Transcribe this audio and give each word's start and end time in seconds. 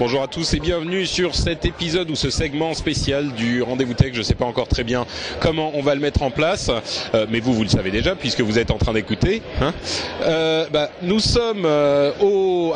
Bonjour 0.00 0.22
à 0.22 0.28
tous 0.28 0.54
et 0.54 0.60
bienvenue 0.60 1.06
sur 1.06 1.34
cet 1.34 1.64
épisode 1.64 2.08
ou 2.08 2.14
ce 2.14 2.30
segment 2.30 2.72
spécial 2.72 3.32
du 3.32 3.62
Rendez-vous 3.62 3.94
Tech. 3.94 4.10
Je 4.12 4.18
ne 4.18 4.22
sais 4.22 4.36
pas 4.36 4.44
encore 4.44 4.68
très 4.68 4.84
bien 4.84 5.04
comment 5.40 5.72
on 5.74 5.82
va 5.82 5.96
le 5.96 6.00
mettre 6.00 6.22
en 6.22 6.30
place, 6.30 6.70
euh, 7.14 7.26
mais 7.28 7.40
vous, 7.40 7.52
vous 7.52 7.64
le 7.64 7.68
savez 7.68 7.90
déjà 7.90 8.14
puisque 8.14 8.42
vous 8.42 8.60
êtes 8.60 8.70
en 8.70 8.78
train 8.78 8.92
d'écouter. 8.92 9.42
Hein 9.60 9.74
euh, 10.22 10.66
bah, 10.70 10.92
nous 11.02 11.18
sommes 11.18 11.64
euh, 11.64 12.12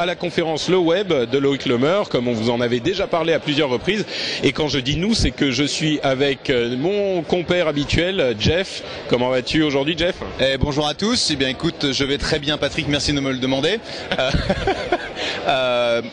à 0.01 0.07
la 0.07 0.17
conférence 0.17 0.69
Le 0.69 0.79
Web 0.79 1.13
de 1.13 1.39
Loïc 1.39 1.67
Lemer, 1.67 2.03
comme 2.11 2.27
on 2.27 2.33
vous 2.33 2.51
en 2.51 2.61
avait 2.61 2.81
déjà 2.81 3.07
parlé 3.07 3.35
à 3.35 3.39
plusieurs 3.39 3.69
reprises. 3.69 4.05
Et 4.43 4.51
quand 4.51 4.67
je 4.67 4.81
dis 4.81 4.97
nous, 4.97 5.15
c'est 5.15 5.31
que 5.31 5.53
je 5.53 5.63
suis 5.63 6.01
avec 6.03 6.53
mon 6.77 7.23
compère 7.23 7.69
habituel, 7.69 8.35
Jeff. 8.41 8.83
Comment 9.07 9.31
vas-tu 9.31 9.63
aujourd'hui, 9.63 9.95
Jeff? 9.97 10.17
Eh, 10.41 10.59
bonjour 10.59 10.89
à 10.89 10.95
tous. 10.95 11.31
Eh 11.31 11.37
bien, 11.37 11.49
écoute, 11.49 11.93
je 11.93 12.03
vais 12.03 12.19
très 12.19 12.41
bien, 12.41 12.59
Patrick. 12.59 12.89
Merci 12.89 13.13
de 13.13 13.21
me 13.21 13.31
le 13.31 13.39
demander. 13.39 13.79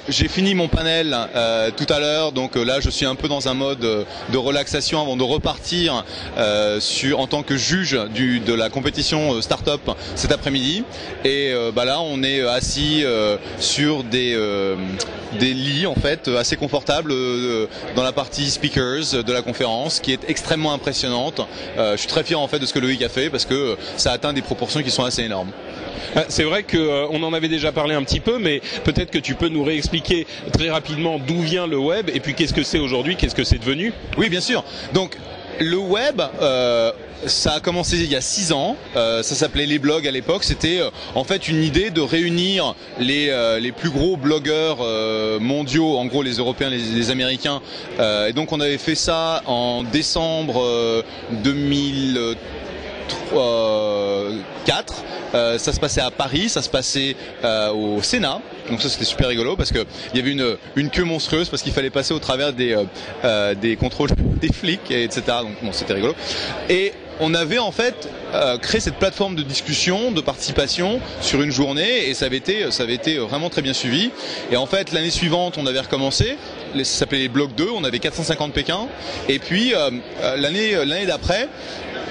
J'ai 0.10 0.28
fini 0.28 0.54
mon 0.54 0.68
panel 0.68 0.99
euh, 1.08 1.72
tout 1.76 1.92
à 1.92 2.00
l'heure, 2.00 2.32
donc 2.32 2.56
euh, 2.56 2.64
là, 2.64 2.80
je 2.80 2.90
suis 2.90 3.06
un 3.06 3.16
peu 3.16 3.28
dans 3.28 3.48
un 3.48 3.54
mode 3.54 3.84
euh, 3.84 4.04
de 4.32 4.38
relaxation 4.38 5.02
avant 5.02 5.16
de 5.16 5.24
repartir 5.24 6.04
en 6.38 7.28
tant 7.28 7.44
que 7.44 7.58
juge 7.58 7.92
de 7.92 8.54
la 8.54 8.70
compétition 8.70 9.42
startup 9.42 9.92
cet 10.16 10.32
après-midi. 10.32 10.84
Et 11.24 11.54
bah 11.76 11.86
là, 11.86 12.02
on 12.02 12.24
est 12.24 12.42
assis 12.42 13.04
sur 13.60 14.04
des 14.04 14.36
lits 15.40 15.86
en 15.86 15.96
fait 15.96 16.28
assez 16.28 16.56
confortables 16.56 17.14
dans 17.96 18.04
la 18.04 18.12
partie 18.12 18.50
speakers 18.50 19.24
de 19.24 19.34
la 19.34 19.42
conférence, 19.42 20.00
qui 20.00 20.14
est 20.14 20.30
extrêmement 20.30 20.74
impressionnante. 20.74 21.42
Je 21.78 21.98
suis 21.98 22.08
très 22.08 22.24
fier 22.24 22.40
en 22.40 22.48
fait 22.48 22.60
de 22.60 22.66
ce 22.66 22.74
que 22.74 22.80
Loïc 22.80 23.02
a 23.04 23.10
fait 23.10 23.30
parce 23.30 23.46
que 23.46 23.78
ça 23.98 24.12
atteint 24.12 24.34
des 24.34 24.42
proportions 24.42 24.82
qui 24.82 24.92
sont 24.92 25.04
assez 25.04 25.24
énormes. 25.24 25.52
Euh, 26.16 26.24
c'est 26.30 26.44
vrai 26.44 26.64
qu'on 26.64 26.78
euh, 26.78 27.08
en 27.08 27.34
avait 27.34 27.48
déjà 27.48 27.72
parlé 27.72 27.96
un 27.96 28.04
petit 28.04 28.20
peu, 28.20 28.38
mais 28.40 28.62
peut-être 28.84 29.12
que 29.12 29.20
tu 29.20 29.36
peux 29.36 29.50
nous 29.50 29.64
réexpliquer 29.64 30.28
très 30.54 30.70
rapidement 30.70 31.20
d'où 31.20 31.42
vient 31.42 31.68
le 31.68 31.78
web 31.78 32.10
et 32.14 32.20
puis 32.20 32.34
qu'est-ce 32.34 32.54
que 32.54 32.64
c'est 32.64 32.80
aujourd'hui, 32.80 33.16
qu'est-ce 33.16 33.36
que 33.36 33.44
c'est 33.44 33.60
devenu? 33.60 33.94
Oui, 34.18 34.30
bien 34.30 34.42
sûr. 34.42 34.64
Donc 34.94 35.18
le 35.60 35.78
web, 35.78 36.22
euh, 36.42 36.92
ça 37.26 37.54
a 37.56 37.60
commencé 37.60 37.98
il 37.98 38.10
y 38.10 38.16
a 38.16 38.22
six 38.22 38.54
ans. 38.54 38.78
Euh, 38.96 39.22
ça 39.24 39.36
s'appelait 39.36 39.66
les 39.66 39.78
blogs 39.78 40.08
à 40.08 40.12
l'époque. 40.12 40.46
C'était 40.46 40.80
en 41.16 41.24
fait 41.26 41.50
une 41.50 41.62
idée 41.64 41.90
de 41.90 42.02
réunir 42.02 42.76
les, 43.00 43.30
les 43.60 43.72
plus 43.72 43.90
gros 43.90 44.16
blogueurs 44.16 44.78
mondiaux, 45.42 45.98
en 45.98 46.06
gros 46.06 46.24
les 46.24 46.38
Européens, 46.38 46.70
les, 46.70 46.78
les 46.78 47.12
Américains. 47.12 47.62
et 48.00 48.34
donc 48.34 48.54
on 48.54 48.60
avait 48.62 48.78
fait 48.78 48.96
ça 48.96 49.44
en 49.48 49.84
décembre 49.84 51.04
2000. 51.44 52.36
4. 53.10 53.36
Euh, 53.36 54.40
euh, 55.34 55.58
ça 55.58 55.74
se 55.74 55.80
passait 55.80 56.02
à 56.02 56.12
Paris, 56.12 56.50
ça 56.50 56.62
se 56.62 56.70
passait 56.70 57.16
euh, 57.44 57.72
au 57.72 58.02
Sénat. 58.02 58.42
Donc 58.70 58.82
ça 58.82 58.90
c'était 58.90 59.06
super 59.06 59.28
rigolo 59.28 59.56
parce 59.56 59.72
que 59.72 59.86
il 60.14 60.18
y 60.18 60.22
avait 60.22 60.32
une, 60.32 60.58
une 60.76 60.90
queue 60.90 61.04
monstrueuse 61.04 61.50
parce 61.50 61.62
qu'il 61.62 61.74
fallait 61.74 61.90
passer 61.90 62.14
au 62.14 62.20
travers 62.20 62.54
des, 62.54 62.74
euh, 62.74 62.84
euh 63.24 63.56
des 63.56 63.76
contrôles 63.76 64.10
des 64.42 64.52
flics, 64.52 64.92
etc. 64.92 65.22
Donc 65.42 65.56
bon 65.62 65.72
c'était 65.72 65.94
rigolo. 65.94 66.16
Et 66.70 66.94
on 67.20 67.34
avait 67.34 67.60
en 67.60 67.72
fait 67.72 68.10
euh, 68.34 68.58
créé 68.58 68.80
cette 68.80 68.96
plateforme 68.96 69.36
de 69.36 69.44
discussion, 69.44 70.12
de 70.12 70.22
participation 70.22 71.00
sur 71.22 71.42
une 71.42 71.52
journée 71.52 72.10
et 72.10 72.14
ça 72.14 72.26
avait 72.26 72.38
été, 72.38 72.72
ça 72.72 72.84
avait 72.84 72.94
été 72.94 73.18
vraiment 73.18 73.50
très 73.50 73.62
bien 73.62 73.74
suivi. 73.74 74.12
Et 74.52 74.58
en 74.58 74.66
fait 74.66 74.92
l'année 74.92 75.10
suivante 75.10 75.58
on 75.58 75.66
avait 75.66 75.80
recommencé, 75.80 76.38
ça 76.76 76.84
s'appelait 76.84 77.20
les 77.20 77.30
blocs 77.30 77.56
2, 77.56 77.68
on 77.76 77.84
avait 77.84 78.00
450 78.00 78.54
Pékin. 78.54 78.88
Et 79.28 79.40
puis 79.40 79.74
euh, 79.74 79.92
euh, 80.22 80.38
l'année 80.38 80.74
l'année 80.86 81.06
d'après, 81.06 81.50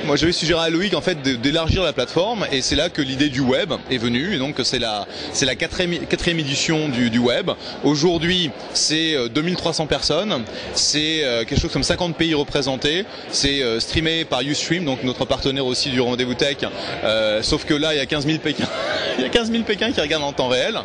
moi 0.04 0.16
j'avais 0.16 0.32
suggéré 0.32 0.60
à 0.60 0.70
Loïc 0.70 0.94
en 0.94 1.00
fait 1.00 1.20
d'élargir 1.22 1.82
la 1.82 1.92
plateforme 1.92 2.46
et 2.52 2.62
c'est 2.62 2.76
là 2.76 2.88
que 2.88 3.02
l'idée 3.02 3.28
du 3.28 3.40
web 3.40 3.72
est 3.90 3.98
venue. 3.98 4.34
Et 4.34 4.38
donc 4.38 4.56
c'est 4.62 4.78
la 4.78 5.06
c'est 5.32 5.46
la 5.46 5.54
quatrième, 5.54 6.06
quatrième 6.06 6.38
édition 6.38 6.88
du, 6.88 7.10
du 7.10 7.18
web. 7.18 7.50
Aujourd'hui 7.84 8.50
c'est 8.74 9.14
euh, 9.14 9.28
2300 9.28 9.86
personnes, 9.86 10.42
c'est 10.74 11.24
euh, 11.24 11.44
quelque 11.44 11.60
chose 11.60 11.72
comme 11.72 11.82
50 11.82 12.16
pays 12.16 12.34
représentés, 12.34 13.04
c'est 13.30 13.62
euh, 13.62 13.80
streamé 13.80 14.24
par 14.24 14.40
Ustream 14.42 14.84
donc 14.84 14.97
notre 15.04 15.24
partenaire 15.24 15.66
aussi 15.66 15.90
du 15.90 16.00
rendez-vous 16.00 16.34
tech. 16.34 16.58
Euh, 17.04 17.42
sauf 17.42 17.64
que 17.64 17.74
là 17.74 17.94
il 17.94 17.98
y 17.98 18.00
a 18.00 18.06
15 18.06 18.26
000 18.26 18.38
Pékin, 18.38 18.66
il 19.18 19.24
y 19.24 19.26
a 19.26 19.30
15 19.30 19.50
000 19.50 19.64
Pékin 19.64 19.92
qui 19.92 20.00
regardent 20.00 20.24
en 20.24 20.32
temps 20.32 20.48
réel. 20.48 20.78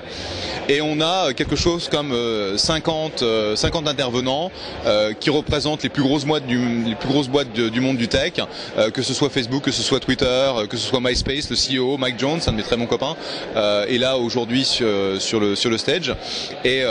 Et 0.70 0.82
on 0.82 1.02
a 1.02 1.30
euh, 1.30 1.34
quelque 1.34 1.56
chose 1.56 1.90
comme 1.90 2.14
euh, 2.14 2.58
50, 2.58 3.22
euh, 3.22 3.56
50 3.56 3.88
intervenants 3.88 4.52
qui 5.20 5.30
représentent 5.30 5.84
les 5.84 5.90
plus 5.90 6.04
grosses 6.04 6.26
boîtes 6.26 6.46
du, 6.46 6.58
plus 7.00 7.10
grosses 7.10 7.28
boîtes 7.28 7.52
du 7.54 7.80
monde 7.80 7.98
du 7.98 8.08
tech, 8.08 8.34
que 8.94 9.02
ce 9.02 9.14
soit 9.14 9.30
Facebook, 9.30 9.64
que 9.64 9.72
ce 9.72 9.82
soit 9.82 10.00
Twitter, 10.00 10.52
que 10.70 10.78
ce 10.78 10.88
soit 10.88 11.00
MySpace, 11.02 11.50
le 11.50 11.56
CEO 11.56 11.98
Mike 11.98 12.20
Jones, 12.20 12.40
un 12.46 12.52
de 12.52 12.58
mes 12.58 12.64
très 12.64 12.78
bons 12.78 12.86
copains, 12.86 13.16
est 13.56 13.98
là 13.98 14.18
aujourd'hui 14.18 14.66
sur, 14.66 15.40
le 15.40 15.56
sur 15.56 15.70
le 15.70 15.78
stage. 15.78 16.14
Et 16.64 16.84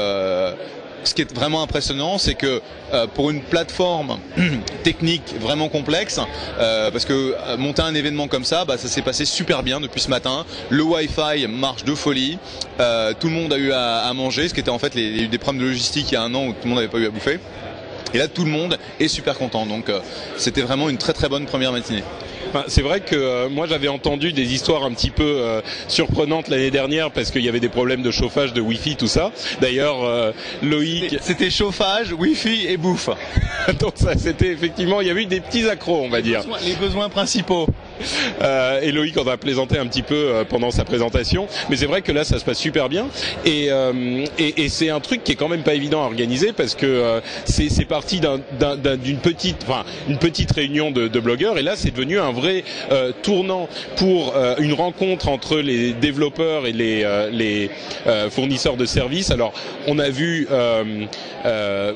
ce 1.04 1.14
qui 1.14 1.22
est 1.22 1.34
vraiment 1.34 1.62
impressionnant, 1.62 2.18
c'est 2.18 2.34
que 2.34 2.60
euh, 2.92 3.06
pour 3.06 3.30
une 3.30 3.40
plateforme 3.40 4.18
technique 4.82 5.34
vraiment 5.40 5.68
complexe, 5.68 6.20
euh, 6.58 6.90
parce 6.90 7.04
que 7.04 7.34
euh, 7.36 7.56
monter 7.56 7.82
un 7.82 7.94
événement 7.94 8.28
comme 8.28 8.44
ça, 8.44 8.64
bah, 8.64 8.78
ça 8.78 8.88
s'est 8.88 9.02
passé 9.02 9.24
super 9.24 9.62
bien 9.62 9.80
depuis 9.80 10.00
ce 10.00 10.08
matin. 10.08 10.44
Le 10.70 10.82
Wi-Fi 10.82 11.46
marche 11.48 11.84
de 11.84 11.94
folie. 11.94 12.38
Tout 13.20 13.28
le 13.28 13.34
monde 13.34 13.52
a 13.52 13.58
eu 13.58 13.72
à, 13.72 14.12
manger, 14.14 14.48
ce 14.48 14.54
qui 14.54 14.60
était 14.60 14.70
en 14.70 14.78
fait 14.78 14.94
les, 14.94 15.28
des 15.28 15.38
problèmes 15.38 15.62
de 15.62 15.68
logistique 15.68 16.10
il 16.10 16.14
y 16.14 16.16
a 16.16 16.22
un 16.22 16.34
an 16.34 16.46
où 16.46 16.52
tout 16.52 16.64
le 16.64 16.70
monde 16.70 16.78
n'avait 16.78 16.90
pas 16.90 16.98
eu 16.98 17.06
à 17.06 17.10
bouffer. 17.10 17.38
Et 18.14 18.19
là, 18.19 18.28
tout 18.28 18.44
le 18.44 18.50
monde 18.50 18.78
est 19.00 19.08
super 19.08 19.38
content. 19.38 19.64
Donc, 19.66 19.90
c'était 20.36 20.62
vraiment 20.62 20.88
une 20.88 20.98
très 20.98 21.12
très 21.12 21.28
bonne 21.28 21.46
première 21.46 21.72
matinée. 21.72 22.02
C'est 22.68 22.82
vrai 22.82 23.00
que 23.00 23.14
euh, 23.14 23.48
moi 23.48 23.66
j'avais 23.66 23.88
entendu 23.88 24.32
des 24.32 24.52
histoires 24.52 24.84
un 24.84 24.92
petit 24.92 25.10
peu 25.10 25.22
euh, 25.38 25.60
surprenantes 25.88 26.48
l'année 26.48 26.70
dernière 26.70 27.10
parce 27.10 27.30
qu'il 27.30 27.42
y 27.42 27.48
avait 27.48 27.60
des 27.60 27.68
problèmes 27.68 28.02
de 28.02 28.10
chauffage, 28.10 28.52
de 28.52 28.60
wifi, 28.60 28.96
tout 28.96 29.06
ça. 29.06 29.32
D'ailleurs, 29.60 30.04
euh, 30.04 30.32
Loïc, 30.62 31.16
C'était 31.20 31.50
chauffage, 31.50 32.12
Wi-Fi 32.12 32.66
et 32.66 32.76
bouffe. 32.76 33.10
donc 33.80 33.92
ça 33.96 34.16
c'était 34.16 34.48
effectivement, 34.48 35.00
il 35.00 35.06
y 35.06 35.10
avait 35.10 35.22
eu 35.22 35.26
des 35.26 35.40
petits 35.40 35.68
accros, 35.68 36.00
on 36.02 36.08
va 36.08 36.20
dire. 36.20 36.42
Les 36.64 36.74
besoins 36.74 37.08
principaux. 37.08 37.66
Euh, 38.42 38.80
et 38.80 38.90
Loïc 38.92 39.16
en 39.18 39.26
a 39.28 39.36
plaisanté 39.36 39.78
un 39.78 39.86
petit 39.86 40.02
peu 40.02 40.14
euh, 40.14 40.44
pendant 40.44 40.70
sa 40.70 40.84
présentation, 40.84 41.46
mais 41.70 41.76
c'est 41.76 41.86
vrai 41.86 42.02
que 42.02 42.10
là 42.12 42.24
ça 42.24 42.38
se 42.38 42.44
passe 42.44 42.58
super 42.58 42.88
bien 42.88 43.06
et, 43.44 43.66
euh, 43.70 44.24
et, 44.38 44.64
et 44.64 44.68
c'est 44.68 44.90
un 44.90 45.00
truc 45.00 45.22
qui 45.22 45.32
est 45.32 45.34
quand 45.36 45.48
même 45.48 45.62
pas 45.62 45.74
évident 45.74 46.02
à 46.02 46.06
organiser 46.06 46.52
parce 46.52 46.74
que 46.74 46.86
euh, 46.86 47.20
c'est 47.44 47.84
parti 47.84 48.20
d'un- 48.20 48.40
d'un- 48.58 48.76
d'un- 48.76 48.96
d'une 48.96 49.18
petite, 49.18 49.58
enfin 49.62 49.84
une 50.08 50.18
petite 50.18 50.50
réunion 50.52 50.90
de, 50.90 51.08
de 51.08 51.20
blogueurs 51.20 51.58
et 51.58 51.62
là 51.62 51.74
c'est 51.76 51.90
devenu 51.92 52.18
un 52.18 52.32
vrai 52.32 52.64
euh, 52.90 53.12
tournant 53.22 53.69
pour 53.96 54.34
euh, 54.34 54.55
une 54.58 54.72
rencontre 54.72 55.28
entre 55.28 55.58
les 55.58 55.93
développeurs 55.93 56.66
et 56.66 56.72
les, 56.72 57.06
les 57.31 57.70
fournisseurs 58.31 58.76
de 58.76 58.87
services. 58.87 59.31
Alors 59.31 59.52
on 59.87 59.98
a 59.98 60.08
vu 60.08 60.48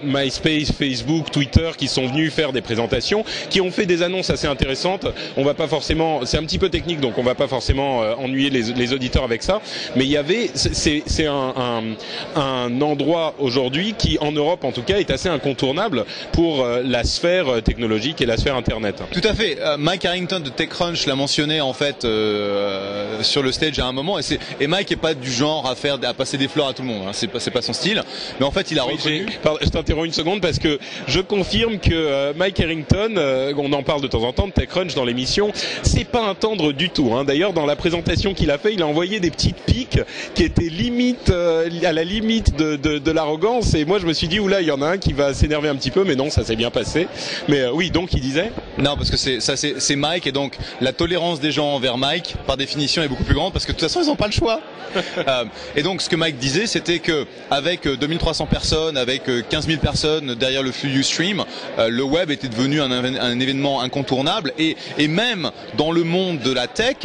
MySpace, 0.02 0.72
Facebook, 0.72 1.30
Twitter 1.30 1.70
qui 1.76 1.88
sont 1.88 2.06
venus 2.06 2.32
faire 2.32 2.52
des 2.52 2.60
présentations, 2.62 3.24
qui 3.50 3.60
ont 3.60 3.70
fait 3.70 3.86
des 3.86 4.02
annonces 4.02 4.30
assez 4.30 4.46
intéressantes. 4.46 5.06
On 5.36 5.44
va 5.44 5.54
pas 5.54 5.66
forcément 5.68 5.95
forcément, 5.96 6.26
c'est 6.26 6.38
un 6.38 6.44
petit 6.44 6.58
peu 6.58 6.68
technique, 6.68 7.00
donc 7.00 7.16
on 7.18 7.22
va 7.22 7.34
pas 7.34 7.48
forcément 7.48 8.00
ennuyer 8.18 8.50
les, 8.50 8.62
les, 8.74 8.92
auditeurs 8.92 9.24
avec 9.24 9.42
ça. 9.42 9.60
Mais 9.94 10.04
il 10.04 10.10
y 10.10 10.16
avait, 10.16 10.50
c'est 10.54 11.26
un, 11.26 11.54
un, 11.56 12.40
un, 12.40 12.80
endroit 12.82 13.34
aujourd'hui 13.38 13.94
qui, 13.96 14.18
en 14.20 14.32
Europe 14.32 14.64
en 14.64 14.72
tout 14.72 14.82
cas, 14.82 14.98
est 14.98 15.10
assez 15.10 15.28
incontournable 15.28 16.04
pour 16.32 16.66
la 16.66 17.04
sphère 17.04 17.62
technologique 17.62 18.20
et 18.20 18.26
la 18.26 18.36
sphère 18.36 18.56
Internet. 18.56 19.02
Tout 19.12 19.26
à 19.26 19.34
fait. 19.34 19.58
Mike 19.78 20.04
Harrington 20.04 20.40
de 20.40 20.50
TechCrunch 20.50 21.06
l'a 21.06 21.14
mentionné 21.14 21.60
en 21.60 21.72
fait 21.72 22.04
euh, 22.04 23.22
sur 23.22 23.42
le 23.42 23.52
stage 23.52 23.78
à 23.78 23.86
un 23.86 23.92
moment, 23.92 24.18
et, 24.18 24.22
et 24.60 24.66
Mike 24.66 24.92
est 24.92 24.96
pas 24.96 25.14
du 25.14 25.30
genre 25.30 25.66
à 25.66 25.74
faire 25.74 25.98
à 26.02 26.14
passer 26.14 26.36
des 26.36 26.48
fleurs 26.48 26.68
à 26.68 26.74
tout 26.74 26.82
le 26.82 26.88
monde. 26.88 27.04
Hein. 27.08 27.12
C'est 27.12 27.28
pas 27.28 27.38
pas 27.50 27.62
son 27.62 27.72
style, 27.72 28.02
mais 28.38 28.46
en 28.46 28.50
fait 28.50 28.70
il 28.70 28.78
a 28.78 28.82
reconnu. 28.82 29.26
Je 29.62 29.68
t'interromps 29.68 30.06
une 30.06 30.12
seconde 30.12 30.40
parce 30.40 30.58
que 30.58 30.78
je 31.06 31.20
confirme 31.20 31.78
que 31.78 31.90
euh, 31.92 32.32
Mike 32.36 32.60
Harrington, 32.60 33.14
euh, 33.16 33.54
on 33.56 33.72
en 33.72 33.82
parle 33.82 34.02
de 34.02 34.08
temps 34.08 34.24
en 34.24 34.32
temps 34.32 34.46
de 34.46 34.52
TechCrunch 34.52 34.94
dans 34.94 35.04
l'émission, 35.04 35.52
c'est 35.86 36.04
pas 36.04 36.22
un 36.28 36.34
tendre 36.34 36.72
du 36.72 36.90
tout. 36.90 37.12
Hein. 37.14 37.24
D'ailleurs, 37.24 37.52
dans 37.52 37.66
la 37.66 37.76
présentation 37.76 38.34
qu'il 38.34 38.50
a 38.50 38.58
fait, 38.58 38.74
il 38.74 38.82
a 38.82 38.86
envoyé 38.86 39.20
des 39.20 39.30
petites 39.30 39.56
piques 39.56 40.00
qui 40.34 40.42
étaient 40.42 40.68
limite 40.68 41.30
à 41.30 41.92
la 41.92 42.04
limite 42.04 42.56
de, 42.56 42.76
de, 42.76 42.98
de 42.98 43.10
l'arrogance. 43.10 43.74
Et 43.74 43.84
moi, 43.84 43.98
je 43.98 44.06
me 44.06 44.12
suis 44.12 44.28
dit 44.28 44.40
oula, 44.40 44.60
il 44.60 44.66
y 44.66 44.70
en 44.70 44.82
a 44.82 44.88
un 44.88 44.98
qui 44.98 45.12
va 45.12 45.32
s'énerver 45.32 45.68
un 45.68 45.76
petit 45.76 45.90
peu, 45.90 46.04
mais 46.04 46.16
non, 46.16 46.30
ça 46.30 46.44
s'est 46.44 46.56
bien 46.56 46.70
passé. 46.70 47.06
Mais 47.48 47.66
oui, 47.68 47.90
donc 47.90 48.12
il 48.12 48.20
disait. 48.20 48.52
Non, 48.78 48.96
parce 48.96 49.10
que 49.10 49.16
c'est 49.16 49.40
ça, 49.40 49.54
c'est 49.56 49.96
Mike 49.96 50.26
et 50.26 50.32
donc 50.32 50.56
la 50.80 50.92
tolérance 50.92 51.40
des 51.40 51.52
gens 51.52 51.68
envers 51.74 51.98
Mike, 51.98 52.34
par 52.46 52.56
définition, 52.56 53.02
est 53.02 53.08
beaucoup 53.08 53.24
plus 53.24 53.34
grande 53.34 53.52
parce 53.52 53.64
que 53.64 53.72
de 53.72 53.76
toute 53.76 53.88
façon, 53.88 54.02
ils 54.02 54.08
n'ont 54.08 54.16
pas 54.16 54.26
le 54.26 54.32
choix. 54.32 54.60
euh, 55.28 55.44
et 55.76 55.82
donc, 55.82 56.00
ce 56.02 56.08
que 56.08 56.16
Mike 56.16 56.38
disait, 56.38 56.66
c'était 56.66 56.98
que 56.98 57.26
avec 57.50 57.86
2300 57.86 58.46
personnes, 58.46 58.96
avec 58.96 59.22
15 59.48 59.66
000 59.66 59.80
personnes 59.80 60.34
derrière 60.34 60.62
le 60.62 60.72
flux 60.72 60.90
Ustream, 60.90 61.44
euh, 61.78 61.88
le 61.88 62.02
web 62.02 62.30
était 62.30 62.48
devenu 62.48 62.80
un, 62.80 62.90
un 62.90 63.40
événement 63.40 63.80
incontournable 63.80 64.52
et, 64.58 64.76
et 64.98 65.08
même 65.08 65.50
dans 65.76 65.92
le 65.92 66.04
monde 66.04 66.38
de 66.40 66.52
la 66.52 66.66
tech, 66.66 66.96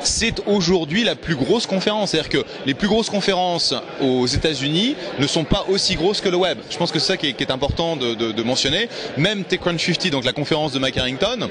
c'est 0.00 0.42
aujourd'hui 0.46 1.04
la 1.04 1.16
plus 1.16 1.36
grosse 1.36 1.66
conférence. 1.66 2.10
C'est-à-dire 2.10 2.30
que 2.30 2.44
les 2.64 2.74
plus 2.74 2.88
grosses 2.88 3.10
conférences 3.10 3.74
aux 4.00 4.26
États-Unis 4.26 4.96
ne 5.18 5.26
sont 5.26 5.44
pas 5.44 5.66
aussi 5.68 5.96
grosses 5.96 6.20
que 6.20 6.28
le 6.28 6.36
web. 6.36 6.58
Je 6.70 6.76
pense 6.76 6.92
que 6.92 6.98
c'est 6.98 7.08
ça 7.08 7.16
qui 7.16 7.26
est, 7.26 7.50
important 7.50 7.96
de, 7.96 8.42
mentionner. 8.42 8.88
Même 9.16 9.44
TechCrunch 9.44 9.84
50, 9.86 10.10
donc 10.10 10.24
la 10.24 10.32
conférence 10.32 10.72
de 10.72 10.78
Mike 10.78 10.98
Harrington, 10.98 11.48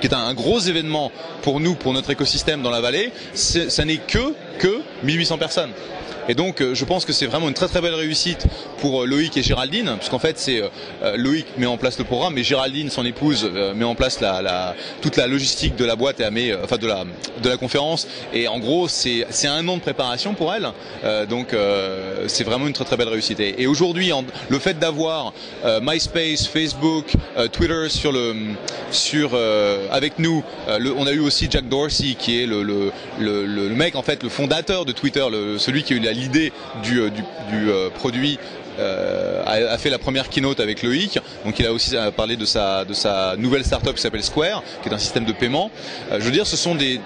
qui 0.00 0.06
est 0.06 0.14
un, 0.14 0.34
gros 0.34 0.60
événement 0.60 1.10
pour 1.42 1.60
nous, 1.60 1.74
pour 1.74 1.92
notre 1.92 2.10
écosystème 2.10 2.62
dans 2.62 2.70
la 2.70 2.80
vallée, 2.80 3.12
ça 3.34 3.84
n'est 3.84 3.98
que 3.98 4.34
que 4.58 4.80
1800 5.02 5.38
personnes. 5.38 5.70
Et 6.28 6.34
donc, 6.34 6.60
euh, 6.60 6.74
je 6.74 6.84
pense 6.84 7.04
que 7.04 7.12
c'est 7.12 7.26
vraiment 7.26 7.48
une 7.48 7.54
très 7.54 7.68
très 7.68 7.80
belle 7.80 7.94
réussite 7.94 8.46
pour 8.78 9.02
euh, 9.02 9.06
Loïc 9.06 9.36
et 9.36 9.42
Géraldine, 9.42 9.94
puisqu'en 9.98 10.18
fait, 10.18 10.38
c'est 10.38 10.60
euh, 10.60 11.16
Loïc 11.16 11.46
met 11.56 11.66
en 11.66 11.76
place 11.76 11.98
le 11.98 12.04
programme, 12.04 12.34
mais 12.34 12.42
Géraldine, 12.42 12.90
son 12.90 13.04
épouse, 13.04 13.48
met 13.74 13.84
en 13.84 13.94
place 13.94 14.20
la, 14.20 14.42
la, 14.42 14.74
toute 15.02 15.16
la 15.16 15.26
logistique 15.26 15.76
de 15.76 15.84
la 15.84 15.96
boîte 15.96 16.20
et 16.20 16.24
à 16.24 16.30
enfin 16.62 16.76
de 16.76 16.86
la 16.86 17.04
de 17.42 17.48
la 17.48 17.56
conférence. 17.56 18.08
Et 18.32 18.48
en 18.48 18.58
gros, 18.58 18.88
c'est 18.88 19.24
un 19.46 19.66
an 19.68 19.76
de 19.76 19.82
préparation 19.82 20.34
pour 20.34 20.52
elle. 20.52 20.68
donc, 21.28 21.54
c'est 22.26 22.44
vraiment 22.44 22.66
une 22.66 22.72
très 22.72 22.84
très 22.84 22.96
belle 22.96 23.08
réussite. 23.08 23.40
Et, 23.40 23.62
et 23.62 23.66
aujourd'hui, 23.66 24.10
le 24.48 24.58
fait 24.58 24.78
d'avoir 24.78 25.32
MySpace, 25.82 26.46
Facebook, 26.46 27.12
Twitter 27.52 27.88
sur 27.88 28.12
le 28.12 28.34
sur 28.90 29.38
avec 29.90 30.18
nous, 30.18 30.42
le, 30.78 30.92
on 30.96 31.06
a 31.06 31.12
eu 31.12 31.20
aussi 31.20 31.48
Jack 31.50 31.68
Dorsey 31.68 32.14
qui 32.18 32.42
est 32.42 32.46
le 32.46 32.62
le, 32.62 32.92
le, 33.18 33.68
mec 33.70 33.96
en 33.96 34.02
fait 34.02 34.22
le 34.22 34.28
fondateur 34.28 34.84
de 34.84 34.92
Twitter, 34.92 35.24
celui 35.58 35.82
qui 35.82 35.94
a 35.94 35.96
eu 35.96 36.00
la 36.00 36.12
l'idée 36.16 36.52
du, 36.82 37.00
euh, 37.00 37.10
euh, 37.52 37.90
produit 37.90 38.38
euh, 38.78 39.42
a, 39.46 39.78
fait 39.78 39.88
la 39.88 39.98
première 39.98 40.28
keynote 40.28 40.60
avec 40.60 40.82
Loïc. 40.82 41.18
Donc 41.46 41.58
il 41.58 41.66
a 41.66 41.72
aussi 41.72 41.96
parlé 42.14 42.36
de 42.36 42.44
sa, 42.44 42.84
nouvelle 43.38 43.64
startup 43.64 43.94
qui 43.94 44.02
s'appelle 44.02 44.22
Square, 44.22 44.62
qui 44.82 44.90
est 44.90 44.92
un 44.92 44.98
système 44.98 45.24
de 45.24 45.32
paiement. 45.32 45.70
Je 46.10 46.22
veux 46.22 46.30
dire, 46.30 46.46
ce 46.46 46.56
sont 46.56 46.74
des, 46.74 47.00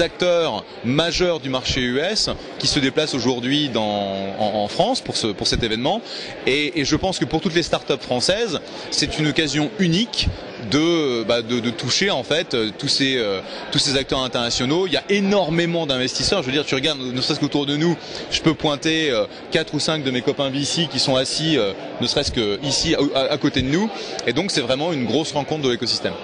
acteurs 0.00 0.64
majeurs 0.84 1.38
du 1.38 1.48
marché 1.48 1.80
US 1.80 2.30
qui 2.58 2.66
se 2.66 2.80
déplacent 2.80 3.14
aujourd'hui 3.14 3.70
en, 3.76 4.66
France 4.68 5.00
pour, 5.00 5.16
ce, 5.16 5.28
pour 5.28 5.46
cet 5.46 5.62
événement. 5.62 6.02
Et, 6.46 6.80
et 6.80 6.84
je 6.84 6.96
pense 6.96 7.20
que 7.20 7.24
pour 7.24 7.40
toutes 7.40 7.54
les 7.54 7.62
startups 7.62 7.94
françaises, 8.00 8.60
c'est 8.90 9.18
une 9.18 9.28
occasion 9.28 9.70
unique 9.78 10.28
de, 10.70 11.24
bah, 11.24 11.42
de, 11.42 11.60
de, 11.60 11.70
toucher 11.70 12.10
en 12.10 12.22
fait 12.22 12.56
tous 12.78 12.88
ces, 12.88 13.16
euh, 13.16 13.40
tous 13.72 13.78
ces 13.78 13.96
acteurs 13.96 14.20
internationaux. 14.20 14.86
Il 14.86 14.92
y 14.92 14.96
a 14.96 15.04
énormément 15.08 15.86
d'investisseurs. 15.86 16.42
Je 16.42 16.46
veux 16.46 16.52
dire, 16.52 16.64
tu 16.64 16.74
regardes, 16.74 17.00
ne 17.00 17.20
serait-ce 17.20 17.40
qu'autour 17.40 17.66
de 17.66 17.76
nous, 17.76 17.96
je 18.30 18.40
peux 18.40 18.54
pointer 18.54 19.10
euh, 19.10 19.24
quatre 19.50 19.74
ou 19.74 19.80
cinq 19.80 20.02
de 20.02 20.10
mes 20.10 20.22
copains 20.22 20.50
VC 20.50 20.88
qui 20.90 20.98
sont 20.98 21.16
assis, 21.16 21.56
euh, 21.56 21.72
ne 22.00 22.06
serait-ce 22.06 22.32
que 22.32 22.58
ici 22.62 22.94
à, 23.14 23.20
à, 23.32 23.38
côté 23.38 23.62
de 23.62 23.68
nous. 23.68 23.90
Et 24.26 24.32
donc, 24.32 24.50
c'est 24.50 24.60
vraiment 24.60 24.92
une 24.92 25.04
grosse 25.04 25.32
rencontre 25.32 25.62
de 25.62 25.70
l'écosystème. 25.70 26.14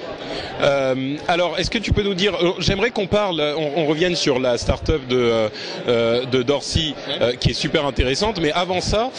Euh, 0.61 1.17
alors, 1.29 1.59
est-ce 1.59 1.71
que 1.71 1.79
tu 1.79 1.93
peux 1.93 2.03
nous 2.03 2.15
dire 2.15 2.37
J'aimerais 2.59 2.91
qu'on 2.91 3.07
parle, 3.07 3.41
on, 3.57 3.83
on, 3.83 3.87
revienne 3.87 4.17
sur 4.17 4.39
la 4.39 4.59
start-up 4.59 5.07
de, 5.09 5.49
euh, 5.89 6.25
de 6.27 6.43
Dorsey, 6.43 6.95
euh, 7.21 7.35
qui 7.35 7.51
est 7.51 7.55
super 7.55 7.87
intéressante. 7.87 8.39
Mais 8.41 8.53
avant 8.53 8.81
ça, 8.81 9.11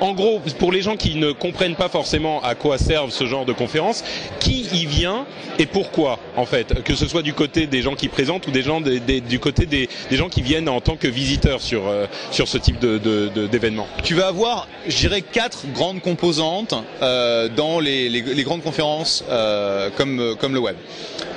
en 0.00 0.12
gros, 0.12 0.40
pour 0.58 0.72
les 0.72 0.82
gens 0.82 0.96
qui 0.96 1.16
ne 1.16 1.32
comprennent 1.32 1.76
pas 1.76 1.88
forcément 1.88 2.42
à 2.42 2.54
quoi 2.54 2.78
servent 2.78 3.10
ce 3.10 3.26
genre 3.26 3.44
de 3.44 3.52
conférences, 3.52 4.02
qui 4.38 4.62
y 4.72 4.86
vient 4.86 5.26
et 5.58 5.66
pourquoi, 5.66 6.18
en 6.36 6.46
fait, 6.46 6.82
que 6.82 6.94
ce 6.94 7.06
soit 7.06 7.22
du 7.22 7.34
côté 7.34 7.66
des 7.66 7.82
gens 7.82 7.94
qui 7.94 8.08
présentent 8.08 8.46
ou 8.46 8.50
des 8.50 8.62
gens 8.62 8.80
des, 8.80 9.00
des, 9.00 9.20
du 9.20 9.38
côté 9.38 9.66
des, 9.66 9.88
des, 10.10 10.16
gens 10.16 10.28
qui 10.28 10.42
viennent 10.42 10.68
en 10.68 10.80
tant 10.80 10.96
que 10.96 11.08
visiteurs 11.08 11.60
sur, 11.60 11.86
euh, 11.86 12.06
sur 12.30 12.48
ce 12.48 12.58
type 12.58 12.78
d'événement 12.80 13.86
de, 13.94 13.98
de, 13.98 14.02
Tu 14.04 14.14
vas 14.14 14.28
avoir, 14.28 14.68
je 14.86 14.96
dirais, 14.96 15.22
quatre 15.22 15.66
grandes 15.74 16.00
composantes 16.00 16.74
euh, 17.02 17.48
dans 17.48 17.80
les, 17.80 18.08
les, 18.08 18.22
les, 18.22 18.42
grandes 18.42 18.62
conférences 18.62 19.24
euh, 19.28 19.90
comme, 19.96 20.34
comme 20.38 20.54
le 20.54 20.60
web. 20.60 20.76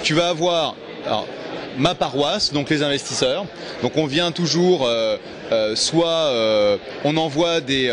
Tu 0.04 0.13
vas 0.13 0.30
avoir... 0.30 0.75
Alors, 1.06 1.27
ma 1.77 1.95
paroisse, 1.95 2.54
donc 2.54 2.69
les 2.69 2.83
investisseurs. 2.83 3.45
Donc 3.81 3.98
on 3.98 4.06
vient 4.06 4.31
toujours, 4.31 4.86
euh, 4.86 5.18
euh, 5.51 5.75
soit 5.75 6.07
euh, 6.07 6.77
on 7.04 7.18
envoie 7.18 7.62
des 7.62 7.89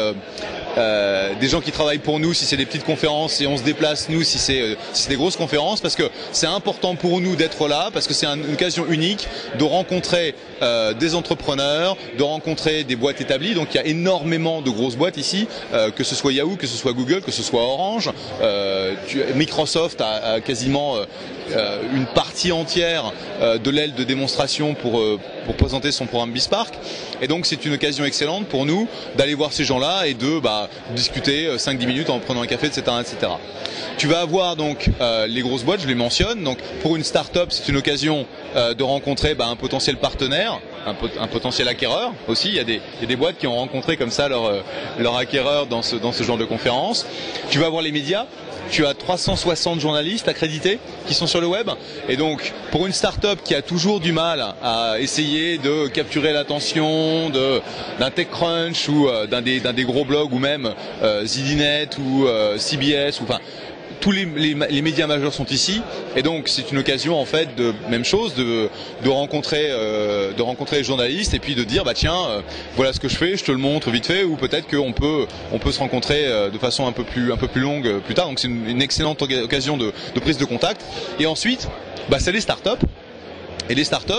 euh, 0.79 1.35
des 1.41 1.49
gens 1.49 1.61
qui 1.61 1.73
travaillent 1.73 1.99
pour 1.99 2.19
nous 2.21 2.35
si 2.35 2.45
c'est 2.45 2.57
des 2.57 2.67
petites 2.67 2.85
conférences 2.85 3.41
et 3.41 3.47
on 3.47 3.57
se 3.57 3.63
déplace 3.63 4.09
nous 4.09 4.23
si 4.23 4.39
c'est 4.39 4.61
euh, 4.61 4.75
si 4.93 5.09
des 5.09 5.17
grosses 5.17 5.37
conférences 5.37 5.81
parce 5.81 5.97
que 5.97 6.11
c'est 6.33 6.47
important 6.47 6.95
pour 6.95 7.21
nous 7.21 7.37
d'être 7.37 7.69
là 7.69 7.91
parce 7.93 8.07
que 8.07 8.15
c'est 8.15 8.27
un, 8.27 8.37
une 8.37 8.55
occasion 8.55 8.87
unique 8.89 9.27
de 9.59 9.65
rencontrer 9.65 10.35
euh, 10.63 10.93
des 10.93 11.15
entrepreneurs, 11.15 11.97
de 12.19 12.23
rencontrer 12.23 12.85
des 12.85 12.95
boîtes 12.97 13.23
établies. 13.23 13.55
Donc 13.55 13.69
il 13.73 13.77
y 13.79 13.81
a 13.81 13.87
énormément 13.87 14.61
de 14.61 14.69
grosses 14.69 14.97
boîtes 14.97 15.17
ici, 15.17 15.49
euh, 15.73 15.91
que 15.91 16.05
ce 16.05 16.15
soit 16.15 16.35
Yahoo, 16.35 16.57
que 16.57 16.67
ce 16.67 16.77
soit 16.77 16.93
Google, 16.93 17.23
que 17.23 17.31
ce 17.31 17.43
soit 17.43 17.63
Orange. 17.63 18.11
Euh, 18.43 18.95
tu, 19.07 19.23
Microsoft 19.35 20.03
a, 20.03 20.35
a 20.35 20.41
quasiment 20.41 20.97
une 21.95 22.07
partie 22.07 22.53
entière 22.53 23.13
de 23.41 23.71
l'aile 23.71 23.95
de 23.95 24.05
démonstration 24.05 24.75
pour 24.75 25.03
pour 25.51 25.57
présenter 25.57 25.93
son 25.93 26.07
programme 26.07 26.33
Bispark. 26.33 26.75
Et 27.21 27.27
donc 27.27 27.47
c'est 27.47 27.65
une 27.65 27.75
occasion 27.75 28.05
excellente 28.05 28.47
pour 28.47 28.67
nous 28.67 28.89
d'aller 29.17 29.35
voir 29.35 29.53
ces 29.53 29.65
gens-là 29.65 30.07
et 30.07 30.15
de 30.15 30.39
bah, 30.39 30.60
discuter 30.95 31.57
5-10 31.57 31.87
minutes 31.87 32.11
en 32.11 32.19
prenant 32.19 32.43
un 32.43 32.47
café, 32.47 32.67
etc. 32.67 32.83
etc. 33.01 33.33
Tu 34.01 34.07
vas 34.07 34.21
avoir 34.21 34.57
donc 34.57 34.89
euh, 35.01 35.27
les 35.27 35.43
grosses 35.43 35.63
boîtes, 35.63 35.83
je 35.83 35.87
les 35.87 35.95
mentionne. 35.95 36.43
Donc 36.43 36.59
pour 36.83 36.97
une 36.97 37.05
start-up, 37.05 37.49
c'est 37.51 37.69
une 37.69 37.77
occasion 37.77 38.27
euh, 38.57 38.75
de 38.75 38.83
rencontrer 38.83 39.35
bah, 39.35 39.47
un 39.47 39.57
potentiel 39.57 39.97
partenaire, 39.97 40.61
un, 40.87 40.95
pot 40.95 41.11
un, 41.19 41.27
potentiel 41.27 41.69
acquéreur 41.69 42.13
aussi. 42.29 42.49
Il 42.49 42.55
y, 42.55 42.59
a 42.59 42.65
des, 42.65 42.81
il 42.97 43.03
y, 43.03 43.05
a 43.05 43.07
des, 43.07 43.17
boîtes 43.17 43.39
qui 43.39 43.47
ont 43.47 43.57
rencontré 43.57 43.97
comme 43.97 44.11
ça 44.11 44.29
leur, 44.29 44.45
euh, 44.45 44.61
leur 44.99 45.17
acquéreur 45.17 45.67
dans 45.67 45.83
ce, 45.83 45.97
dans 45.97 46.13
ce 46.13 46.23
genre 46.23 46.39
de 46.39 46.45
conférence. 46.45 47.07
Tu 47.51 47.59
vas 47.59 47.67
avoir 47.67 47.83
les 47.83 47.93
médias 47.93 48.27
tu 48.71 48.87
as 48.87 48.95
360 48.95 49.81
journalistes 49.81 50.29
accrédités 50.29 50.79
qui 51.07 51.15
sont 51.15 51.27
sur 51.27 51.41
le 51.41 51.47
web. 51.47 51.69
Et 52.09 52.17
donc, 52.17 52.53
pour 52.71 52.87
une 52.87 52.93
start-up 52.93 53.41
qui 53.45 53.55
a 53.55 53.63
toujours 53.63 54.01
du 54.01 54.13
mal 54.13 54.55
à 54.63 54.95
essayer 54.99 55.59
de 55.59 55.89
capturer 55.89 56.33
l'attention 56.33 57.31
d'un 57.31 58.11
TechCrunch 58.11 58.89
ou 58.89 59.09
euh, 59.09 59.27
d'un 59.27 59.43
des, 59.43 59.61
des, 59.61 59.85
gros 59.85 60.05
blogs 60.05 60.33
ou 60.33 60.39
même 60.39 60.73
euh, 61.03 61.27
ZDNet 61.27 61.91
ou 61.99 62.27
euh, 62.27 62.59
CBS 62.59 63.21
ou 63.21 63.25
enfin 63.25 63.41
tous 64.01 64.13
les, 64.13 64.25
médias 64.25 65.07
majeurs 65.07 65.33
sont 65.33 65.47
ici. 65.47 65.83
Et 66.17 66.23
donc 66.23 66.49
c'est 66.49 66.73
une 66.73 66.79
occasion 66.79 67.21
en 67.21 67.25
fait 67.25 67.55
de 67.57 67.73
même 67.91 68.05
chose 68.05 68.35
de, 68.35 68.69
de 69.05 69.09
rencontrer 69.09 69.69
euh, 69.71 70.33
de 70.33 70.43
rencontrer 70.43 70.79
les 70.79 70.85
journalistes 70.85 71.35
et 71.35 71.39
puis 71.39 71.55
de 71.55 71.65
dire 71.65 71.85
bah 71.85 71.95
tiens 71.95 72.17
euh, 72.29 72.41
voilà 72.77 72.93
ce 72.93 73.01
que 73.01 73.09
je 73.09 73.17
fais 73.17 73.37
je 73.37 73.45
te 73.45 73.53
le 73.53 73.59
montre 73.59 73.91
vite 73.91 74.07
fait 74.07 74.25
ou 74.25 74.37
peut-être 74.37 74.69
qu'on 74.69 74.93
peut 74.93 75.27
on 75.53 75.59
peut 75.59 75.73
se 75.73 75.79
rencontrer 75.79 76.27
euh, 76.27 76.51
de 76.51 76.59
façon 76.59 76.87
un 76.87 76.93
peu 76.93 77.05
plus 77.05 77.33
un 77.33 77.37
peu 77.37 77.49
plus 77.49 77.61
longue 77.61 78.01
plus 78.01 78.15
tard. 78.15 78.29
Donc 78.29 78.39
c'est 78.39 78.49
une, 78.49 78.69
une, 78.69 78.83
excellente 78.83 79.23
occasion 79.23 79.77
de, 79.77 79.93
de, 80.15 80.21
prise 80.21 80.39
de 80.39 80.45
contact. 80.45 80.83
Et 81.19 81.27
ensuite 81.27 81.69
bah, 82.09 82.19
c'est 82.19 82.33
les 82.33 82.41
startups 82.41 82.87
et 83.71 83.75
les 83.75 83.85
startups, 83.85 84.13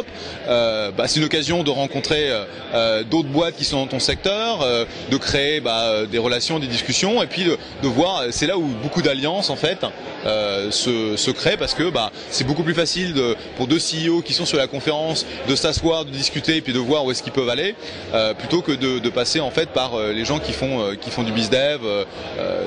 euh, 0.47 0.91
bah, 0.91 1.07
c'est 1.07 1.19
une 1.19 1.25
occasion 1.25 1.63
de 1.63 1.69
rencontrer 1.69 2.29
euh, 2.73 3.03
d'autres 3.03 3.27
boîtes 3.27 3.55
qui 3.55 3.65
sont 3.65 3.77
dans 3.77 3.87
ton 3.87 3.99
secteur, 3.99 4.61
euh, 4.61 4.85
de 5.11 5.17
créer 5.17 5.59
bah, 5.59 6.05
des 6.09 6.17
relations, 6.17 6.57
des 6.57 6.67
discussions, 6.67 7.21
et 7.21 7.27
puis 7.27 7.43
de, 7.43 7.57
de 7.83 7.87
voir. 7.87 8.23
C'est 8.31 8.47
là 8.47 8.57
où 8.57 8.65
beaucoup 8.81 9.01
d'alliances 9.01 9.49
en 9.49 9.57
fait 9.57 9.85
euh, 10.25 10.69
se, 10.71 11.17
se, 11.17 11.31
créent 11.31 11.57
parce 11.57 11.73
que 11.73 11.89
bah, 11.89 12.11
c'est 12.29 12.45
beaucoup 12.45 12.63
plus 12.63 12.73
facile 12.73 13.13
de, 13.13 13.35
pour 13.57 13.67
deux 13.67 13.79
CEO 13.79 14.21
qui 14.21 14.33
sont 14.33 14.45
sur 14.45 14.57
la 14.57 14.67
conférence 14.67 15.25
de 15.49 15.55
s'asseoir, 15.55 16.05
de 16.05 16.11
discuter, 16.11 16.57
et 16.57 16.61
puis 16.61 16.73
de 16.73 16.79
voir 16.79 17.05
où 17.05 17.11
est-ce 17.11 17.23
qu'ils 17.23 17.33
peuvent 17.33 17.49
aller, 17.49 17.75
euh, 18.13 18.33
plutôt 18.33 18.61
que 18.61 18.71
de, 18.71 18.99
de, 18.99 19.09
passer 19.09 19.39
en 19.39 19.51
fait 19.51 19.69
par 19.69 19.95
euh, 19.95 20.13
les 20.13 20.23
gens 20.23 20.39
qui 20.39 20.53
font 20.53 20.95
qui 21.01 21.09
font 21.09 21.23
du 21.23 21.31
bizdev, 21.31 21.81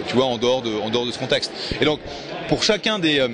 tu 0.08 0.14
vois, 0.14 0.26
en 0.26 0.36
dehors 0.36 0.62
de 0.62 0.70
en 0.78 0.90
dehors 0.90 1.06
de 1.06 1.12
ce 1.12 1.18
contexte. 1.18 1.52
Et 1.80 1.84
donc 1.84 2.00
pour 2.48 2.62
chacun 2.62 2.98
des 2.98 3.26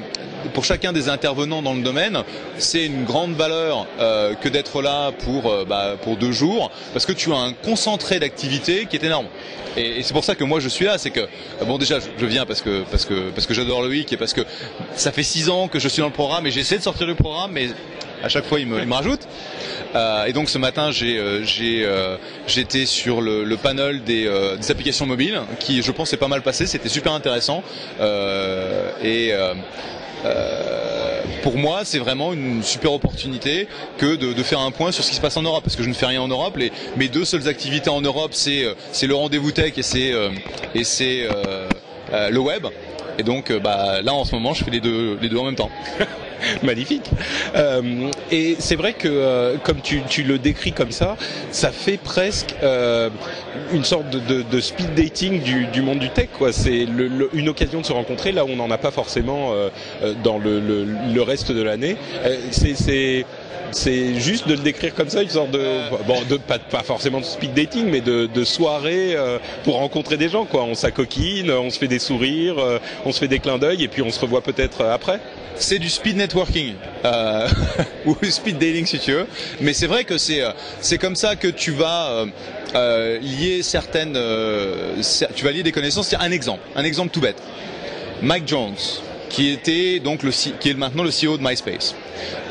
pour 0.54 0.64
chacun 0.64 0.92
des 0.92 1.08
intervenants 1.08 1.62
dans 1.62 1.74
le 1.74 1.82
domaine, 1.82 2.22
c'est 2.58 2.86
une 2.86 3.04
grande 3.04 3.34
valeur 3.34 3.86
euh, 3.98 4.34
que 4.34 4.48
d'être 4.48 4.82
là 4.82 5.12
pour 5.12 5.50
euh, 5.50 5.64
bah, 5.64 5.96
pour 6.00 6.16
deux 6.16 6.32
jours, 6.32 6.70
parce 6.92 7.06
que 7.06 7.12
tu 7.12 7.32
as 7.32 7.36
un 7.36 7.52
concentré 7.52 8.18
d'activité 8.18 8.86
qui 8.86 8.96
est 8.96 9.04
énorme. 9.04 9.26
Et, 9.76 10.02
c'est 10.02 10.12
pour 10.12 10.24
ça 10.24 10.34
que 10.34 10.44
moi 10.44 10.60
je 10.60 10.68
suis 10.68 10.84
là, 10.84 10.98
c'est 10.98 11.10
que 11.10 11.28
bon 11.64 11.78
déjà 11.78 11.98
je, 12.00 12.26
viens 12.26 12.46
parce 12.46 12.60
que 12.62 12.82
parce 12.90 13.04
que 13.04 13.30
parce 13.30 13.46
que 13.46 13.54
j'adore 13.54 13.82
week 13.82 14.12
et 14.12 14.16
parce 14.16 14.32
que 14.32 14.42
ça 14.94 15.12
fait 15.12 15.22
six 15.22 15.48
ans 15.48 15.68
que 15.68 15.78
je 15.78 15.88
suis 15.88 16.00
dans 16.00 16.08
le 16.08 16.12
programme 16.12 16.46
et 16.46 16.50
j'essaie 16.50 16.78
de 16.78 16.82
sortir 16.82 17.06
du 17.06 17.14
programme, 17.14 17.52
mais 17.52 17.68
à 18.22 18.28
chaque 18.28 18.44
fois 18.44 18.60
il 18.60 18.66
me, 18.66 18.80
il 18.80 18.86
me 18.86 18.94
rajoute. 18.94 19.20
Euh, 19.94 20.26
et 20.26 20.32
donc 20.32 20.48
ce 20.48 20.58
matin 20.58 20.90
j'ai 20.92 21.18
euh, 21.18 21.44
euh, 21.60 22.16
j'étais 22.46 22.86
sur 22.86 23.20
le, 23.20 23.44
le 23.44 23.56
panel 23.56 24.04
des, 24.04 24.26
euh, 24.26 24.56
des, 24.56 24.70
applications 24.70 25.04
mobiles 25.04 25.40
qui 25.58 25.82
je 25.82 25.90
pense 25.90 26.12
est 26.12 26.16
pas 26.16 26.28
mal 26.28 26.42
passé, 26.42 26.66
c'était 26.66 26.88
super 26.88 27.12
intéressant 27.12 27.64
et 29.02 29.32
pour 31.42 31.56
moi, 31.56 31.80
c'est 31.84 31.98
vraiment 31.98 32.32
une 32.32 32.62
super 32.62 32.92
opportunité 32.92 33.68
que 33.98 34.16
de, 34.16 34.32
de, 34.32 34.42
faire 34.42 34.60
un 34.60 34.70
point 34.70 34.92
sur 34.92 35.04
ce 35.04 35.10
qui 35.10 35.16
se 35.16 35.20
passe 35.20 35.36
en 35.36 35.42
Europe, 35.42 35.64
parce 35.64 35.76
que 35.76 35.82
je 35.82 35.88
ne 35.88 35.94
fais 35.94 36.06
rien 36.06 36.20
en 36.20 36.28
Europe. 36.28 36.56
Les, 36.56 36.70
mes 36.96 37.08
deux 37.08 37.24
seules 37.24 37.48
activités 37.48 37.90
en 37.90 38.00
Europe, 38.00 38.32
c'est 38.34 38.64
c'est 38.92 39.06
le 39.06 39.14
rendez-vous 39.14 39.52
tech 39.52 39.72
et 39.76 39.82
c'est 39.82 40.12
c'est 40.82 41.26
le 42.30 42.38
web. 42.38 42.66
Et 43.18 43.22
donc, 43.22 43.52
bah, 43.52 44.00
là, 44.02 44.14
en 44.14 44.24
ce 44.24 44.34
moment, 44.34 44.54
je 44.54 44.64
fais 44.64 44.70
les 44.70 44.80
deux 44.80 45.18
les 45.20 45.28
deux 45.28 45.38
en 45.38 45.44
même 45.44 45.56
temps. 45.56 45.70
magnifique. 46.62 47.10
Euh, 47.54 48.10
et 48.30 48.56
c'est 48.58 48.76
vrai 48.76 48.92
que, 48.92 49.08
euh, 49.08 49.56
comme 49.62 49.80
tu, 49.80 50.02
tu, 50.08 50.22
le 50.22 50.38
décris 50.38 50.72
comme 50.72 50.92
ça, 50.92 51.16
ça 51.50 51.70
fait 51.70 51.96
presque 51.96 52.54
euh, 52.62 53.10
une 53.72 53.84
sorte 53.84 54.10
de, 54.10 54.42
de, 54.42 54.60
speed 54.60 54.94
dating 54.94 55.42
du, 55.42 55.66
du, 55.66 55.82
monde 55.82 55.98
du 55.98 56.10
tech. 56.10 56.28
Quoi. 56.36 56.52
C'est 56.52 56.84
le, 56.86 57.30
une 57.32 57.48
occasion 57.48 57.80
de 57.80 57.86
se 57.86 57.92
rencontrer 57.92 58.32
là 58.32 58.44
où 58.44 58.48
on 58.50 58.56
n'en 58.56 58.70
a 58.70 58.78
pas 58.78 58.90
forcément 58.90 59.52
euh, 59.52 59.68
euh, 60.02 60.14
dans 60.22 60.38
le, 60.38 60.60
le, 60.60 60.86
le, 61.14 61.22
reste 61.22 61.52
de 61.52 61.62
l'année. 61.62 61.96
c'est 62.50 63.24
c'est 63.72 64.18
juste 64.18 64.48
de 64.48 64.54
le 64.54 64.60
décrire 64.60 64.92
comme 64.96 65.08
ça, 65.08 65.22
une 65.22 65.28
sorte 65.28 65.52
de 65.52 65.60
bon, 66.04 66.16
de 66.28 66.38
pas, 66.38 66.58
pas 66.58 66.82
forcément 66.82 67.20
de 67.20 67.24
speed 67.24 67.54
dating, 67.54 67.86
mais 67.88 68.00
de, 68.00 68.26
de 68.26 68.42
soirée 68.42 69.14
euh, 69.14 69.38
pour 69.62 69.76
rencontrer 69.76 70.16
des 70.16 70.28
gens. 70.28 70.44
Quoi, 70.44 70.64
on 70.64 70.74
s'acoquine, 70.74 71.52
on 71.52 71.70
se 71.70 71.78
fait 71.78 71.86
des 71.86 72.00
sourires, 72.00 72.56
on 73.04 73.12
se 73.12 73.20
fait 73.20 73.28
des 73.28 73.38
clins 73.38 73.58
d'œil, 73.58 73.84
et 73.84 73.88
puis 73.88 74.02
on 74.02 74.10
se 74.10 74.18
revoit 74.18 74.40
peut-être 74.40 74.84
après 74.84 75.20
c'est 75.56 75.78
du 75.78 75.88
speed 75.88 76.16
networking 76.16 76.74
euh, 77.04 77.48
ou 78.06 78.16
speed 78.22 78.58
dating 78.58 78.86
si 78.86 78.98
tu 78.98 79.12
veux. 79.12 79.26
Mais 79.60 79.72
c'est 79.72 79.86
vrai 79.86 80.04
que 80.04 80.18
c'est 80.18 80.42
euh, 80.42 80.50
c'est 80.80 80.98
comme 80.98 81.16
ça 81.16 81.36
que 81.36 81.48
tu 81.48 81.72
vas 81.72 82.10
euh, 82.10 82.26
euh 82.74 83.18
lier 83.20 83.62
certaines, 83.62 84.16
euh, 84.16 84.96
tu 85.34 85.44
vas 85.44 85.52
lier 85.52 85.62
des 85.62 85.72
connaissances. 85.72 86.14
Un 86.18 86.30
exemple, 86.30 86.62
un 86.76 86.84
exemple 86.84 87.10
tout 87.10 87.20
bête. 87.20 87.40
Mike 88.22 88.46
Jones, 88.46 88.76
qui 89.28 89.50
était 89.50 90.00
donc 90.00 90.22
le 90.22 90.30
qui 90.30 90.70
est 90.70 90.74
maintenant 90.74 91.02
le 91.02 91.10
CEO 91.10 91.36
de 91.36 91.42
MySpace. 91.42 91.94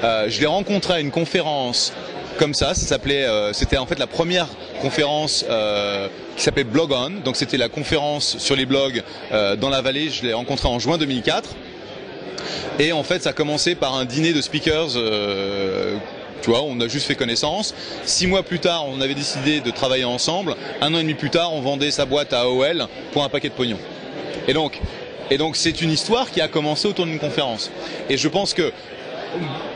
je 0.03 0.39
l'ai 0.39 0.47
rencontré 0.47 0.95
à 0.95 0.99
une 0.99 1.11
conférence 1.11 1.93
comme 2.37 2.53
ça. 2.53 2.73
Ça 2.73 2.85
s'appelait, 2.87 3.27
c'était 3.53 3.77
en 3.77 3.85
fait 3.85 3.99
la 3.99 4.07
première 4.07 4.47
conférence 4.81 5.45
qui 6.35 6.43
s'appelait 6.43 6.63
Blog 6.63 6.91
On. 6.91 7.21
Donc 7.23 7.35
c'était 7.35 7.57
la 7.57 7.69
conférence 7.69 8.37
sur 8.39 8.55
les 8.55 8.65
blogs 8.65 9.03
dans 9.31 9.69
la 9.69 9.81
vallée. 9.81 10.09
Je 10.09 10.23
l'ai 10.23 10.33
rencontré 10.33 10.67
en 10.67 10.79
juin 10.79 10.97
2004. 10.97 11.49
Et 12.79 12.93
en 12.93 13.03
fait, 13.03 13.23
ça 13.23 13.31
a 13.31 13.33
commencé 13.33 13.75
par 13.75 13.95
un 13.95 14.05
dîner 14.05 14.31
de 14.31 14.41
speakers. 14.41 14.91
Euh, 14.95 15.97
tu 16.41 16.49
vois, 16.49 16.63
on 16.63 16.79
a 16.79 16.87
juste 16.87 17.07
fait 17.07 17.15
connaissance. 17.15 17.75
Six 18.05 18.25
mois 18.25 18.43
plus 18.43 18.59
tard, 18.59 18.85
on 18.87 19.01
avait 19.01 19.15
décidé 19.15 19.59
de 19.59 19.69
travailler 19.69 20.05
ensemble. 20.05 20.55
Un 20.79 20.93
an 20.93 20.99
et 20.99 21.01
demi 21.01 21.13
plus 21.13 21.29
tard, 21.29 21.53
on 21.53 21.59
vendait 21.59 21.91
sa 21.91 22.05
boîte 22.05 22.31
à 22.31 22.41
AOL 22.41 22.87
pour 23.11 23.25
un 23.25 23.29
paquet 23.29 23.49
de 23.49 23.53
pognon. 23.53 23.77
Et 24.47 24.53
donc, 24.53 24.79
et 25.29 25.37
donc 25.37 25.57
c'est 25.57 25.81
une 25.81 25.91
histoire 25.91 26.31
qui 26.31 26.39
a 26.39 26.47
commencé 26.47 26.87
autour 26.87 27.05
d'une 27.05 27.19
conférence. 27.19 27.69
Et 28.09 28.15
je 28.15 28.27
pense 28.29 28.53
que 28.53 28.71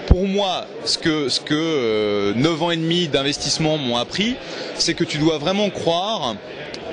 pour 0.07 0.25
moi, 0.25 0.65
ce 0.85 0.97
que, 0.97 1.27
ce 1.27 1.41
que 1.41 1.53
euh, 1.53 2.33
9 2.35 2.63
ans 2.63 2.71
et 2.71 2.77
demi 2.77 3.09
d'investissement 3.09 3.77
m'ont 3.77 3.97
appris, 3.97 4.35
c'est 4.75 4.93
que 4.93 5.03
tu 5.03 5.17
dois 5.17 5.37
vraiment 5.37 5.69
croire 5.69 6.35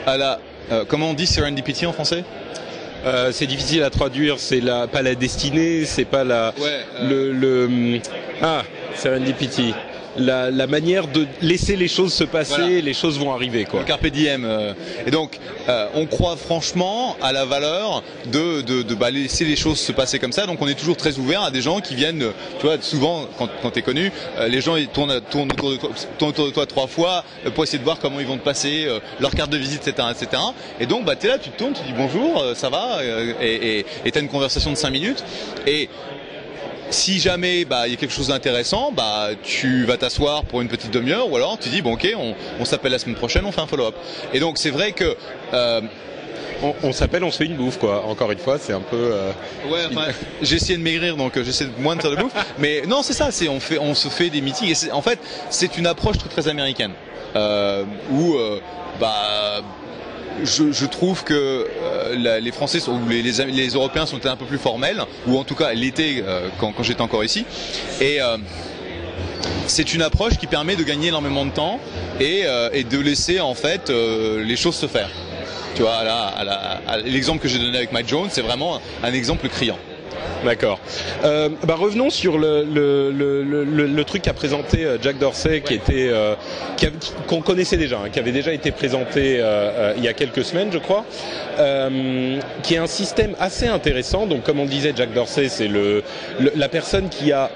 à 0.07 0.17
la... 0.17 0.40
Euh, 0.73 0.85
comment 0.87 1.11
on 1.11 1.14
dit 1.14 1.26
serendipity 1.26 1.87
en 1.87 1.93
français? 1.93 2.25
Euh, 3.04 3.30
c'est 3.33 3.47
difficile 3.47 3.83
à 3.83 3.90
traduire, 3.90 4.38
c'est 4.38 4.61
la, 4.61 4.87
pas 4.87 5.02
la 5.02 5.14
destinée, 5.14 5.85
c'est 5.85 6.04
pas 6.04 6.25
la, 6.25 6.54
ouais, 6.61 6.80
euh... 7.00 7.33
le, 7.33 7.33
le, 7.33 8.00
ah, 8.42 8.62
serendipity 8.95 9.75
la, 10.17 10.50
la, 10.50 10.67
manière 10.67 11.07
de 11.07 11.26
laisser 11.43 11.76
les 11.76 11.88
choses 11.88 12.12
se 12.12 12.25
passer, 12.25 12.55
voilà. 12.57 12.81
les 12.81 12.95
choses 12.95 13.19
vont 13.19 13.33
arriver. 13.33 13.64
Quoi. 13.64 13.81
Le 13.81 13.87
carpe 13.87 14.07
diem. 14.07 14.45
Euh, 14.45 14.73
et 15.07 15.11
donc, 15.11 15.38
euh, 15.69 15.87
on 15.95 16.07
croit 16.07 16.37
franchement 16.37 17.17
à 17.23 17.33
la 17.33 17.45
valeur 17.45 18.02
de, 18.26 18.62
de, 18.62 18.83
de 18.83 18.95
bah, 18.95 19.11
laisser 19.11 19.45
les 19.45 19.57
choses 19.57 19.79
se 19.79 19.93
passer 19.93 20.19
comme 20.19 20.33
ça. 20.33 20.47
Donc, 20.47 20.61
on 20.61 20.69
est 20.69 20.79
toujours 20.79 20.97
très 20.97 21.19
ouvert 21.19 21.43
à 21.43 21.50
des 21.50 21.61
gens 21.61 21.81
qui 21.81 21.95
viennent. 21.95 22.25
Tu 22.59 22.67
vois, 22.67 22.76
souvent, 22.81 23.26
quand, 23.38 23.49
quand 23.62 23.71
tu 23.71 23.79
es 23.81 23.83
connu, 23.83 24.12
euh, 24.38 24.49
les 24.49 24.61
gens 24.61 24.76
ils 24.76 24.88
tournent, 24.88 25.21
tournent, 25.31 25.52
autour 25.52 25.71
de 25.71 25.76
toi, 25.76 25.90
tournent 26.19 26.31
autour 26.31 26.47
de 26.47 26.50
toi 26.50 26.67
trois 26.67 26.87
fois 26.87 27.25
euh, 27.47 27.50
pour 27.50 27.64
essayer 27.64 27.79
de 27.79 27.85
voir 27.85 27.99
comment 27.99 28.21
ils 28.21 28.26
vont 28.26 28.38
te 28.38 28.45
passer 28.45 28.85
euh, 28.87 29.00
leur 29.21 29.33
carte 29.33 29.50
de 29.50 29.59
visite, 29.59 29.87
etc., 29.87 30.09
etc. 30.11 30.43
Et 30.81 30.87
donc, 30.87 31.05
bah, 31.05 31.17
tu 31.17 31.26
es 31.26 31.31
là, 31.31 31.38
tu 31.38 31.50
te 31.50 31.59
tournes, 31.59 31.73
tu 31.73 31.83
dis 31.83 31.95
bonjour, 31.97 32.45
ça 32.55 32.69
va, 32.69 32.99
et 33.40 33.85
tu 34.05 34.19
as 34.19 34.21
une 34.21 34.29
conversation 34.29 34.71
de 34.71 34.76
cinq 34.76 34.90
minutes. 34.90 35.25
Et 35.67 35.88
si 36.90 37.20
jamais 37.20 37.64
bah 37.64 37.87
il 37.87 37.92
y 37.92 37.94
a 37.94 37.97
quelque 37.97 38.12
chose 38.12 38.28
d'intéressant, 38.28 38.92
bah 38.92 39.30
tu 39.42 39.85
vas 39.85 39.97
t'asseoir 39.97 40.44
pour 40.44 40.61
une 40.61 40.68
petite 40.68 40.90
demi-heure 40.90 41.30
ou 41.30 41.37
alors 41.37 41.59
tu 41.59 41.68
dis 41.68 41.82
bon 41.82 41.94
ok 41.94 42.09
on, 42.16 42.35
on 42.59 42.64
s'appelle 42.64 42.92
la 42.92 42.99
semaine 42.99 43.16
prochaine, 43.16 43.44
on 43.44 43.52
fait 43.52 43.61
un 43.61 43.66
follow-up. 43.66 43.94
Et 44.35 44.40
donc 44.40 44.59
c'est 44.59 44.70
vrai 44.70 44.92
que 44.92 45.16
euh, 45.54 45.80
on, 46.62 46.75
on 46.82 46.92
s'appelle, 46.92 47.25
on 47.25 47.30
se 47.30 47.38
fait 47.38 47.47
une 47.47 47.56
bouffe 47.56 47.78
quoi. 47.78 48.04
Encore 48.06 48.30
une 48.30 48.38
fois, 48.38 48.59
c'est 48.59 48.73
un 48.73 48.80
peu. 48.80 48.97
Euh... 48.97 49.32
Ouais, 49.70 49.87
enfin, 49.90 50.12
j'ai 50.42 50.56
essayé 50.56 50.76
de 50.76 50.82
maigrir 50.82 51.16
donc 51.16 51.37
euh, 51.37 51.44
j'essaie 51.44 51.64
de 51.64 51.70
moins 51.78 51.97
de 51.97 52.02
faire 52.02 52.11
de 52.11 52.16
bouffe. 52.16 52.35
Mais 52.59 52.82
non, 52.87 53.02
c'est 53.02 53.14
ça, 53.14 53.30
c'est 53.30 53.49
on 53.49 53.61
fait, 53.61 53.78
on 53.78 53.94
se 53.94 54.09
fait 54.09 54.30
des 54.30 54.40
meetings. 54.40 54.88
Et 54.88 54.92
en 54.92 55.02
fait, 55.02 55.18
c'est 55.49 55.78
une 55.78 55.87
approche 55.87 56.18
très 56.18 56.28
très 56.28 56.49
américaine 56.49 56.92
euh, 57.37 57.85
où 58.11 58.35
euh, 58.35 58.61
bah 59.00 59.62
je, 60.42 60.73
je, 60.73 60.87
trouve 60.87 61.25
que 61.25 61.35
euh, 61.35 61.66
les 62.14 62.52
Français 62.52 62.81
ou 62.88 62.99
les, 63.09 63.69
Européens 63.75 64.07
sont 64.07 64.25
un 64.26 64.37
peu 64.37 64.45
plus 64.45 64.59
formels, 64.59 65.02
ou 65.26 65.38
en 65.38 65.45
tout 65.45 65.55
cas 65.55 65.73
l'été 65.73 66.23
euh, 66.26 66.49
quand, 66.59 66.73
j'étais 66.83 67.00
encore 67.00 67.25
ici. 67.25 67.45
Et 68.00 68.21
euh, 68.21 68.37
c'est 69.67 69.95
une 69.95 70.02
approche 70.02 70.37
qui 70.37 70.47
permet 70.47 70.76
de 70.76 70.83
gagner 70.83 71.09
énormément 71.09 71.45
de 71.45 71.50
temps 71.50 71.79
et, 72.19 72.43
euh, 72.45 72.71
de 72.71 72.99
laisser 72.99 73.40
en 73.40 73.55
fait 73.55 73.90
les 73.90 74.57
choses 74.57 74.76
se 74.76 74.87
faire. 74.87 75.11
Tu 75.76 75.83
vois, 75.83 76.02
l'exemple 77.05 77.40
que 77.40 77.49
j'ai 77.49 77.59
donné 77.59 77.76
avec 77.76 77.93
Mike 77.93 78.09
Jones, 78.09 78.29
c'est 78.31 78.43
vraiment 78.43 78.81
un 79.02 79.12
exemple 79.12 79.49
criant. 79.49 79.79
D'accord. 80.45 80.81
Euh, 81.25 81.49
bah 81.64 81.75
revenons 81.75 82.11
sur 82.11 82.38
le, 82.38 82.64
le, 82.64 83.11
le, 83.11 83.43
le, 83.43 83.87
le 83.87 84.05
truc 84.05 84.23
qu'a 84.23 84.33
présenté 84.33 84.85
euh, 84.85 84.97
Jack 85.00 85.19
Dorsey, 85.19 85.61
qui 85.61 85.75
était 85.75 86.09
euh, 86.09 86.35
qu'on 87.26 87.43
connaissait 87.43 87.76
déjà, 87.76 87.99
hein, 87.99 88.09
qui 88.11 88.19
avait 88.19 88.33
déjà 88.33 88.52
été 88.52 88.71
présenté 88.71 89.38
euh, 89.38 89.43
euh, 89.43 89.95
il 89.97 90.05
y 90.05 90.09
a 90.09 90.12
quelques 90.14 90.45
semaines, 90.45 90.71
je 90.73 90.79
crois, 90.79 91.05
euh, 91.59 92.38
qui 92.62 92.75
est 92.75 92.79
un 92.79 92.87
système 92.87 93.35
assez 93.38 93.67
intéressant. 93.67 94.26
Donc, 94.26 94.43
comme 94.43 94.61
on 94.61 94.67
disait, 94.67 94.93
Jack 94.97 95.12
Dorsey, 95.12 95.49
c'est 95.49 95.69
le, 95.69 96.02
la 96.57 96.69
personne 96.69 97.09
qui 97.09 97.33
a 97.33 97.50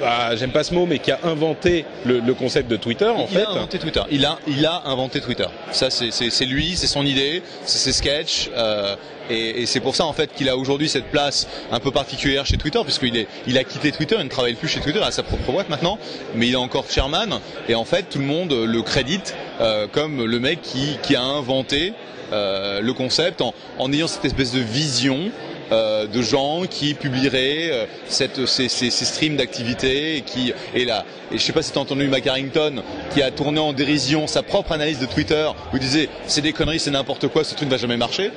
bah, 0.00 0.36
j'aime 0.36 0.50
pas 0.52 0.64
ce 0.64 0.74
mot, 0.74 0.86
mais 0.86 0.98
qui 0.98 1.10
a 1.10 1.18
inventé 1.24 1.84
le, 2.04 2.20
le 2.20 2.34
concept 2.34 2.70
de 2.70 2.76
Twitter 2.76 3.06
en 3.08 3.26
il 3.30 3.34
fait. 3.34 3.40
Il 3.42 3.46
a 3.46 3.50
inventé 3.50 3.78
Twitter. 3.78 4.02
Il 4.10 4.24
a, 4.24 4.38
il 4.46 4.64
a 4.66 4.82
inventé 4.86 5.20
Twitter. 5.20 5.46
Ça, 5.72 5.90
c'est 5.90 6.44
lui, 6.46 6.76
c'est 6.76 6.86
son 6.86 7.04
idée, 7.04 7.42
c'est 7.64 7.78
ses 7.78 7.92
sketchs. 7.92 8.50
Euh, 8.56 8.96
et, 9.30 9.62
et 9.62 9.66
c'est 9.66 9.80
pour 9.80 9.94
ça 9.94 10.06
en 10.06 10.14
fait 10.14 10.32
qu'il 10.34 10.48
a 10.48 10.56
aujourd'hui 10.56 10.88
cette 10.88 11.10
place 11.10 11.46
un 11.70 11.80
peu 11.80 11.90
particulière 11.90 12.46
chez 12.46 12.56
Twitter, 12.56 12.80
puisqu'il 12.82 13.16
est, 13.16 13.28
il 13.46 13.58
a 13.58 13.64
quitté 13.64 13.92
Twitter, 13.92 14.16
il 14.18 14.24
ne 14.24 14.30
travaille 14.30 14.54
plus 14.54 14.68
chez 14.68 14.80
Twitter, 14.80 15.00
à 15.02 15.10
sa 15.10 15.22
propre 15.22 15.52
boîte 15.52 15.68
maintenant, 15.68 15.98
mais 16.34 16.48
il 16.48 16.54
est 16.54 16.56
encore 16.56 16.86
chairman. 16.88 17.40
Et 17.68 17.74
en 17.74 17.84
fait, 17.84 18.04
tout 18.08 18.18
le 18.18 18.24
monde 18.24 18.52
le 18.52 18.82
crédite 18.82 19.34
euh, 19.60 19.86
comme 19.90 20.24
le 20.24 20.40
mec 20.40 20.62
qui, 20.62 20.96
qui 21.02 21.14
a 21.14 21.22
inventé 21.22 21.92
euh, 22.32 22.80
le 22.80 22.92
concept 22.94 23.42
en, 23.42 23.52
en 23.78 23.92
ayant 23.92 24.06
cette 24.06 24.24
espèce 24.24 24.52
de 24.52 24.60
vision 24.60 25.30
euh, 25.72 26.06
de 26.06 26.22
gens 26.22 26.62
qui 26.68 26.94
publieraient 26.94 27.70
euh, 27.70 27.86
cette, 28.08 28.46
ces, 28.46 28.68
streams 28.68 29.36
d'activité 29.36 30.16
et 30.16 30.20
qui 30.22 30.52
et 30.74 30.84
là 30.84 31.04
et 31.30 31.38
je 31.38 31.42
sais 31.42 31.52
pas 31.52 31.62
si 31.62 31.72
tu 31.72 31.78
entendu 31.78 32.08
Mac 32.08 32.26
Harrington 32.26 32.82
qui 33.12 33.22
a 33.22 33.30
tourné 33.30 33.60
en 33.60 33.72
dérision 33.72 34.26
sa 34.26 34.42
propre 34.42 34.72
analyse 34.72 34.98
de 34.98 35.06
Twitter 35.06 35.48
où 35.72 35.78
disait 35.78 36.08
c'est 36.26 36.40
des 36.40 36.52
conneries 36.52 36.80
c'est 36.80 36.90
n'importe 36.90 37.28
quoi 37.28 37.44
ce 37.44 37.54
truc 37.54 37.66
ne 37.68 37.72
va 37.72 37.78
jamais 37.78 37.96
marcher 37.96 38.30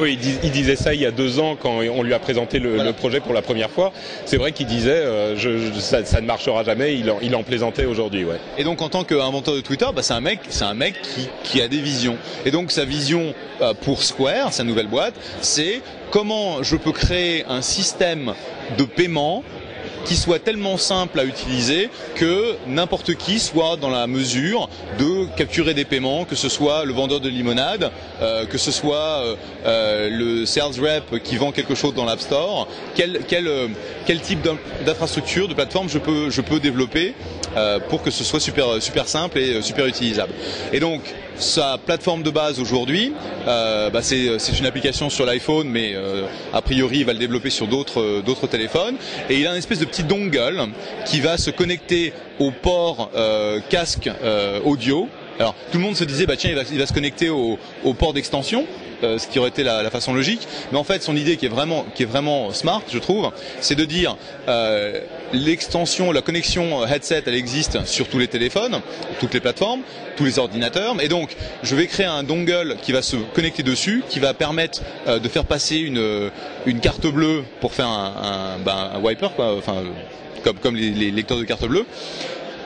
oui, 0.00 0.12
il, 0.14 0.18
dis, 0.18 0.38
il, 0.42 0.50
disait 0.50 0.76
ça 0.76 0.94
il 0.94 1.00
y 1.00 1.06
a 1.06 1.10
deux 1.10 1.38
ans 1.38 1.56
quand 1.60 1.80
on 1.80 2.02
lui 2.02 2.14
a 2.14 2.18
présenté 2.18 2.58
le, 2.58 2.70
voilà. 2.70 2.84
le 2.84 2.92
projet 2.92 3.20
pour 3.20 3.34
la 3.34 3.42
première 3.42 3.70
fois. 3.70 3.92
C'est 4.24 4.36
vrai 4.36 4.52
qu'il 4.52 4.66
disait 4.66 4.90
euh, 4.90 5.36
je, 5.36 5.58
je, 5.58 5.80
ça, 5.80 6.04
ça, 6.04 6.20
ne 6.20 6.26
marchera 6.26 6.64
jamais. 6.64 6.96
Il 6.96 7.10
en, 7.10 7.18
il 7.22 7.34
en 7.34 7.42
plaisantait 7.42 7.84
aujourd'hui. 7.84 8.24
Ouais. 8.24 8.36
Et 8.58 8.64
donc 8.64 8.82
en 8.82 8.88
tant 8.88 9.04
qu'inventeur 9.04 9.54
de 9.54 9.60
Twitter, 9.60 9.86
bah, 9.94 10.02
c'est 10.02 10.14
un 10.14 10.20
mec, 10.20 10.40
c'est 10.48 10.64
un 10.64 10.74
mec 10.74 11.00
qui, 11.02 11.28
qui, 11.44 11.60
a 11.60 11.68
des 11.68 11.80
visions. 11.80 12.16
Et 12.44 12.50
donc 12.50 12.70
sa 12.70 12.84
vision 12.84 13.34
euh, 13.60 13.74
pour 13.74 14.02
Square, 14.02 14.52
sa 14.52 14.64
nouvelle 14.64 14.88
boîte, 14.88 15.14
c'est 15.40 15.80
comment 16.10 16.62
je 16.62 16.76
peux 16.76 16.92
créer 16.92 17.44
un 17.48 17.62
système 17.62 18.34
de 18.78 18.84
paiement 18.84 19.42
qui 20.04 20.16
soit 20.16 20.38
tellement 20.38 20.76
simple 20.76 21.18
à 21.20 21.24
utiliser 21.24 21.90
que 22.14 22.56
n'importe 22.66 23.14
qui 23.14 23.38
soit 23.38 23.76
dans 23.76 23.90
la 23.90 24.06
mesure 24.06 24.68
de 24.98 25.26
capturer 25.36 25.74
des 25.74 25.84
paiements, 25.84 26.24
que 26.24 26.34
ce 26.36 26.48
soit 26.48 26.84
le 26.84 26.92
vendeur 26.92 27.20
de 27.20 27.28
limonade, 27.28 27.90
euh, 28.20 28.46
que 28.46 28.58
ce 28.58 28.70
soit 28.70 28.96
euh, 28.96 29.36
euh, 29.66 30.08
le 30.10 30.46
sales 30.46 30.80
rep 30.80 31.22
qui 31.22 31.36
vend 31.36 31.52
quelque 31.52 31.74
chose 31.74 31.94
dans 31.94 32.04
l'App 32.04 32.20
Store, 32.20 32.68
quel, 32.94 33.20
quel, 33.28 33.48
quel 34.06 34.20
type 34.20 34.46
d'infrastructure, 34.84 35.48
de 35.48 35.54
plateforme 35.54 35.88
je 35.88 35.98
peux, 35.98 36.30
je 36.30 36.40
peux 36.40 36.60
développer 36.60 37.14
pour 37.90 38.02
que 38.02 38.10
ce 38.10 38.24
soit 38.24 38.40
super, 38.40 38.80
super 38.80 39.06
simple 39.06 39.38
et 39.38 39.60
super 39.60 39.86
utilisable. 39.86 40.32
Et 40.72 40.80
donc, 40.80 41.02
sa 41.36 41.78
plateforme 41.78 42.22
de 42.22 42.30
base 42.30 42.60
aujourd'hui, 42.60 43.12
euh, 43.46 43.90
bah 43.90 44.02
c'est 44.02 44.58
une 44.58 44.66
application 44.66 45.10
sur 45.10 45.26
l'iPhone, 45.26 45.68
mais 45.68 45.92
euh, 45.94 46.26
a 46.52 46.62
priori 46.62 46.98
il 46.98 47.06
va 47.06 47.12
le 47.12 47.18
développer 47.18 47.50
sur 47.50 47.66
d'autres 47.66 48.22
d'autres 48.22 48.46
téléphones. 48.46 48.96
Et 49.28 49.38
il 49.38 49.46
a 49.46 49.50
une 49.52 49.58
espèce 49.58 49.78
de 49.78 49.84
petit 49.84 50.04
dongle 50.04 50.32
qui 51.06 51.20
va 51.20 51.36
se 51.36 51.50
connecter 51.50 52.12
au 52.38 52.50
port 52.50 53.10
euh, 53.14 53.60
casque 53.68 54.10
euh, 54.22 54.60
audio. 54.64 55.08
Alors 55.38 55.54
tout 55.70 55.78
le 55.78 55.84
monde 55.84 55.96
se 55.96 56.04
disait 56.04 56.26
bah 56.26 56.36
tiens 56.36 56.50
il 56.50 56.56
va, 56.56 56.62
il 56.70 56.78
va 56.78 56.86
se 56.86 56.92
connecter 56.92 57.28
au, 57.28 57.58
au 57.84 57.94
port 57.94 58.12
d'extension. 58.12 58.66
Euh, 59.04 59.18
ce 59.18 59.26
qui 59.26 59.38
aurait 59.40 59.48
été 59.48 59.64
la, 59.64 59.82
la, 59.82 59.90
façon 59.90 60.14
logique. 60.14 60.46
Mais 60.70 60.78
en 60.78 60.84
fait, 60.84 61.02
son 61.02 61.16
idée 61.16 61.36
qui 61.36 61.46
est 61.46 61.48
vraiment, 61.48 61.84
qui 61.94 62.04
est 62.04 62.06
vraiment 62.06 62.52
smart, 62.52 62.82
je 62.88 62.98
trouve, 62.98 63.30
c'est 63.60 63.74
de 63.74 63.84
dire 63.84 64.16
euh, 64.48 65.00
l'extension, 65.32 66.12
la 66.12 66.22
connexion 66.22 66.86
headset, 66.86 67.24
elle 67.26 67.34
existe 67.34 67.84
sur 67.84 68.08
tous 68.08 68.18
les 68.18 68.28
téléphones, 68.28 68.80
toutes 69.18 69.34
les 69.34 69.40
plateformes, 69.40 69.80
tous 70.16 70.24
les 70.24 70.38
ordinateurs. 70.38 70.94
Et 71.02 71.08
donc, 71.08 71.34
je 71.64 71.74
vais 71.74 71.86
créer 71.88 72.06
un 72.06 72.22
dongle 72.22 72.76
qui 72.80 72.92
va 72.92 73.02
se 73.02 73.16
connecter 73.16 73.64
dessus, 73.64 74.04
qui 74.08 74.20
va 74.20 74.34
permettre 74.34 74.82
euh, 75.08 75.18
de 75.18 75.28
faire 75.28 75.46
passer 75.46 75.78
une, 75.78 76.30
une 76.66 76.78
carte 76.78 77.06
bleue 77.06 77.42
pour 77.60 77.72
faire 77.72 77.88
un, 77.88 78.14
un, 78.22 78.58
ben, 78.58 78.92
un 78.94 79.00
wiper, 79.00 79.34
quoi, 79.34 79.56
enfin, 79.56 79.82
comme, 80.44 80.58
comme 80.58 80.76
les, 80.76 80.90
les 80.90 81.10
lecteurs 81.10 81.38
de 81.38 81.44
carte 81.44 81.66
bleue 81.66 81.86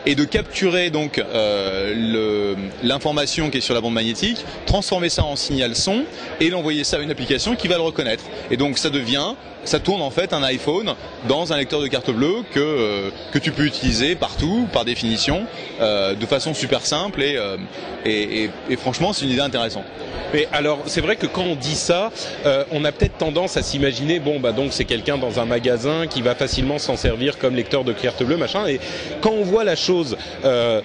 et 0.06 0.14
de 0.14 0.24
capturer 0.24 0.90
donc 0.90 1.18
euh, 1.18 2.54
l'information 2.82 3.50
qui 3.50 3.58
est 3.58 3.60
sur 3.60 3.74
la 3.74 3.80
bande 3.80 3.92
magnétique, 3.94 4.44
transformer 4.64 5.08
ça 5.08 5.24
en 5.24 5.36
signal 5.36 5.74
son 5.74 6.04
et 6.40 6.48
l'envoyer 6.48 6.84
ça 6.84 6.98
à 6.98 7.00
une 7.00 7.10
application 7.10 7.56
qui 7.56 7.68
va 7.68 7.76
le 7.76 7.82
reconnaître. 7.82 8.24
Et 8.50 8.56
donc 8.56 8.78
ça 8.78 8.88
devient 8.88 9.34
ça 9.66 9.80
tourne 9.80 10.00
en 10.00 10.10
fait 10.10 10.32
un 10.32 10.42
iPhone 10.44 10.94
dans 11.28 11.52
un 11.52 11.58
lecteur 11.58 11.80
de 11.80 11.88
carte 11.88 12.10
bleue 12.10 12.44
que, 12.52 12.60
euh, 12.60 13.10
que 13.32 13.38
tu 13.38 13.50
peux 13.50 13.64
utiliser 13.64 14.14
partout, 14.14 14.68
par 14.72 14.84
définition, 14.84 15.44
euh, 15.80 16.14
de 16.14 16.26
façon 16.26 16.54
super 16.54 16.86
simple 16.86 17.22
et, 17.22 17.36
euh, 17.36 17.56
et, 18.04 18.44
et, 18.44 18.50
et, 18.70 18.76
franchement 18.76 19.12
c'est 19.12 19.24
une 19.24 19.32
idée 19.32 19.40
intéressante. 19.40 19.84
Mais 20.32 20.48
alors 20.52 20.80
c'est 20.86 21.00
vrai 21.00 21.16
que 21.16 21.26
quand 21.26 21.42
on 21.42 21.56
dit 21.56 21.74
ça, 21.74 22.10
euh, 22.46 22.64
on 22.70 22.84
a 22.84 22.92
peut-être 22.92 23.18
tendance 23.18 23.56
à 23.56 23.62
s'imaginer 23.62 24.20
bon 24.20 24.40
bah 24.40 24.52
donc 24.52 24.72
c'est 24.72 24.84
quelqu'un 24.84 25.18
dans 25.18 25.40
un 25.40 25.44
magasin 25.44 26.06
qui 26.06 26.22
va 26.22 26.34
facilement 26.34 26.78
s'en 26.78 26.96
servir 26.96 27.38
comme 27.38 27.54
lecteur 27.54 27.84
de 27.84 27.92
carte 27.92 28.22
bleue 28.22 28.36
machin 28.36 28.66
et 28.66 28.80
quand 29.20 29.30
on 29.30 29.42
voit 29.42 29.64
la 29.64 29.76
chose 29.76 29.95
euh, 30.44 30.80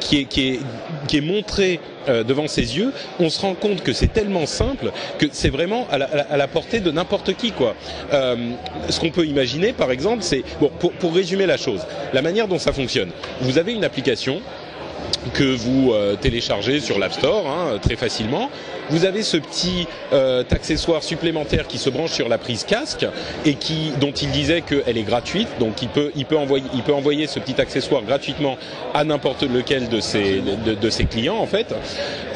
qui 0.00 0.20
est, 0.20 0.24
qui 0.24 0.48
est, 0.48 0.60
qui 1.06 1.18
est 1.18 1.22
montré 1.22 1.80
euh, 2.08 2.24
devant 2.24 2.48
ses 2.48 2.76
yeux, 2.76 2.92
on 3.20 3.30
se 3.30 3.40
rend 3.40 3.54
compte 3.54 3.82
que 3.82 3.92
c'est 3.92 4.12
tellement 4.12 4.46
simple 4.46 4.90
que 5.18 5.26
c'est 5.30 5.50
vraiment 5.50 5.86
à 5.90 5.98
la, 5.98 6.06
à 6.06 6.36
la, 6.36 6.48
portée 6.48 6.80
de 6.80 6.90
n'importe 6.90 7.34
qui. 7.36 7.52
Quoi. 7.52 7.74
Euh, 8.12 8.36
ce 8.88 8.98
qu'on 9.00 9.10
peut 9.10 9.26
imaginer, 9.26 9.72
par 9.72 9.90
exemple, 9.90 10.22
c'est 10.22 10.42
bon 10.60 10.70
pour, 10.78 10.92
pour 10.92 11.14
résumer 11.14 11.46
la 11.46 11.56
chose, 11.56 11.80
la 12.12 12.22
manière 12.22 12.48
dont 12.48 12.58
ça 12.58 12.72
fonctionne. 12.72 13.10
Vous 13.40 13.58
avez 13.58 13.72
une 13.72 13.84
application 13.84 14.40
que 15.34 15.54
vous 15.54 15.92
euh, 15.92 16.16
téléchargez 16.16 16.80
sur 16.80 16.98
l'App 16.98 17.12
Store 17.12 17.48
hein, 17.48 17.78
très 17.80 17.96
facilement. 17.96 18.50
Vous 18.90 19.04
avez 19.04 19.22
ce 19.22 19.36
petit 19.36 19.86
euh, 20.12 20.42
accessoire 20.50 21.02
supplémentaire 21.02 21.66
qui 21.66 21.78
se 21.78 21.88
branche 21.88 22.10
sur 22.10 22.28
la 22.28 22.38
prise 22.38 22.64
casque 22.64 23.06
et 23.46 23.54
qui, 23.54 23.92
dont 24.00 24.10
il 24.12 24.30
disait 24.30 24.60
qu'elle 24.60 24.98
est 24.98 25.02
gratuite, 25.02 25.48
donc 25.58 25.82
il 25.82 25.88
peut, 25.88 26.10
il 26.16 26.26
peut 26.26 26.36
envoyer, 26.36 26.64
il 26.74 26.82
peut 26.82 26.92
envoyer 26.92 27.26
ce 27.26 27.38
petit 27.38 27.60
accessoire 27.60 28.02
gratuitement 28.02 28.58
à 28.94 29.04
n'importe 29.04 29.44
lequel 29.44 29.88
de 29.88 30.00
ses, 30.00 30.40
de, 30.40 30.74
de, 30.74 30.90
ses 30.90 31.04
clients 31.04 31.36
en 31.38 31.46
fait. 31.46 31.74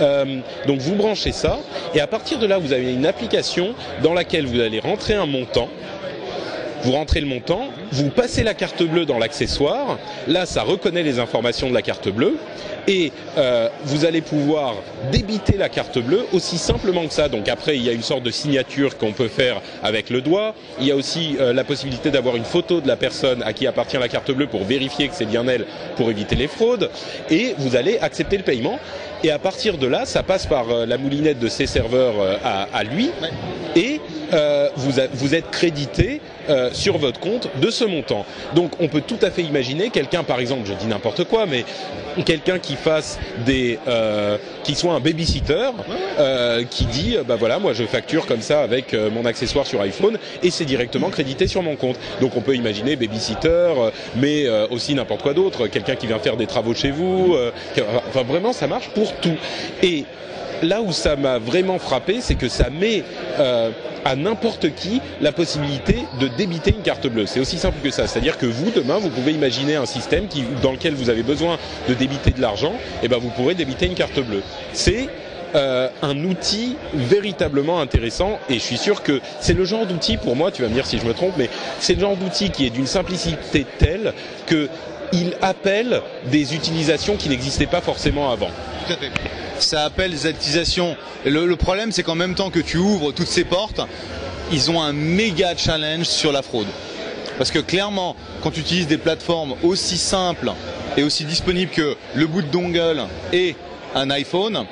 Euh, 0.01 0.39
donc 0.67 0.81
vous 0.81 0.95
branchez 0.95 1.33
ça 1.33 1.59
et 1.95 2.01
à 2.01 2.07
partir 2.07 2.39
de 2.39 2.47
là 2.47 2.59
vous 2.59 2.73
avez 2.73 2.93
une 2.93 3.07
application 3.07 3.75
dans 4.03 4.15
laquelle 4.15 4.47
vous 4.47 4.61
allez 4.61 4.81
rentrer 4.81 5.15
un 5.15 5.27
montant 5.27 5.69
vous 6.87 6.93
rentrez 6.93 7.21
le 7.21 7.27
montant, 7.27 7.71
vous 7.91 8.11
passez 8.11 8.45
la 8.45 8.55
carte 8.55 8.85
bleue 8.85 9.07
dans 9.07 9.19
l'accessoire, 9.19 9.99
là 10.29 10.47
ça 10.47 10.63
reconnaît 10.63 11.03
les 11.03 11.19
informations 11.19 11.69
de 11.69 11.75
la 11.75 11.83
carte 11.83 12.09
bleue, 12.09 12.37
et 12.87 13.11
euh, 13.37 13.69
vous 13.85 14.05
allez 14.05 14.21
pouvoir 14.21 14.75
débiter 15.11 15.57
la 15.57 15.69
carte 15.69 15.99
bleue 15.99 16.25
aussi 16.33 16.59
simplement 16.59 17.05
que 17.05 17.13
ça. 17.13 17.29
Donc 17.29 17.49
après, 17.49 17.77
il 17.77 17.83
y 17.83 17.89
a 17.89 17.93
une 17.93 18.03
sorte 18.03 18.23
de 18.23 18.31
signature 18.31 18.97
qu'on 18.97 19.13
peut 19.13 19.27
faire 19.27 19.61
avec 19.83 20.11
le 20.11 20.21
doigt. 20.21 20.55
Il 20.79 20.87
y 20.87 20.93
a 20.93 20.97
aussi 20.97 21.37
euh, 21.41 21.53
la 21.53 21.65
possibilité 21.65 22.13
d'avoir 22.13 22.37
une 22.37 22.45
photo 22.45 22.81
de 22.81 22.87
la 22.87 22.97
personne 22.97 23.43
à 23.43 23.53
qui 23.53 23.67
appartient 23.67 23.99
la 23.99 24.09
carte 24.09 24.31
bleue 24.31 24.47
pour 24.47 24.63
vérifier 24.63 25.09
que 25.09 25.17
c'est 25.17 25.27
bien 25.27 25.49
elle 25.49 25.67
pour 25.97 26.11
éviter 26.11 26.37
les 26.37 26.47
fraudes. 26.47 26.91
Et 27.31 27.55
vous 27.59 27.75
allez 27.75 27.99
accepter 27.99 28.37
le 28.37 28.45
paiement. 28.45 28.79
Et 29.25 29.31
à 29.31 29.39
partir 29.39 29.79
de 29.79 29.87
là, 29.87 30.05
ça 30.05 30.23
passe 30.23 30.47
par 30.47 30.71
euh, 30.71 30.87
la 30.87 30.99
moulinette 30.99 31.41
de 31.41 31.49
ses 31.49 31.67
serveurs 31.67 32.15
à, 32.45 32.69
à, 32.73 32.85
lui. 32.85 33.11
Et 33.75 33.96
euh, 34.33 34.69
vous, 34.77 34.93
vous, 35.15 35.35
êtes 35.35 35.51
crédité 35.51 36.21
euh, 36.49 36.71
sur 36.73 36.99
votre 36.99 37.21
compte 37.21 37.49
de 37.61 37.71
ce 37.71 37.85
montant. 37.85 38.25
Donc 38.55 38.73
on 38.81 38.89
peut 38.89 39.03
tout 39.03 39.19
à 39.23 39.31
fait 39.31 39.43
imaginer 39.43 39.91
quelqu'un, 39.91 40.25
par 40.25 40.41
exemple, 40.41 40.63
je 40.67 40.73
dis 40.75 40.87
n'importe 40.87 41.25
quoi, 41.25 41.47
mais 41.47 41.65
quelqu'un 42.25 42.59
qui 42.59 42.77
fasse 42.77 43.19
des, 43.45 43.79
euh, 43.89 44.39
qui 44.65 44.75
soit 44.75 44.93
un 44.93 45.01
babysitter, 45.01 45.71
euh, 46.19 46.65
qui 46.69 46.87
dit, 46.87 47.17
bah 47.27 47.37
voilà, 47.37 47.59
moi 47.59 47.73
je 47.73 47.85
facture 47.85 48.27
comme 48.27 48.41
ça 48.41 48.63
avec 48.63 48.95
euh, 48.95 49.11
mon 49.11 49.25
accessoire 49.25 49.67
sur 49.67 49.81
iPhone 49.81 50.19
et 50.43 50.51
c'est 50.51 50.65
directement 50.65 51.11
crédité 51.11 51.47
sur 51.47 51.63
mon 51.63 51.77
compte. 51.77 51.99
Donc 52.21 52.37
on 52.37 52.41
peut 52.41 52.55
imaginer 52.55 52.97
babysitter, 52.97 53.49
euh, 53.49 53.91
mais 54.17 54.47
aussi 54.71 54.95
n'importe 54.95 55.23
quoi 55.23 55.35
d'autre, 55.35 55.67
quelqu'un 55.67 55.97
qui 55.97 56.07
vient 56.07 56.19
faire 56.19 56.37
des 56.37 56.47
travaux 56.47 56.75
chez 56.75 56.91
vous. 56.91 57.37
enfin 58.09 58.23
vraiment, 58.23 58.53
ça 58.53 58.67
marche 58.67 58.89
pour 58.91 59.13
tout. 59.17 59.37
Et 59.83 60.05
là 60.63 60.81
où 60.81 60.93
ça 60.93 61.17
m'a 61.17 61.39
vraiment 61.39 61.79
frappé, 61.79 62.19
c'est 62.21 62.35
que 62.35 62.49
ça 62.49 62.71
met 62.71 63.05
euh, 63.39 63.71
à 64.05 64.17
n'importe 64.17 64.75
qui 64.75 65.01
la 65.21 65.33
possibilité 65.33 66.05
de 66.21 66.29
débiter 66.29 66.71
une 66.71 66.83
carte 66.83 67.07
bleue. 67.07 67.27
C'est 67.27 67.41
aussi 67.41 67.59
simple 67.59 67.79
que 67.83 67.91
ça. 67.91 68.07
C'est-à-dire 68.07 68.39
que 68.39 68.47
vous, 68.47 68.71
demain, 68.71 68.99
vous 68.99 69.11
pouvez 69.11 69.33
imaginer 69.33 69.77
un 69.77 69.87
système 69.87 70.27
dans 70.63 70.73
lequel 70.73 70.95
vous 70.95 71.11
avez 71.11 71.23
besoin 71.23 71.59
de 71.89 71.95
débiter 71.95 72.31
de 72.31 72.41
l'argent, 72.41 72.75
et 73.03 73.09
ben 73.09 73.19
vous 73.19 73.31
pourrez 73.31 73.55
débiter 73.55 73.87
une 73.87 73.95
carte 73.95 74.21
bleue. 74.21 74.43
C'est 74.73 75.09
euh, 75.55 75.89
un 76.03 76.25
outil 76.25 76.77
véritablement 76.93 77.81
intéressant 77.81 78.39
et 78.51 78.55
je 78.55 78.59
suis 78.59 78.77
sûr 78.77 79.03
que 79.03 79.21
c'est 79.41 79.55
le 79.55 79.65
genre 79.65 79.87
d'outil, 79.87 80.17
pour 80.17 80.37
moi, 80.37 80.51
tu 80.51 80.63
vas 80.63 80.69
me 80.69 80.75
dire 80.75 80.87
si 80.87 80.99
je 80.99 81.05
me 81.07 81.15
trompe, 81.15 81.35
mais 81.39 81.49
c'est 81.79 81.95
le 81.95 82.01
genre 82.01 82.17
d'outil 82.17 82.51
qui 82.51 82.67
est 82.67 82.71
d'une 82.71 82.87
simplicité 82.87 83.65
telle 83.79 84.13
que 84.47 84.69
il 85.13 85.35
appelle 85.41 86.03
des 86.31 86.55
utilisations 86.55 87.17
qui 87.17 87.29
n'existaient 87.29 87.67
pas 87.67 87.81
forcément 87.81 88.33
avant. 88.33 88.51
Ça 89.59 89.85
appelle 89.85 90.11
des 90.11 90.29
utilisations. 90.29 90.97
Le, 91.25 91.47
le 91.47 91.57
problème, 91.57 91.93
c'est 91.93 92.03
qu'en 92.03 92.15
même 92.15 92.35
temps 92.35 92.51
que 92.51 92.61
tu 92.61 92.77
ouvres 92.77 93.13
toutes 93.13 93.29
ces 93.29 93.45
portes, 93.45 93.81
ils 94.53 94.71
ont 94.71 94.81
un 94.83 94.93
méga 94.93 95.57
challenge 95.57 96.07
sur 96.07 96.33
la 96.33 96.43
fraude. 96.43 96.67
Parce 97.39 97.51
que 97.51 97.59
clairement, 97.59 98.17
quand 98.43 98.51
tu 98.51 98.61
utilises 98.61 98.87
des 98.87 98.99
plateformes 98.99 99.55
aussi 99.63 99.99
simples 99.99 100.53
et 100.97 101.03
aussi 101.03 101.25
disponibles 101.25 101.71
que 101.71 101.97
le 102.15 102.27
bout 102.27 102.43
de 102.43 102.49
dongle 102.49 103.03
et 103.33 103.57
un 103.95 104.11
iPhone, 104.11 104.65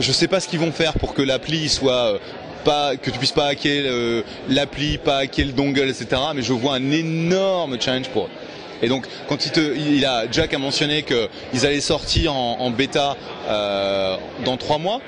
je 0.00 0.08
ne 0.08 0.12
sais 0.12 0.28
pas 0.28 0.40
ce 0.40 0.48
qu'ils 0.48 0.60
vont 0.60 0.72
faire 0.72 0.94
pour 0.94 1.14
que 1.14 1.22
l'appli 1.22 1.68
soit 1.68 2.18
pas 2.64 2.96
que 2.96 3.10
tu 3.10 3.18
puisses 3.18 3.32
pas 3.32 3.46
hacker 3.46 3.84
euh, 3.86 4.22
l'appli, 4.48 4.98
pas 4.98 5.18
hacker 5.18 5.46
le 5.46 5.52
dongle, 5.52 5.88
etc. 5.88 6.06
Mais 6.34 6.42
je 6.42 6.52
vois 6.52 6.74
un 6.74 6.90
énorme 6.90 7.80
challenge 7.80 8.08
pour 8.08 8.24
eux. 8.24 8.30
Et 8.80 8.88
donc, 8.88 9.06
quand 9.28 9.44
il, 9.44 9.50
te, 9.50 9.76
il 9.76 10.04
a 10.04 10.30
Jack 10.30 10.54
a 10.54 10.58
mentionné 10.58 11.02
qu'ils 11.02 11.66
allaient 11.66 11.80
sortir 11.80 12.32
en, 12.34 12.60
en 12.60 12.70
bêta 12.70 13.10
euh, 13.10 13.14
dans 13.48 14.56
trois 14.56 14.78
mois. 14.78 15.00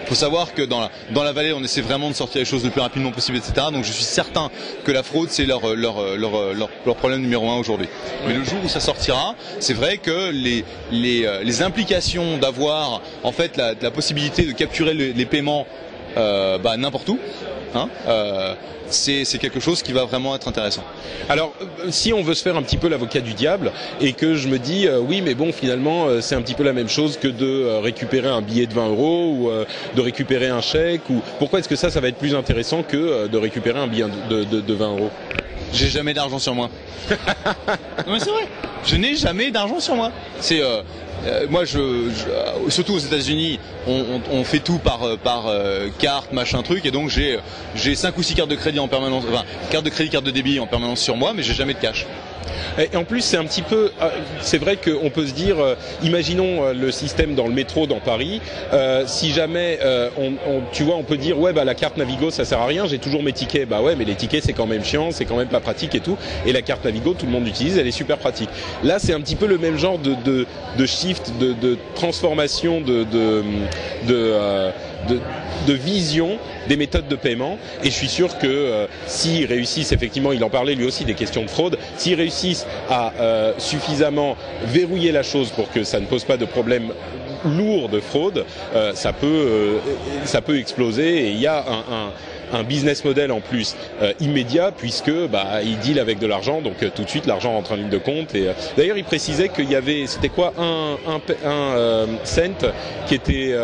Il 0.00 0.08
faut 0.08 0.14
savoir 0.16 0.52
que 0.52 0.60
dans 0.60 0.80
la, 0.80 0.90
dans 1.12 1.24
la 1.24 1.32
vallée, 1.32 1.54
on 1.54 1.64
essaie 1.64 1.80
vraiment 1.80 2.10
de 2.10 2.14
sortir 2.14 2.38
les 2.38 2.44
choses 2.44 2.62
le 2.62 2.68
plus 2.68 2.82
rapidement 2.82 3.10
possible, 3.10 3.38
etc. 3.38 3.68
Donc 3.72 3.84
je 3.84 3.92
suis 3.92 4.04
certain 4.04 4.50
que 4.84 4.92
la 4.92 5.02
fraude, 5.02 5.30
c'est 5.30 5.46
leur, 5.46 5.74
leur, 5.74 6.16
leur, 6.18 6.32
leur, 6.54 6.96
problème 6.96 7.22
numéro 7.22 7.48
un 7.48 7.56
aujourd'hui. 7.56 7.88
Mais 8.26 8.34
le 8.34 8.44
jour 8.44 8.58
où 8.62 8.68
ça 8.68 8.80
sortira, 8.80 9.34
c'est 9.60 9.72
vrai 9.72 9.96
que 9.96 10.30
les, 10.30 10.62
les, 10.92 11.26
les 11.42 11.62
implications 11.62 12.36
d'avoir 12.36 13.00
en 13.22 13.32
fait 13.32 13.56
la, 13.56 13.72
la 13.80 13.90
possibilité 13.90 14.42
de 14.42 14.52
capturer 14.52 14.92
les, 14.92 15.14
les 15.14 15.24
paiements 15.24 15.66
euh, 16.16 16.58
bah, 16.58 16.76
n'importe 16.76 17.08
où, 17.08 17.18
hein, 17.74 17.88
euh, 18.08 18.54
c'est 18.90 19.38
quelque 19.38 19.60
chose 19.60 19.82
qui 19.82 19.92
va 19.92 20.04
vraiment 20.04 20.34
être 20.34 20.48
intéressant. 20.48 20.84
Alors, 21.28 21.52
si 21.90 22.12
on 22.12 22.22
veut 22.22 22.34
se 22.34 22.42
faire 22.42 22.56
un 22.56 22.62
petit 22.62 22.76
peu 22.76 22.88
l'avocat 22.88 23.20
du 23.20 23.34
diable 23.34 23.72
et 24.00 24.12
que 24.12 24.34
je 24.34 24.48
me 24.48 24.58
dis, 24.58 24.86
euh, 24.86 25.00
oui, 25.00 25.22
mais 25.22 25.34
bon, 25.34 25.52
finalement, 25.52 26.06
euh, 26.06 26.20
c'est 26.20 26.34
un 26.34 26.42
petit 26.42 26.54
peu 26.54 26.62
la 26.64 26.72
même 26.72 26.88
chose 26.88 27.16
que 27.16 27.28
de 27.28 27.46
euh, 27.46 27.80
récupérer 27.80 28.28
un 28.28 28.42
billet 28.42 28.66
de 28.66 28.74
20 28.74 28.88
euros 28.88 29.34
ou 29.36 29.50
euh, 29.50 29.64
de 29.96 30.00
récupérer 30.00 30.48
un 30.48 30.60
chèque, 30.60 31.08
ou 31.10 31.20
pourquoi 31.38 31.58
est-ce 31.58 31.68
que 31.68 31.76
ça, 31.76 31.90
ça 31.90 32.00
va 32.00 32.08
être 32.08 32.18
plus 32.18 32.34
intéressant 32.34 32.82
que 32.82 32.96
euh, 32.96 33.28
de 33.28 33.38
récupérer 33.38 33.78
un 33.78 33.86
billet 33.86 34.04
de, 34.28 34.44
de 34.44 34.74
20 34.74 34.88
euros? 34.90 35.10
J'ai 35.74 35.88
jamais 35.88 36.14
d'argent 36.14 36.38
sur 36.38 36.54
moi. 36.54 36.70
non 37.10 38.12
mais 38.12 38.20
c'est 38.20 38.30
vrai. 38.30 38.46
Je 38.86 38.96
n'ai 38.96 39.16
jamais 39.16 39.50
d'argent 39.50 39.80
sur 39.80 39.96
moi. 39.96 40.12
C'est 40.40 40.62
moi, 41.48 41.64
je, 41.64 42.10
je, 42.10 42.70
surtout 42.70 42.94
aux 42.94 42.98
États-Unis, 42.98 43.58
on, 43.86 44.44
fait 44.44 44.58
tout 44.58 44.78
par 44.78 45.16
par 45.18 45.46
carte, 45.98 46.32
machin 46.32 46.62
truc, 46.62 46.84
et 46.84 46.90
donc 46.90 47.08
j'ai 47.08 47.38
j'ai 47.74 47.94
cinq 47.94 48.16
ou 48.18 48.22
six 48.22 48.34
cartes 48.34 48.50
de 48.50 48.56
crédit 48.56 48.78
en 48.78 48.88
permanence, 48.88 49.24
enfin 49.26 49.44
carte 49.70 49.84
de 49.84 49.90
crédit, 49.90 50.10
carte 50.10 50.24
de 50.24 50.30
débit 50.30 50.60
en 50.60 50.66
permanence 50.66 51.00
sur 51.00 51.16
moi, 51.16 51.32
mais 51.34 51.42
j'ai 51.42 51.54
jamais 51.54 51.74
de 51.74 51.78
cash. 51.78 52.06
Et 52.78 52.96
en 52.96 53.04
plus, 53.04 53.20
c'est 53.20 53.36
un 53.36 53.44
petit 53.44 53.62
peu, 53.62 53.90
euh, 54.00 54.08
c'est 54.40 54.58
vrai 54.58 54.76
qu'on 54.76 55.10
peut 55.10 55.26
se 55.26 55.32
dire, 55.32 55.58
euh, 55.58 55.74
imaginons 56.02 56.64
euh, 56.64 56.72
le 56.72 56.90
système 56.90 57.34
dans 57.34 57.46
le 57.46 57.52
métro 57.52 57.86
dans 57.86 58.00
Paris. 58.00 58.40
si 59.06 59.32
jamais, 59.32 59.78
on, 60.18 60.34
tu 60.72 60.82
vois, 60.82 60.96
on 60.96 61.02
peut 61.02 61.16
dire, 61.16 61.38
ouais, 61.38 61.52
bah 61.52 61.64
la 61.64 61.74
carte 61.74 61.96
Navigo, 61.96 62.30
ça 62.30 62.44
sert 62.44 62.60
à 62.60 62.66
rien. 62.66 62.86
J'ai 62.86 62.98
toujours 62.98 63.22
mes 63.22 63.32
tickets. 63.32 63.68
Bah 63.68 63.80
ouais, 63.80 63.96
mais 63.96 64.04
les 64.04 64.14
tickets, 64.14 64.44
c'est 64.44 64.52
quand 64.52 64.66
même 64.66 64.84
chiant, 64.84 65.10
c'est 65.10 65.24
quand 65.24 65.36
même 65.36 65.48
pas 65.48 65.60
pratique 65.60 65.94
et 65.94 66.00
tout. 66.00 66.16
Et 66.46 66.52
la 66.52 66.62
carte 66.62 66.84
Navigo, 66.84 67.14
tout 67.14 67.26
le 67.26 67.32
monde 67.32 67.44
l'utilise, 67.44 67.78
elle 67.78 67.86
est 67.86 67.92
super 67.92 68.18
pratique. 68.18 68.48
Là, 68.82 68.98
c'est 68.98 69.12
un 69.12 69.20
petit 69.20 69.36
peu 69.36 69.46
le 69.46 69.58
même 69.58 69.78
genre 69.78 69.98
de, 69.98 70.14
de, 70.24 70.46
de 70.76 70.86
shift, 70.86 71.32
de, 71.40 71.52
de 71.52 71.78
transformation, 71.94 72.80
de, 72.80 73.04
de, 73.04 73.42
de 74.06 74.72
de, 75.08 75.72
vision 75.72 76.38
des 76.68 76.76
méthodes 76.76 77.08
de 77.08 77.16
paiement. 77.16 77.58
Et 77.82 77.90
je 77.90 77.94
suis 77.94 78.08
sûr 78.08 78.38
que 78.38 78.46
euh, 78.46 78.86
s'ils 79.06 79.46
réussissent, 79.46 79.92
effectivement, 79.92 80.32
il 80.32 80.42
en 80.44 80.50
parlait 80.50 80.74
lui 80.74 80.86
aussi 80.86 81.04
des 81.04 81.14
questions 81.14 81.42
de 81.42 81.50
fraude, 81.50 81.78
s'ils 81.96 82.14
réussissent 82.14 82.66
à 82.88 83.12
euh, 83.20 83.52
suffisamment 83.58 84.36
verrouiller 84.66 85.12
la 85.12 85.22
chose 85.22 85.50
pour 85.50 85.70
que 85.70 85.84
ça 85.84 86.00
ne 86.00 86.06
pose 86.06 86.24
pas 86.24 86.36
de 86.36 86.44
problème 86.44 86.92
lourd 87.44 87.88
de 87.88 88.00
fraude, 88.00 88.44
euh, 88.74 88.92
ça 88.94 89.12
peut 89.12 89.78
ça 90.24 90.40
peut 90.40 90.58
exploser 90.58 91.26
et 91.26 91.30
il 91.30 91.40
y 91.40 91.46
a 91.46 91.58
un 91.58 92.10
un 92.54 92.62
business 92.62 93.04
model 93.04 93.32
en 93.32 93.40
plus 93.40 93.76
euh, 94.00 94.12
immédiat 94.20 94.72
puisque 94.76 95.12
bah, 95.28 95.62
il 95.62 95.78
deal 95.78 95.98
avec 95.98 96.18
de 96.18 96.26
l'argent, 96.26 96.60
donc 96.60 96.82
euh, 96.82 96.90
tout 96.94 97.04
de 97.04 97.08
suite 97.08 97.26
l'argent 97.26 97.52
rentre 97.52 97.72
en 97.72 97.76
ligne 97.76 97.90
de 97.90 97.98
compte. 97.98 98.34
Et 98.34 98.48
euh, 98.48 98.52
d'ailleurs, 98.76 98.96
il 98.96 99.04
précisait 99.04 99.48
qu'il 99.48 99.70
y 99.70 99.74
avait, 99.74 100.06
c'était 100.06 100.28
quoi, 100.28 100.52
un, 100.58 100.96
un, 101.06 101.20
un 101.50 102.06
cent 102.24 102.72
qui 103.06 103.14
était 103.14 103.54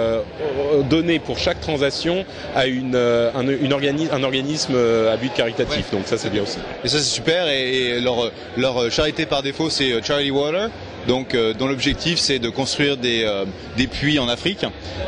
donné 0.88 1.18
pour 1.18 1.38
chaque 1.38 1.60
transaction 1.60 2.24
à 2.54 2.66
une, 2.66 2.96
un, 2.96 3.46
une 3.46 3.72
un 3.72 4.22
organisme 4.22 4.76
à 5.10 5.16
but 5.16 5.32
caritatif. 5.32 5.90
Donc 5.92 6.02
ça, 6.06 6.18
c'est 6.18 6.30
bien 6.30 6.42
aussi. 6.42 6.58
Et 6.84 6.88
ça, 6.88 6.98
c'est 6.98 7.04
super. 7.04 7.48
Et, 7.48 8.00
leur, 8.00 8.30
leur 8.56 8.90
charité 8.90 9.26
par 9.26 9.42
défaut, 9.42 9.70
c'est 9.70 10.02
Charity 10.02 10.30
Water 10.30 10.68
donc 11.06 11.34
euh, 11.34 11.54
dont 11.54 11.66
l'objectif 11.66 12.18
c'est 12.18 12.38
de 12.38 12.48
construire 12.48 12.96
des, 12.96 13.22
euh, 13.24 13.44
des 13.76 13.86
puits 13.86 14.18
en 14.18 14.28
Afrique. 14.28 14.64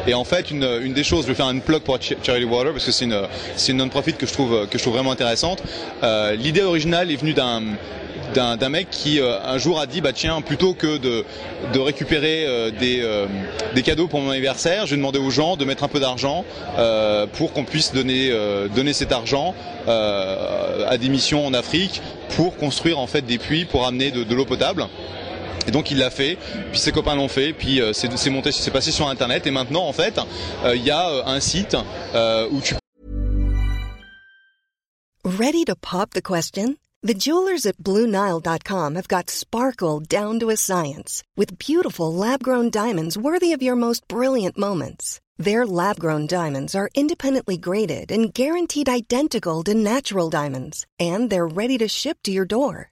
Et 0.07 0.14
en 0.14 0.24
fait, 0.24 0.50
une, 0.50 0.66
une 0.83 0.92
des 0.92 1.05
choses, 1.05 1.22
je 1.24 1.28
vais 1.28 1.35
faire 1.35 1.46
un 1.46 1.59
plug 1.59 1.83
pour 1.83 1.98
Charity 2.00 2.44
Water 2.44 2.72
parce 2.72 2.85
que 2.85 2.92
c'est 2.92 3.05
une, 3.05 3.20
une 3.68 3.76
non-profit 3.76 4.14
que 4.14 4.26
je 4.26 4.33
trouve 4.33 4.66
que 4.68 4.78
je 4.78 4.83
trouve 4.83 4.94
vraiment 4.94 5.12
intéressante. 5.12 5.62
Euh, 6.02 6.35
l'idée 6.35 6.62
originale 6.62 7.11
est 7.11 7.16
venue 7.16 7.35
d'un 7.35 7.62
d'un 8.35 8.68
mec 8.70 8.88
qui 8.90 9.20
un 9.20 9.59
jour 9.59 9.78
a 9.78 9.87
dit 9.87 10.00
bah 10.00 10.14
tiens 10.14 10.40
plutôt 10.40 10.72
que 10.72 10.96
de, 10.96 11.22
de 11.74 11.78
récupérer 11.78 12.46
des, 12.81 13.07
des 13.74 13.83
cadeaux 13.83 14.07
pour 14.07 14.20
mon 14.22 14.31
anniversaire, 14.31 14.87
je 14.87 14.92
vais 14.92 14.96
demander 14.96 15.18
aux 15.18 15.28
gens 15.28 15.57
de 15.57 15.66
mettre 15.66 15.85
un 15.85 15.88
peu 15.88 16.00
d'argent 16.00 16.42
pour 17.35 17.52
qu'on 17.52 17.64
puisse 17.64 17.92
donner 17.92 18.33
donner 18.74 18.94
cet 18.94 19.12
argent 19.12 19.55
à 19.87 20.96
des 20.98 21.11
missions 21.11 21.44
en 21.44 21.52
Afrique 21.52 22.00
pour 22.31 22.57
construire 22.57 22.98
en 22.98 23.07
fait 23.07 23.20
des 23.20 23.37
puits 23.37 23.66
pour 23.66 23.87
amener 23.87 24.11
de, 24.11 24.24
de 24.24 24.35
l'eau 24.35 24.46
potable. 24.46 24.87
Et 25.66 25.70
donc 25.70 25.90
il 25.90 25.98
l'a 25.98 26.11
fait, 26.11 26.38
puis 26.70 26.81
ses 26.81 26.92
copains 26.92 27.14
l'ont 27.14 27.29
fait, 27.29 27.53
puis 27.53 27.81
euh, 27.81 27.92
c'est 27.92 28.31
monté, 28.31 28.53
c'est 28.53 28.70
passé 28.70 28.90
sur 28.90 29.09
internet 29.09 29.46
et 29.46 29.51
maintenant 29.51 29.87
en 29.87 29.92
fait 29.92 30.20
euh, 30.64 30.77
il 30.77 30.85
y 30.85 30.90
a 30.90 31.09
euh, 31.09 31.22
un 31.27 31.40
site 31.40 31.77
euh, 32.14 32.48
où 32.51 32.61
tu 32.61 32.75
Ready 35.25 35.64
to 35.66 35.77
pop 35.77 36.11
the 36.11 36.22
question? 36.22 36.77
The 37.05 37.14
jewelers 37.14 37.66
at 37.66 37.79
BlueNile.com 37.79 38.94
have 38.96 39.09
got 39.09 39.31
sparkle 39.31 40.01
down 40.01 40.38
to 40.40 40.51
a 40.51 40.57
science 40.57 41.22
with 41.37 41.59
beautiful 41.59 42.12
lab-grown 42.12 42.70
diamonds 42.70 43.16
worthy 43.16 43.53
of 43.53 43.62
your 43.62 43.77
most 43.77 44.07
brilliant 44.09 44.57
moments. 44.57 45.20
Their 45.37 45.66
lab-grown 45.66 46.27
diamonds 46.27 46.75
are 46.75 46.90
independently 46.94 47.57
graded 47.57 48.12
and 48.12 48.33
guaranteed 48.33 48.88
identical 48.88 49.64
to 49.64 49.75
natural 49.75 50.31
diamonds, 50.31 50.87
and 51.01 51.29
they're 51.31 51.48
ready 51.48 51.79
to 51.79 51.88
ship 51.88 52.18
to 52.25 52.31
your 52.31 52.44
door. 52.44 52.91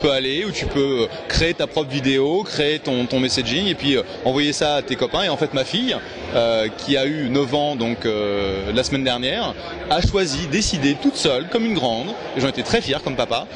Tu 0.00 0.06
peux 0.06 0.12
aller 0.14 0.46
ou 0.46 0.50
tu 0.50 0.64
peux 0.64 1.08
créer 1.28 1.52
ta 1.52 1.66
propre 1.66 1.90
vidéo, 1.90 2.42
créer 2.42 2.78
ton, 2.78 3.04
ton 3.04 3.20
messaging 3.20 3.66
et 3.66 3.74
puis 3.74 3.98
euh, 3.98 4.02
envoyer 4.24 4.54
ça 4.54 4.76
à 4.76 4.82
tes 4.82 4.96
copains. 4.96 5.24
Et 5.24 5.28
en 5.28 5.36
fait, 5.36 5.52
ma 5.52 5.62
fille, 5.62 5.94
euh, 6.34 6.68
qui 6.78 6.96
a 6.96 7.04
eu 7.04 7.28
9 7.28 7.54
ans 7.54 7.76
donc 7.76 8.06
euh, 8.06 8.72
la 8.72 8.82
semaine 8.82 9.04
dernière, 9.04 9.54
a 9.90 10.00
choisi, 10.00 10.46
décidé 10.46 10.96
toute 11.02 11.16
seule, 11.16 11.48
comme 11.48 11.66
une 11.66 11.74
grande, 11.74 12.08
et 12.34 12.40
j'en 12.40 12.48
étais 12.48 12.62
très 12.62 12.80
fier 12.80 13.02
comme 13.02 13.14
papa, 13.14 13.46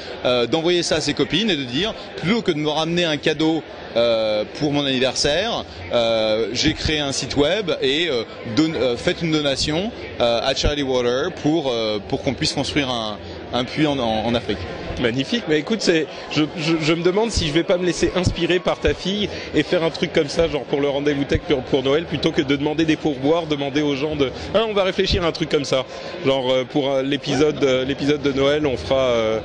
d'envoyer 0.51 0.83
ça 0.83 0.97
à 0.97 1.01
ses 1.01 1.15
copines 1.15 1.49
et 1.49 1.57
de 1.57 1.65
dire, 1.65 1.95
plutôt 2.17 2.43
que 2.43 2.53
de 2.53 2.59
me 2.59 2.69
ramener 2.69 3.07
un 3.07 3.17
cadeau 3.17 3.63
euh, 3.97 4.45
pour 4.59 4.73
mon 4.73 4.85
anniversaire, 4.85 5.65
euh, 5.93 6.49
j'ai 6.53 6.75
créé 6.75 6.99
un 7.01 7.13
site 7.13 7.37
web 7.37 7.71
et 7.81 8.09
euh, 8.09 8.97
faites 8.97 9.23
une 9.23 9.33
donation 9.33 9.91
à 10.21 10.55
Charity 10.55 10.83
Water 10.83 11.33
pour, 11.43 11.73
pour 12.09 12.23
qu'on 12.23 12.35
puisse 12.35 12.53
construire 12.53 12.89
un, 12.91 13.19
un 13.53 13.65
puits 13.65 13.87
en, 13.87 13.99
en, 13.99 14.27
en 14.27 14.35
Afrique. 14.35 14.59
Magnifique, 15.01 15.45
mais 15.49 15.59
écoute, 15.59 15.81
c'est, 15.81 16.07
je, 16.31 16.45
je, 16.57 16.75
je, 16.81 16.93
me 16.93 17.03
demande 17.03 17.31
si 17.33 17.49
je 17.49 17.53
vais 17.53 17.65
pas 17.65 17.79
me 17.79 17.85
laisser 17.85 18.13
inspirer 18.15 18.61
par 18.61 18.79
ta 18.79 18.95
fille 18.95 19.29
et 19.53 19.65
faire 19.65 19.83
un 19.83 19.91
truc 19.91 20.13
comme 20.13 20.29
ça, 20.29 20.47
genre 20.47 20.63
pour 20.63 20.81
le 20.81 20.89
rendez-vous 20.89 21.25
tech 21.25 21.41
pour, 21.49 21.63
pour, 21.63 21.83
Noël, 21.83 22.05
plutôt 22.05 22.31
que 22.31 22.43
de 22.43 22.55
demander 22.55 22.85
des 22.85 22.95
pourboires, 22.95 23.47
demander 23.47 23.83
aux 23.83 23.97
gens 23.97 24.15
de, 24.15 24.31
hein, 24.55 24.67
on 24.69 24.73
va 24.73 24.85
réfléchir 24.85 25.25
à 25.25 25.27
un 25.27 25.33
truc 25.33 25.49
comme 25.49 25.65
ça, 25.65 25.85
genre 26.25 26.49
euh, 26.49 26.65
pour 26.65 26.91
euh, 26.91 27.03
l'épisode, 27.03 27.63
euh, 27.65 27.85
l'épisode 27.85 28.23
de 28.23 28.33
Noël, 28.33 28.67
on 28.67 28.77
fera 28.77 29.01
euh, 29.01 29.41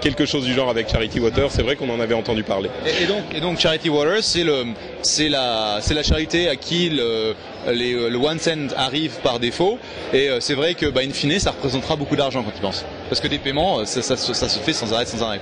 quelque 0.00 0.26
chose 0.26 0.44
du 0.44 0.52
genre 0.52 0.68
avec 0.68 0.88
Charity 0.88 1.20
Water. 1.20 1.46
C'est 1.50 1.62
vrai 1.62 1.76
qu'on 1.76 1.90
en 1.90 2.00
avait 2.00 2.14
entendu 2.14 2.42
parler. 2.42 2.68
Et, 2.84 3.04
et, 3.04 3.06
donc, 3.06 3.22
et 3.32 3.40
donc 3.40 3.58
Charity 3.60 3.87
Water, 3.88 4.22
c'est 4.22 4.44
le, 4.44 4.66
c'est 5.02 5.28
la, 5.28 5.78
c'est 5.80 5.94
la 5.94 6.02
charité 6.02 6.48
à 6.48 6.56
qui 6.56 6.90
le, 6.90 7.34
les, 7.72 7.92
le 7.92 8.16
one 8.16 8.38
cent 8.38 8.72
arrive 8.76 9.12
par 9.22 9.38
défaut. 9.38 9.78
Et 10.12 10.28
c'est 10.40 10.54
vrai 10.54 10.74
que, 10.74 10.86
bah, 10.86 11.02
in 11.04 11.10
fine, 11.10 11.38
ça 11.38 11.50
représentera 11.50 11.96
beaucoup 11.96 12.16
d'argent 12.16 12.42
quand 12.42 12.52
tu 12.54 12.62
penses. 12.62 12.84
Parce 13.08 13.20
que 13.20 13.28
des 13.28 13.38
paiements, 13.38 13.84
ça, 13.84 14.02
ça, 14.02 14.16
ça 14.16 14.48
se 14.48 14.58
fait 14.58 14.72
sans 14.72 14.92
arrêt, 14.92 15.06
sans 15.06 15.22
arrêt. 15.22 15.40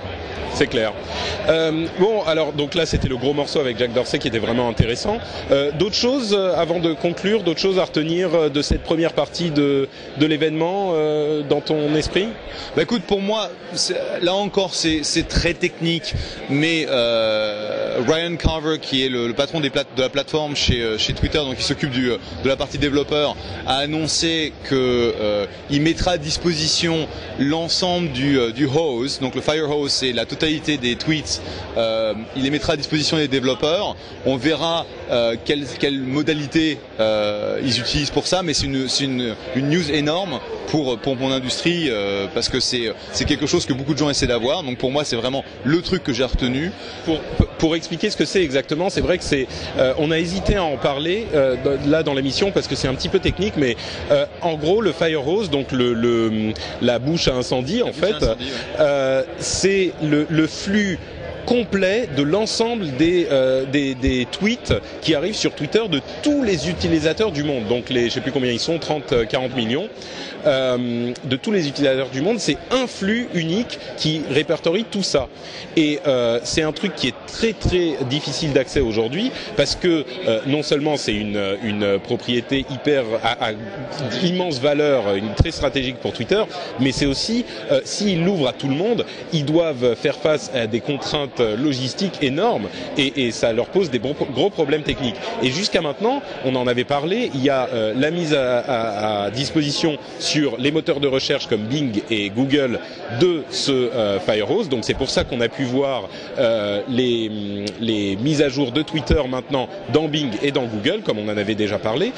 C'est 0.53 0.67
clair. 0.67 0.91
Euh, 1.49 1.85
bon, 1.99 2.23
alors 2.23 2.51
donc 2.51 2.73
là 2.73 2.87
c'était 2.87 3.09
le 3.09 3.17
gros 3.17 3.33
morceau 3.33 3.59
avec 3.59 3.77
Jack 3.77 3.93
Dorsey 3.93 4.17
qui 4.17 4.27
était 4.27 4.39
vraiment 4.39 4.67
intéressant. 4.67 5.19
Euh, 5.51 5.71
d'autres 5.71 5.95
choses 5.95 6.33
euh, 6.33 6.55
avant 6.55 6.79
de 6.79 6.93
conclure, 6.93 7.43
d'autres 7.43 7.59
choses 7.59 7.77
à 7.77 7.85
retenir 7.85 8.33
euh, 8.33 8.49
de 8.49 8.63
cette 8.63 8.81
première 8.81 9.13
partie 9.13 9.51
de, 9.51 9.87
de 10.17 10.25
l'événement 10.25 10.93
euh, 10.95 11.43
dans 11.43 11.61
ton 11.61 11.93
esprit? 11.95 12.27
Bah 12.75 12.81
écoute, 12.81 13.03
pour 13.03 13.21
moi, 13.21 13.49
là 14.21 14.33
encore 14.33 14.73
c'est 14.73 15.27
très 15.27 15.53
technique, 15.53 16.15
mais 16.49 16.87
euh, 16.89 17.99
Ryan 18.07 18.35
Carver 18.35 18.79
qui 18.81 19.05
est 19.05 19.09
le, 19.09 19.27
le 19.27 19.33
patron 19.33 19.46
des 19.53 19.69
de 19.69 20.01
la 20.01 20.09
plateforme 20.09 20.55
chez, 20.55 20.97
chez 20.97 21.13
Twitter, 21.13 21.39
donc 21.39 21.55
qui 21.55 21.63
s'occupe 21.63 21.91
du 21.91 22.09
de 22.09 22.47
la 22.47 22.55
partie 22.55 22.77
développeur, 22.77 23.35
a 23.65 23.77
annoncé 23.77 24.53
que 24.65 25.47
il 25.69 25.81
mettra 25.81 26.11
à 26.11 26.17
disposition 26.17 27.07
l'ensemble 27.39 28.11
du, 28.11 28.39
du 28.53 28.67
donc 29.21 29.35
le 29.35 29.41
fire 29.41 29.69
hose 29.69 29.91
c'est 29.91 30.13
la 30.13 30.25
totalité 30.25 30.77
des 30.77 30.95
tweets. 30.95 31.41
Euh, 31.77 32.13
il 32.35 32.43
les 32.43 32.49
mettra 32.51 32.73
à 32.73 32.77
disposition 32.77 33.17
des 33.17 33.27
développeurs. 33.27 33.95
On 34.25 34.37
verra 34.37 34.85
euh, 35.11 35.35
quelle, 35.43 35.65
quelle, 35.79 35.99
modalité 35.99 36.79
euh, 36.99 37.59
ils 37.63 37.79
utilisent 37.79 38.09
pour 38.09 38.27
ça, 38.27 38.43
mais 38.43 38.53
c'est 38.53 38.65
une, 38.65 38.87
une, 39.01 39.35
une, 39.55 39.69
news 39.69 39.91
énorme 39.91 40.39
pour, 40.67 40.97
pour 40.99 41.15
mon 41.15 41.31
industrie 41.31 41.87
euh, 41.89 42.27
parce 42.33 42.49
que 42.49 42.59
c'est 42.59 42.93
quelque 43.25 43.47
chose 43.47 43.65
que 43.65 43.73
beaucoup 43.73 43.93
de 43.93 43.99
gens 43.99 44.09
essaient 44.09 44.27
d'avoir. 44.27 44.63
Donc 44.63 44.77
pour 44.77 44.91
moi, 44.91 45.03
c'est 45.03 45.15
vraiment 45.15 45.43
le 45.63 45.81
truc 45.81 46.03
que 46.03 46.13
j'ai 46.13 46.23
retenu. 46.23 46.71
Pour, 47.05 47.19
pour 47.57 47.75
expliquer 47.75 48.09
ce 48.09 48.17
que 48.17 48.25
c'est 48.25 48.43
exactement, 48.43 48.89
c'est 48.89 49.01
vrai 49.01 49.17
que 49.17 49.23
c'est, 49.23 49.47
euh, 49.77 49.93
on 49.97 50.11
a 50.11 50.19
hésité 50.19 50.55
à 50.55 50.63
en 50.63 50.77
parler 50.77 51.27
euh, 51.33 51.55
là 51.87 52.03
dans 52.03 52.13
l'émission 52.13 52.51
parce 52.51 52.67
que 52.67 52.75
c'est 52.75 52.87
un 52.87 52.93
petit 52.93 53.09
peu 53.09 53.19
technique, 53.19 53.53
mais 53.57 53.75
en 54.41 54.55
gros, 54.55 54.81
le 54.81 54.91
fire 54.91 55.27
hose, 55.27 55.49
donc 55.49 55.71
le, 55.71 55.93
le 55.93 56.53
la 56.81 56.99
bouche 56.99 57.27
à 57.27 57.33
incendie, 57.33 57.79
la 57.79 57.85
en 57.85 57.93
fait, 57.93 58.15
ouais. 58.21 59.23
c'est 59.39 59.91
le, 60.03 60.25
le, 60.29 60.47
flux 60.47 60.99
complet 61.47 62.09
de 62.15 62.23
l'ensemble 62.23 62.95
des, 62.97 63.27
euh, 63.31 63.65
des, 63.65 63.95
des 63.95 64.27
tweets 64.29 64.73
qui 65.01 65.15
arrivent 65.15 65.35
sur 65.35 65.55
Twitter 65.55 65.81
de 65.89 66.01
tous 66.21 66.43
les 66.43 66.69
utilisateurs 66.69 67.31
du 67.31 67.43
monde. 67.43 67.67
Donc 67.67 67.89
les, 67.89 68.09
je 68.09 68.15
sais 68.15 68.21
plus 68.21 68.33
combien 68.33 68.51
ils 68.51 68.59
sont, 68.59 68.77
30, 68.77 69.27
40 69.27 69.55
millions. 69.55 69.87
Euh, 70.45 71.13
de 71.23 71.35
tous 71.35 71.51
les 71.51 71.67
utilisateurs 71.67 72.09
du 72.09 72.21
monde, 72.21 72.39
c'est 72.39 72.57
un 72.71 72.85
flux 72.85 73.27
unique 73.33 73.79
qui 73.97 74.21
répertorie 74.29 74.85
tout 74.89 75.03
ça. 75.03 75.27
Et 75.75 75.99
euh, 76.05 76.39
c'est 76.43 76.61
un 76.61 76.71
truc 76.71 76.95
qui 76.95 77.07
est 77.07 77.15
très 77.27 77.53
très 77.53 77.93
difficile 78.09 78.53
d'accès 78.53 78.79
aujourd'hui 78.79 79.31
parce 79.55 79.75
que 79.75 80.05
euh, 80.27 80.39
non 80.45 80.63
seulement 80.63 80.95
c'est 80.97 81.13
une, 81.13 81.57
une 81.63 81.99
propriété 81.99 82.65
hyper 82.69 83.03
à, 83.23 83.47
à 83.47 83.51
immense 84.23 84.59
valeur, 84.59 85.15
une 85.15 85.33
très 85.33 85.51
stratégique 85.51 85.97
pour 85.97 86.13
Twitter, 86.13 86.41
mais 86.79 86.91
c'est 86.91 87.05
aussi 87.05 87.45
euh, 87.71 87.81
s'ils 87.83 88.23
l'ouvrent 88.23 88.49
à 88.49 88.53
tout 88.53 88.67
le 88.67 88.75
monde, 88.75 89.05
ils 89.33 89.45
doivent 89.45 89.95
faire 89.95 90.15
face 90.17 90.51
à 90.53 90.67
des 90.67 90.81
contraintes 90.81 91.36
logistiques 91.39 92.19
énormes 92.21 92.67
et, 92.97 93.25
et 93.27 93.31
ça 93.31 93.53
leur 93.53 93.67
pose 93.67 93.89
des 93.89 93.99
gros, 93.99 94.15
gros 94.33 94.49
problèmes 94.49 94.83
techniques. 94.83 95.15
Et 95.43 95.49
jusqu'à 95.49 95.81
maintenant, 95.81 96.21
on 96.45 96.55
en 96.55 96.67
avait 96.67 96.83
parlé, 96.83 97.31
il 97.33 97.43
y 97.43 97.49
a 97.49 97.67
euh, 97.73 97.93
la 97.95 98.11
mise 98.11 98.33
à, 98.33 98.59
à, 98.59 99.23
à 99.25 99.31
disposition 99.31 99.97
sur 100.19 100.57
les 100.57 100.71
moteurs 100.71 100.99
de 100.99 101.07
recherche 101.07 101.47
comme 101.47 101.61
Bing 101.61 102.01
et 102.09 102.29
Google 102.29 102.79
de 103.19 103.43
ce 103.49 103.71
euh, 103.71 104.19
Firehose. 104.19 104.69
Donc 104.69 104.83
c'est 104.83 104.93
pour 104.93 105.09
ça 105.09 105.23
qu'on 105.23 105.41
a 105.41 105.49
pu 105.49 105.63
voir 105.63 106.09
euh, 106.37 106.81
les, 106.89 107.31
les 107.79 108.15
mises 108.17 108.41
à 108.41 108.49
jour 108.49 108.71
de 108.71 108.81
Twitter 108.81 109.21
maintenant 109.29 109.67
dans 109.93 110.07
Bing 110.07 110.31
et 110.41 110.51
dans 110.51 110.65
Google, 110.65 111.01
comme 111.03 111.19
on 111.19 111.29
en 111.29 111.37
avait 111.37 111.55
déjà 111.55 111.79
parlé. 111.79 112.11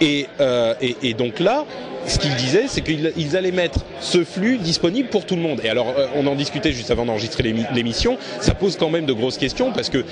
Et, 0.00 0.26
euh, 0.40 0.74
et, 0.80 0.96
et 1.02 1.14
donc 1.14 1.40
là, 1.40 1.64
ce 2.06 2.18
qu'ils 2.18 2.34
disaient, 2.36 2.64
c'est 2.66 2.82
qu'ils 2.82 3.36
allaient 3.36 3.52
mettre 3.52 3.80
ce 4.00 4.24
flux 4.24 4.58
disponible 4.58 5.08
pour 5.08 5.26
tout 5.26 5.36
le 5.36 5.42
monde. 5.42 5.60
Et 5.64 5.68
alors, 5.68 5.94
euh, 5.96 6.06
on 6.16 6.26
en 6.26 6.34
discutait 6.34 6.72
juste 6.72 6.90
avant 6.90 7.04
d'enregistrer 7.04 7.54
l'émission. 7.74 8.18
Ça 8.40 8.54
pose 8.54 8.76
quand 8.76 8.90
même 8.90 9.06
de 9.06 9.12
grosses 9.12 9.38
questions 9.38 9.72
parce 9.72 9.90
que 9.90 10.04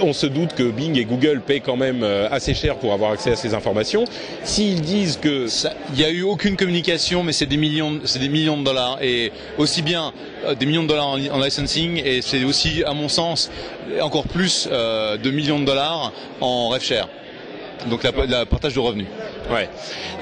on 0.00 0.12
se 0.12 0.26
doute 0.26 0.54
que 0.54 0.62
Bing 0.62 0.96
et 0.98 1.04
Google 1.04 1.40
paient 1.40 1.60
quand 1.60 1.76
même 1.76 2.02
euh, 2.02 2.28
assez 2.30 2.54
cher 2.54 2.76
pour 2.76 2.92
avoir 2.92 3.12
accès 3.12 3.32
à 3.32 3.36
ces 3.36 3.54
informations. 3.54 4.04
S'ils 4.44 4.80
disent 4.80 5.16
que 5.16 5.46
il 5.92 5.96
n'y 5.96 6.04
a 6.04 6.10
eu 6.10 6.22
aucune 6.22 6.56
communication, 6.56 7.22
mais 7.22 7.32
c'est 7.32 7.46
des 7.46 7.56
millions, 7.56 8.00
c'est 8.04 8.18
des 8.18 8.28
millions 8.28 8.56
de 8.56 8.64
dollars 8.64 8.98
et 9.02 9.32
aussi 9.56 9.82
bien 9.82 10.12
euh, 10.46 10.54
des 10.54 10.66
millions 10.66 10.82
de 10.82 10.88
dollars 10.88 11.08
en, 11.08 11.18
en 11.18 11.38
licensing 11.40 12.00
et 12.04 12.22
c'est 12.22 12.44
aussi, 12.44 12.84
à 12.84 12.92
mon 12.94 13.08
sens, 13.08 13.50
encore 14.00 14.24
plus 14.26 14.68
euh, 14.70 15.16
de 15.16 15.30
millions 15.30 15.58
de 15.58 15.64
dollars 15.64 16.12
en 16.40 16.78
share. 16.78 17.08
Donc 17.90 18.02
la, 18.02 18.12
la 18.26 18.46
partage 18.46 18.74
de 18.74 18.80
revenus. 18.80 19.06
Ouais. 19.50 19.68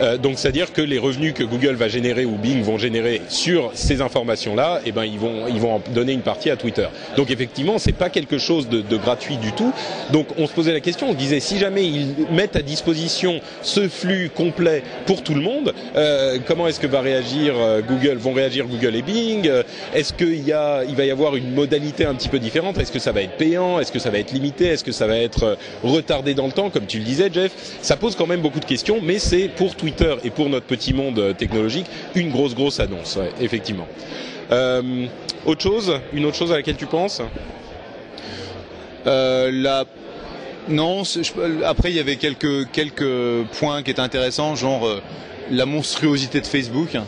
Euh, 0.00 0.18
donc 0.18 0.38
c'est-à-dire 0.38 0.72
que 0.72 0.82
les 0.82 0.98
revenus 0.98 1.34
que 1.34 1.42
Google 1.42 1.74
va 1.74 1.88
générer 1.88 2.24
ou 2.24 2.36
Bing 2.36 2.62
vont 2.62 2.78
générer 2.78 3.22
sur 3.28 3.70
ces 3.74 4.00
informations-là, 4.00 4.80
eh 4.84 4.92
ben 4.92 5.04
ils 5.04 5.18
vont 5.18 5.46
ils 5.48 5.60
vont 5.60 5.76
en 5.76 5.82
donner 5.92 6.12
une 6.12 6.22
partie 6.22 6.50
à 6.50 6.56
Twitter. 6.56 6.86
Donc 7.16 7.30
effectivement, 7.30 7.78
c'est 7.78 7.92
pas 7.92 8.10
quelque 8.10 8.38
chose 8.38 8.68
de, 8.68 8.80
de, 8.80 8.96
gratuit 8.96 9.36
du 9.36 9.52
tout. 9.52 9.72
Donc 10.12 10.28
on 10.38 10.46
se 10.46 10.52
posait 10.52 10.72
la 10.72 10.80
question, 10.80 11.08
on 11.08 11.12
se 11.12 11.16
disait 11.16 11.40
si 11.40 11.58
jamais 11.58 11.84
ils 11.84 12.14
mettent 12.30 12.56
à 12.56 12.62
disposition 12.62 13.40
ce 13.62 13.88
flux 13.88 14.30
complet 14.34 14.82
pour 15.06 15.22
tout 15.22 15.34
le 15.34 15.40
monde, 15.40 15.74
euh, 15.96 16.38
comment 16.46 16.68
est-ce 16.68 16.80
que 16.80 16.86
va 16.86 17.00
réagir 17.00 17.54
euh, 17.56 17.80
Google 17.80 18.18
Vont 18.18 18.32
réagir 18.32 18.66
Google 18.66 18.96
et 18.96 19.02
Bing? 19.02 19.50
Est-ce 19.94 20.12
qu'il 20.12 20.46
y 20.46 20.52
a 20.52 20.84
il 20.84 20.94
va 20.94 21.04
y 21.04 21.10
avoir 21.10 21.36
une 21.36 21.52
modalité 21.52 22.04
un 22.04 22.14
petit 22.14 22.28
peu 22.28 22.38
différente? 22.38 22.78
Est-ce 22.78 22.92
que 22.92 22.98
ça 22.98 23.12
va 23.12 23.22
être 23.22 23.36
payant? 23.36 23.80
Est-ce 23.80 23.92
que 23.92 23.98
ça 23.98 24.10
va 24.10 24.18
être 24.18 24.32
limité? 24.32 24.66
Est-ce 24.66 24.84
que 24.84 24.92
ça 24.92 25.06
va 25.06 25.16
être 25.18 25.42
euh, 25.44 25.54
retardé 25.82 26.34
dans 26.34 26.46
le 26.46 26.52
temps, 26.52 26.70
comme 26.70 26.86
tu 26.86 26.98
le 26.98 27.04
disais, 27.04 27.30
Jeff 27.32 27.52
Ça 27.82 27.96
pose 27.96 28.16
quand 28.16 28.26
même 28.26 28.40
beaucoup 28.40 28.60
de 28.60 28.64
questions, 28.64 29.00
mais 29.06 29.18
c'est 29.18 29.48
pour 29.48 29.76
Twitter 29.76 30.14
et 30.24 30.30
pour 30.30 30.48
notre 30.50 30.66
petit 30.66 30.92
monde 30.92 31.18
euh, 31.18 31.32
technologique 31.32 31.86
une 32.14 32.30
grosse 32.30 32.54
grosse 32.54 32.80
annonce, 32.80 33.18
effectivement. 33.40 33.86
Euh, 34.50 35.06
autre 35.44 35.62
chose, 35.62 36.00
une 36.12 36.26
autre 36.26 36.36
chose 36.36 36.52
à 36.52 36.56
laquelle 36.56 36.76
tu 36.76 36.86
penses? 36.86 37.22
Euh, 39.06 39.50
la... 39.52 39.84
Non, 40.68 41.04
après 41.64 41.90
il 41.90 41.96
y 41.96 42.00
avait 42.00 42.16
quelques 42.16 42.68
quelques 42.72 43.44
points 43.58 43.84
qui 43.84 43.92
étaient 43.92 44.00
intéressants, 44.00 44.56
genre 44.56 45.00
la 45.48 45.64
monstruosité 45.64 46.40
de 46.40 46.46
Facebook. 46.46 46.98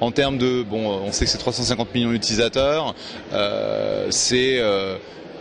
En 0.00 0.12
termes 0.12 0.38
de 0.38 0.62
bon, 0.62 0.86
on 1.04 1.10
sait 1.10 1.24
que 1.24 1.30
c'est 1.32 1.38
350 1.38 1.92
millions 1.92 2.12
d'utilisateurs, 2.12 2.94
c'est 4.10 4.60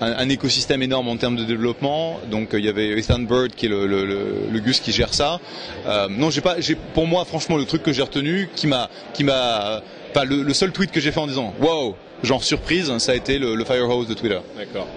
un, 0.01 0.11
un, 0.11 0.29
écosystème 0.29 0.81
énorme 0.81 1.07
en 1.07 1.17
termes 1.17 1.35
de 1.35 1.43
développement. 1.43 2.19
Donc 2.29 2.53
euh, 2.53 2.59
il 2.59 2.65
y 2.65 2.69
avait 2.69 2.97
Ethan 2.99 3.19
Bird 3.19 3.53
qui 3.55 3.67
est 3.67 3.69
le, 3.69 3.87
le, 3.87 4.05
le, 4.05 4.25
le 4.51 4.59
Gus 4.59 4.79
qui 4.79 4.91
gère 4.91 5.13
ça. 5.13 5.39
Euh, 5.85 6.07
non, 6.09 6.29
j'ai 6.29 6.41
pas, 6.41 6.59
j'ai 6.59 6.75
pour 6.75 7.07
moi 7.07 7.25
franchement 7.25 7.57
le 7.57 7.65
truc 7.65 7.83
que 7.83 7.91
j'ai 7.91 8.01
retenu, 8.01 8.49
qui 8.55 8.67
m'a, 8.67 8.89
qui 9.13 9.23
m'a, 9.23 9.81
pas 10.13 10.25
le, 10.25 10.43
le, 10.43 10.53
seul 10.53 10.71
tweet 10.71 10.91
que 10.91 10.99
j'ai 10.99 11.11
fait 11.11 11.19
en 11.19 11.27
disant 11.27 11.53
wow 11.59 11.95
genre 12.23 12.43
surprise, 12.43 12.91
ça 12.97 13.11
a 13.11 13.15
été 13.15 13.37
le, 13.37 13.55
le 13.55 13.65
Firehose 13.65 14.07
de 14.07 14.13
Twitter. 14.13 14.39
D'accord. 14.57 14.87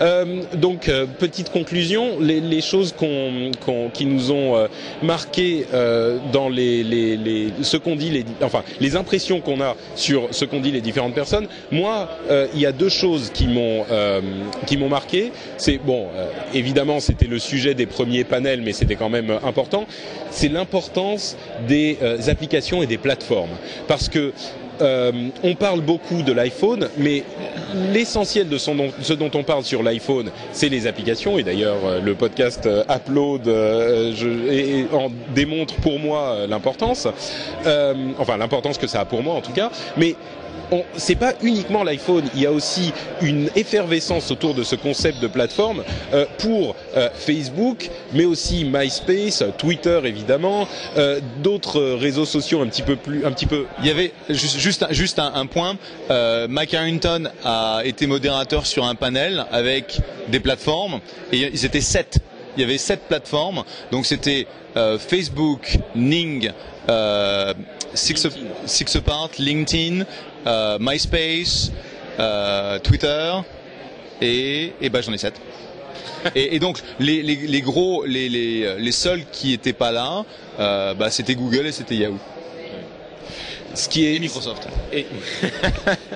Euh, 0.00 0.42
donc 0.54 0.88
euh, 0.88 1.06
petite 1.06 1.50
conclusion, 1.50 2.20
les, 2.20 2.40
les 2.40 2.60
choses 2.60 2.94
qui 3.94 4.06
nous 4.06 4.30
ont 4.30 4.56
euh, 4.56 4.68
euh, 5.74 6.18
dans 6.32 6.48
les, 6.48 6.84
les, 6.84 7.16
les 7.16 7.48
ce 7.62 7.76
qu'on 7.78 7.96
dit, 7.96 8.10
les, 8.10 8.24
enfin 8.42 8.62
les 8.78 8.94
impressions 8.94 9.40
qu'on 9.40 9.60
a 9.60 9.74
sur 9.94 10.28
ce 10.30 10.44
qu'on 10.44 10.60
dit 10.60 10.70
les 10.70 10.82
différentes 10.82 11.14
personnes. 11.14 11.48
Moi, 11.70 12.08
euh, 12.30 12.46
il 12.54 12.60
y 12.60 12.66
a 12.66 12.72
deux 12.72 12.90
choses 12.90 13.30
qui 13.32 13.46
m'ont 13.46 13.84
qui 14.66 14.76
m'ont 14.76 14.88
marqué. 14.88 15.32
C'est 15.56 15.78
bon, 15.78 16.06
évidemment, 16.54 17.00
c'était 17.00 17.26
le 17.26 17.38
sujet 17.38 17.74
des 17.74 17.86
premiers 17.86 18.24
panels, 18.24 18.60
mais 18.62 18.72
c'était 18.72 18.96
quand 18.96 19.08
même 19.08 19.30
important. 19.44 19.86
C'est 20.30 20.48
l'importance 20.48 21.36
des 21.66 21.98
applications 22.28 22.82
et 22.82 22.86
des 22.86 22.98
plateformes, 22.98 23.56
parce 23.88 24.08
que 24.08 24.32
euh, 24.80 25.12
on 25.42 25.54
parle 25.54 25.80
beaucoup 25.80 26.22
de 26.22 26.32
l'iPhone, 26.32 26.88
mais 26.98 27.24
l'essentiel 27.92 28.48
de 28.48 28.58
ce 28.58 29.12
dont 29.12 29.30
on 29.34 29.42
parle 29.42 29.64
sur 29.64 29.82
l'iPhone, 29.82 30.30
c'est 30.52 30.68
les 30.68 30.86
applications. 30.86 31.38
Et 31.38 31.42
d'ailleurs, 31.42 31.78
euh, 31.84 32.00
le 32.00 32.14
podcast 32.14 32.66
euh, 32.66 32.84
Upload 32.88 33.48
euh, 33.48 34.84
en 34.92 35.10
démontre 35.34 35.74
pour 35.76 35.98
moi 35.98 36.46
l'importance. 36.48 37.08
Enfin, 38.18 38.36
l'importance 38.36 38.78
que 38.78 38.86
ça 38.86 39.00
a 39.00 39.04
pour 39.04 39.22
moi, 39.22 39.34
en 39.34 39.40
tout 39.40 39.52
cas. 39.52 39.70
Mais 39.96 40.14
c'est 40.96 41.14
pas 41.14 41.34
uniquement 41.42 41.84
l'iPhone, 41.84 42.24
il 42.34 42.40
y 42.40 42.46
a 42.46 42.52
aussi 42.52 42.92
une 43.22 43.50
effervescence 43.54 44.30
autour 44.30 44.54
de 44.54 44.62
ce 44.62 44.76
concept 44.76 45.20
de 45.20 45.26
plateforme 45.26 45.82
euh, 46.12 46.26
pour 46.38 46.74
euh, 46.96 47.08
Facebook, 47.14 47.90
mais 48.12 48.24
aussi 48.24 48.64
MySpace, 48.64 49.44
Twitter 49.58 50.00
évidemment, 50.04 50.66
euh, 50.96 51.20
d'autres 51.42 51.80
réseaux 51.80 52.24
sociaux 52.24 52.60
un 52.62 52.66
petit 52.66 52.82
peu 52.82 52.96
plus, 52.96 53.24
un 53.24 53.32
petit 53.32 53.46
peu. 53.46 53.66
Il 53.80 53.86
y 53.86 53.90
avait 53.90 54.12
juste 54.28 54.58
juste, 54.58 54.86
juste 54.90 55.18
un, 55.18 55.32
un, 55.34 55.46
point. 55.46 55.76
Euh, 56.10 56.46
Mike 56.48 56.74
Harrington 56.74 57.28
a 57.44 57.82
été 57.84 58.06
modérateur 58.06 58.66
sur 58.66 58.84
un 58.84 58.94
panel 58.94 59.46
avec 59.52 60.00
des 60.28 60.40
plateformes 60.40 61.00
et 61.32 61.38
ils 61.38 61.64
étaient 61.64 61.80
sept. 61.80 62.18
Il 62.56 62.62
y 62.62 62.64
avait 62.64 62.78
sept 62.78 63.02
plateformes, 63.08 63.64
donc 63.92 64.06
c'était 64.06 64.46
euh, 64.76 64.98
Facebook, 64.98 65.78
Ning, 65.94 66.50
Six, 67.94 68.28
Six 68.66 68.96
Apart, 68.96 69.30
LinkedIn, 69.38 70.04
MySpace, 70.80 71.72
euh, 72.18 72.78
Twitter 72.78 73.32
et, 74.20 74.72
et 74.80 74.88
ben 74.88 75.02
j'en 75.02 75.12
ai 75.12 75.18
sept. 75.18 75.34
et, 76.34 76.56
et, 76.56 76.58
donc 76.58 76.80
les, 76.98 77.22
les, 77.22 77.34
les 77.34 77.60
gros, 77.60 78.04
les, 78.04 78.28
les, 78.28 78.76
les, 78.78 78.92
seuls 78.92 79.22
qui 79.30 79.52
étaient 79.52 79.72
pas 79.72 79.92
là, 79.92 80.24
euh, 80.58 80.94
bah, 80.94 81.10
c'était 81.10 81.34
Google 81.34 81.66
et 81.66 81.72
c'était 81.72 81.96
Yahoo. 81.96 82.18
Ce 83.74 83.88
qui 83.88 84.06
est 84.06 84.14
et 84.14 84.18
Microsoft. 84.18 84.66
Et... 84.92 85.06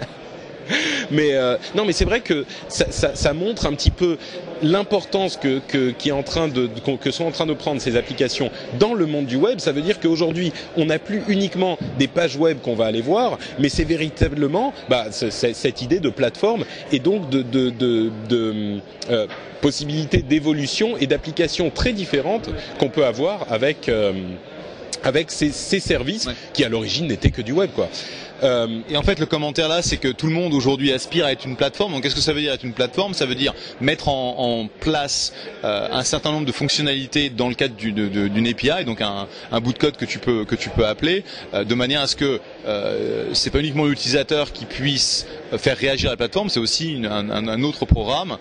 mais 1.11 1.35
euh, 1.35 1.57
non, 1.75 1.85
mais 1.85 1.93
c'est 1.93 2.07
vrai 2.07 2.21
que 2.21 2.47
ça, 2.69 2.91
ça, 2.91 3.15
ça, 3.15 3.35
montre 3.35 3.67
un 3.67 3.75
petit 3.75 3.91
peu 3.91 4.17
l'importance 4.63 5.37
que, 5.37 5.61
que, 5.61 5.91
qui 5.91 6.09
est 6.11 6.13
en 6.13 6.23
train 6.23 6.49
de, 6.49 6.69
que 7.01 7.11
sont 7.11 7.25
en 7.25 7.31
train 7.31 7.47
de 7.47 7.55
prendre 7.55 7.81
ces 7.81 7.97
applications 7.97 8.51
dans 8.79 8.95
le 8.95 9.07
monde 9.07 9.27
du 9.27 9.37
web. 9.37 9.59
Ça 9.59 9.73
veut 9.73 9.83
dire 9.83 10.01
qu'aujourd'hui, 10.01 10.53
on 10.77 10.87
n'a 10.87 10.99
plus 10.99 11.23
uniquement 11.29 11.79
des 11.99 12.09
pages 12.09 12.37
web 12.37 12.59
qu'on 12.61 12.75
va 12.75 12.87
aller 12.87 13.03
voir, 13.03 13.39
mais 13.59 13.69
c'est 13.69 13.85
véritablement 13.85 14.73
bah, 14.89 15.07
cette 15.11 15.83
idée 15.83 16.01
de 16.01 16.11
plateforme 16.11 16.65
et 16.93 16.99
donc 16.99 17.31
de, 17.31 17.43
de, 17.43 18.81
euh, 19.11 19.27
possibilités 19.61 20.23
d'évolution 20.23 20.97
et 20.97 21.07
d'applications 21.07 21.71
très 21.71 21.93
différentes 21.93 22.49
qu'on 22.79 22.89
peut 22.89 23.05
avoir 23.05 23.47
avec 23.53 23.89
euh, 23.89 24.13
avec 25.03 25.31
ces, 25.31 25.51
ces 25.51 25.81
services 25.81 26.27
ouais. 26.27 26.35
qui 26.53 26.65
à 26.65 26.69
l'origine 26.69 27.07
n'étaient 27.07 27.31
que 27.31 27.43
du 27.43 27.53
web 27.53 27.71
quoi. 27.75 27.89
Euh, 28.43 28.81
et 28.89 28.97
en 28.97 29.03
fait, 29.03 29.19
le 29.19 29.27
commentaire 29.27 29.69
là, 29.69 29.83
c'est 29.83 29.97
que 29.97 30.09
tout 30.09 30.27
le 30.27 30.33
monde 30.33 30.55
aujourd'hui 30.55 30.93
aspire 30.93 31.27
à 31.27 31.33
être 31.33 31.45
une 31.45 31.57
plateforme. 31.57 31.93
Donc, 31.93 32.03
qu'est-ce 32.03 32.15
que 32.15 32.21
ça 32.21 32.33
veut 32.33 32.41
dire 32.41 32.53
être 32.53 32.65
une 32.65 32.73
plateforme? 32.73 33.15
Ça 33.15 33.27
veut 33.27 33.35
dire 33.35 33.55
mettre 33.81 34.09
en, 34.09 34.35
en 34.39 34.67
place 34.67 35.33
euh, 35.65 35.89
un 35.93 36.05
certain 36.05 36.33
nombre 36.33 36.47
de 36.47 36.53
fonctionnalités 36.53 37.31
dans 37.31 37.49
le 37.49 37.55
cadre 37.55 37.75
d'une 37.75 38.09
du, 38.09 38.51
API, 38.51 38.85
donc 38.85 39.01
un, 39.01 39.27
un, 39.53 39.61
bout 39.61 39.73
de 39.73 39.79
code 39.79 39.97
que 39.97 40.05
tu 40.05 40.19
peux 40.19 40.45
que 40.45 40.55
tu 40.55 40.71
peux 40.71 40.87
appeler, 40.87 41.25
euh, 41.55 41.65
de 41.65 41.75
manière 41.75 42.01
à 42.01 42.07
ce 42.07 42.17
que 42.17 42.41
c'est 43.33 43.51
pas 43.51 43.61
uniquement 43.61 43.85
l'utilisateur 43.85 44.53
qui 44.53 44.65
puisse 44.65 45.27
faire 45.57 45.77
réagir 45.77 46.11
la 46.11 46.17
plateforme, 46.17 46.49
c'est 46.49 46.61
aussi 46.61 46.95
une, 46.95 47.07
un, 47.07 47.31
un, 47.31 47.63
autre 47.63 47.85
programme 47.85 48.39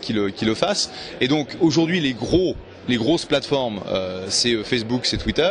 qui 0.00 0.12
le 0.12 0.30
qui 0.30 0.44
le 0.44 0.54
fasse. 0.54 0.90
Et 1.20 1.28
donc, 1.28 1.48
aujourd'hui, 1.60 2.00
les 2.00 2.12
gros 2.12 2.56
les 2.88 2.96
grosses 2.96 3.26
plateformes, 3.26 3.80
euh, 3.88 4.26
c'est 4.28 4.54
euh, 4.54 4.64
Facebook, 4.64 5.02
c'est 5.04 5.18
Twitter. 5.18 5.50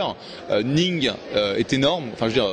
Euh, 0.49 0.63
Ning 0.63 1.11
est 1.57 1.73
énorme. 1.73 2.05
Enfin, 2.13 2.29
je 2.29 2.35
veux 2.35 2.41
dire, 2.41 2.49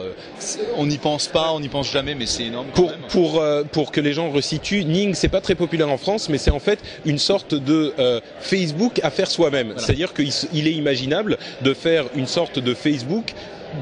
on 0.76 0.86
n'y 0.86 0.98
pense 0.98 1.26
pas, 1.26 1.52
on 1.52 1.60
n'y 1.60 1.68
pense 1.68 1.90
jamais, 1.90 2.14
mais 2.14 2.26
c'est 2.26 2.44
énorme. 2.44 2.66
Pour 2.74 2.92
pour 3.08 3.42
pour 3.72 3.90
que 3.90 4.00
les 4.00 4.12
gens 4.12 4.30
resituent, 4.30 4.84
Ning 4.84 5.14
c'est 5.14 5.28
pas 5.28 5.40
très 5.40 5.54
populaire 5.54 5.88
en 5.88 5.96
France, 5.96 6.28
mais 6.28 6.38
c'est 6.38 6.50
en 6.50 6.58
fait 6.58 6.78
une 7.04 7.18
sorte 7.18 7.54
de 7.54 7.94
Facebook 8.40 9.00
à 9.02 9.10
faire 9.10 9.30
soi-même. 9.30 9.74
C'est-à-dire 9.76 10.12
qu'il 10.12 10.68
est 10.68 10.72
imaginable 10.72 11.38
de 11.62 11.74
faire 11.74 12.04
une 12.14 12.26
sorte 12.26 12.58
de 12.58 12.74
Facebook 12.74 13.34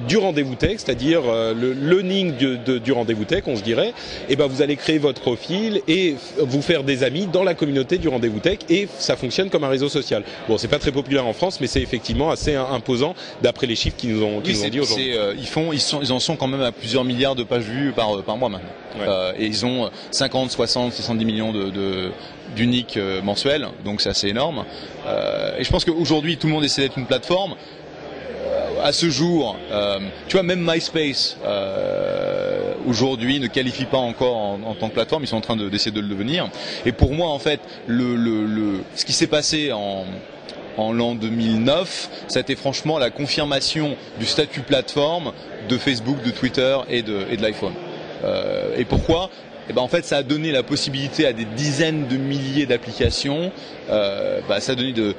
du 0.09 0.17
rendez-vous 0.17 0.55
tech, 0.55 0.79
c'est-à-dire 0.79 1.23
euh, 1.27 1.55
le 1.55 1.73
learning 1.73 2.35
du 2.81 2.93
rendez-vous 2.93 3.25
tech, 3.25 3.45
on 3.47 3.57
se 3.57 3.63
dirait, 3.63 3.89
et 3.89 3.93
eh 4.31 4.37
ben 4.37 4.47
vous 4.47 4.63
allez 4.63 4.77
créer 4.77 4.99
votre 4.99 5.21
profil 5.21 5.81
et 5.89 6.17
vous 6.39 6.63
faire 6.63 6.83
des 6.85 7.05
amis 7.05 7.27
dans 7.27 7.45
la 7.45 7.55
communauté 7.55 7.99
du 7.99 8.09
rendez-vous 8.09 8.41
tech 8.41 8.59
et 8.69 8.89
ça 8.99 9.17
fonctionne 9.17 9.51
comme 9.51 9.65
un 9.65 9.69
réseau 9.69 9.89
social. 9.89 10.23
Bon, 10.49 10.59
c'est 10.59 10.69
pas 10.69 10.79
très 10.79 10.93
populaire 10.93 11.27
en 11.27 11.33
France, 11.33 11.61
mais 11.61 11.67
c'est 11.67 11.83
effectivement 11.83 12.31
assez 12.31 12.55
imposant 12.55 13.15
d'après 13.43 13.67
les 13.67 13.77
chiffres 13.77 13.97
qu'ils 13.97 14.15
nous 14.15 14.23
ont, 14.23 14.43
nous 14.45 14.65
ont 14.65 14.69
dit 14.69 14.81
aujourd'hui. 14.81 15.17
Euh, 15.17 15.35
ils 15.37 15.47
font, 15.47 15.73
ils, 15.73 15.81
sont, 15.81 16.01
ils 16.03 16.13
en 16.13 16.21
sont 16.21 16.37
quand 16.37 16.49
même 16.49 16.63
à 16.63 16.73
plusieurs 16.73 17.05
milliards 17.05 17.35
de 17.35 17.45
pages 17.45 17.65
vues 17.65 17.93
par, 17.93 18.17
euh, 18.17 18.23
par 18.23 18.37
mois 18.37 18.49
maintenant. 18.49 18.69
et 19.39 19.47
ils 19.47 19.65
ont 19.65 19.91
50, 20.11 20.51
60, 20.51 20.93
70 20.93 21.25
millions 21.25 21.53
de, 21.53 22.11
d'uniques 22.55 22.99
mensuels, 23.23 23.69
donc 23.85 24.01
c'est 24.01 24.11
assez 24.11 24.29
énorme. 24.29 24.65
et 25.59 25.65
je 25.65 25.71
pense 25.71 25.85
qu'aujourd'hui, 25.85 26.37
tout 26.37 26.47
le 26.47 26.53
monde 26.53 26.65
essaie 26.65 26.83
d'être 26.83 26.99
une 26.99 27.07
plateforme 27.07 27.55
à 28.83 28.93
ce 28.93 29.09
jour, 29.11 29.57
euh, 29.71 29.99
tu 30.29 30.37
vois, 30.37 30.43
même 30.43 30.61
MySpace 30.67 31.37
euh, 31.45 32.75
aujourd'hui 32.87 33.41
ne 33.41 33.47
qualifie 33.47 33.85
pas 33.85 33.99
encore 33.99 34.37
en, 34.37 34.75
tant 34.75 34.89
que 34.89 34.95
plateforme. 34.95 35.25
Ils 35.25 35.29
sont 35.29 35.37
en 35.37 35.41
train 35.43 35.57
d'essayer 35.57 35.93
de, 35.93 36.01
le 36.01 36.09
devenir. 36.09 36.49
Et 36.85 36.93
pour 36.93 37.13
moi, 37.13 37.29
en 37.29 37.39
fait, 37.39 37.61
le, 37.87 38.17
le, 38.17 38.45
le 38.45 38.81
ce 38.95 39.05
qui 39.05 39.13
s'est 39.13 39.27
passé 39.27 39.73
en 39.73 40.05
en 40.79 40.93
l'an 40.93 41.15
2009, 41.15 42.09
ça 42.29 42.39
a 42.39 42.41
été 42.41 42.57
franchement 42.57 42.99
la 42.99 43.11
confirmation 43.11 43.97
du 44.19 44.27
statut 44.27 44.61
plateforme 44.61 45.33
de 45.69 45.77
Facebook, 45.77 46.23
de 46.23 46.31
Twitter 46.31 46.77
et 46.89 47.03
de, 47.03 47.27
et 47.31 47.37
de 47.37 47.43
l'iPhone. 47.43 47.75
Euh, 48.25 48.77
et 48.77 48.85
pourquoi? 48.85 49.31
Eh 49.69 49.73
ben 49.73 49.83
en 49.83 49.89
fait 49.89 50.05
ça 50.05 50.19
a 50.19 50.23
donné 50.23 50.51
la 50.51 50.63
possibilité 50.63 51.27
à 51.27 51.33
des 51.33 51.45
dizaines 51.45 52.09
de 52.09 52.17
milliers 52.17 52.67
d'applications, 52.67 53.53
euh, 53.91 54.41
bah, 54.49 54.61
ça 54.61 54.73
a 54.73 54.75
donné 54.75 54.93
de, 54.93 55.15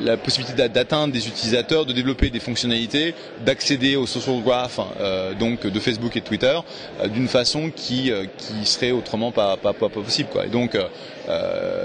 la 0.00 0.16
possibilité 0.16 0.68
d'atteindre 0.68 1.12
des 1.12 1.28
utilisateurs, 1.28 1.86
de 1.86 1.92
développer 1.92 2.30
des 2.30 2.40
fonctionnalités, 2.40 3.14
d'accéder 3.44 3.96
au 3.96 4.06
social 4.06 4.40
graph 4.42 4.80
euh, 5.00 5.34
donc 5.34 5.66
de 5.66 5.80
Facebook 5.80 6.16
et 6.16 6.20
Twitter 6.20 6.58
euh, 7.00 7.08
d'une 7.08 7.28
façon 7.28 7.70
qui 7.74 8.10
euh, 8.10 8.24
qui 8.36 8.66
serait 8.66 8.90
autrement 8.90 9.32
pas 9.32 9.56
pas, 9.56 9.72
pas, 9.72 9.88
possible 9.88 10.28
quoi. 10.30 10.46
Et 10.46 10.48
donc 10.48 10.76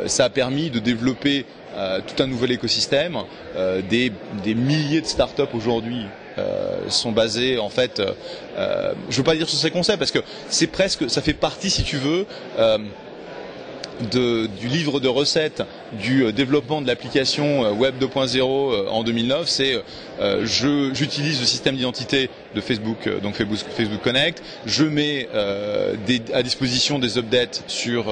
ça 0.08 0.26
a 0.26 0.30
permis 0.30 0.70
de 0.70 0.80
développer 0.80 1.46
tout 2.08 2.24
un 2.24 2.28
nouvel 2.28 2.52
écosystème, 2.52 3.18
des, 3.90 4.12
des 4.44 4.56
milliers 4.56 5.02
de 5.02 5.06
startups 5.06 5.44
aujourd'hui 5.54 6.06
sont 6.90 7.12
basés 7.12 7.60
en 7.60 7.70
fait, 7.70 8.00
euh, 8.58 8.94
je 9.10 9.18
veux 9.18 9.24
pas 9.24 9.36
dire 9.36 9.48
sur 9.48 9.58
ces 9.58 9.72
concepts 9.72 10.00
parce 10.00 10.12
que 10.12 10.20
c'est 10.50 10.68
presque, 10.68 11.10
ça 11.10 11.22
fait 11.22 11.34
partie 11.34 11.70
si 11.70 11.84
tu 11.84 11.98
veux 11.98 12.26
de, 14.12 14.48
du 14.60 14.68
livre 14.68 15.00
de 15.00 15.08
recettes 15.08 15.64
du 16.02 16.24
euh, 16.24 16.32
développement 16.32 16.82
de 16.82 16.88
l'application 16.88 17.66
euh, 17.66 17.72
Web 17.72 17.96
2.0 18.02 18.40
euh, 18.40 18.90
en 18.90 19.04
2009, 19.04 19.48
c'est 19.48 19.82
j'utilise 20.44 21.40
le 21.40 21.46
système 21.46 21.76
d'identité 21.76 22.30
de 22.56 22.62
Facebook, 22.62 23.10
donc 23.22 23.36
Facebook, 23.36 24.02
Connect, 24.02 24.42
je 24.66 24.86
mets 24.86 25.28
des, 26.08 26.22
à 26.34 26.42
disposition 26.42 27.00
des 27.00 27.18
updates 27.18 27.64
sur 27.68 28.06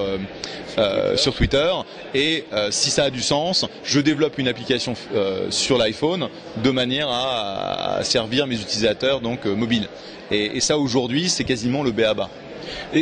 sur 1.16 1.34
Twitter 1.34 1.72
et 2.14 2.44
si 2.72 2.90
ça 2.90 3.06
a 3.06 3.10
du 3.10 3.22
sens, 3.22 3.66
je 3.86 4.02
développe 4.02 4.38
une 4.38 4.50
application 4.50 4.96
sur 5.50 5.78
l'iPhone 5.78 6.28
de 6.62 6.72
manière 6.72 7.08
à, 7.08 7.96
à, 8.00 8.04
servir 8.04 8.48
mes 8.48 8.60
utilisateurs 8.60 9.22
donc 9.22 9.46
mobiles. 9.46 9.88
Et, 10.30 10.58
et 10.58 10.60
ça 10.60 10.78
aujourd'hui, 10.78 11.30
c'est 11.30 11.46
quasiment 11.46 11.84
le 11.84 11.92
B 11.92 12.02
à 12.02 12.14
bas. 12.14 12.30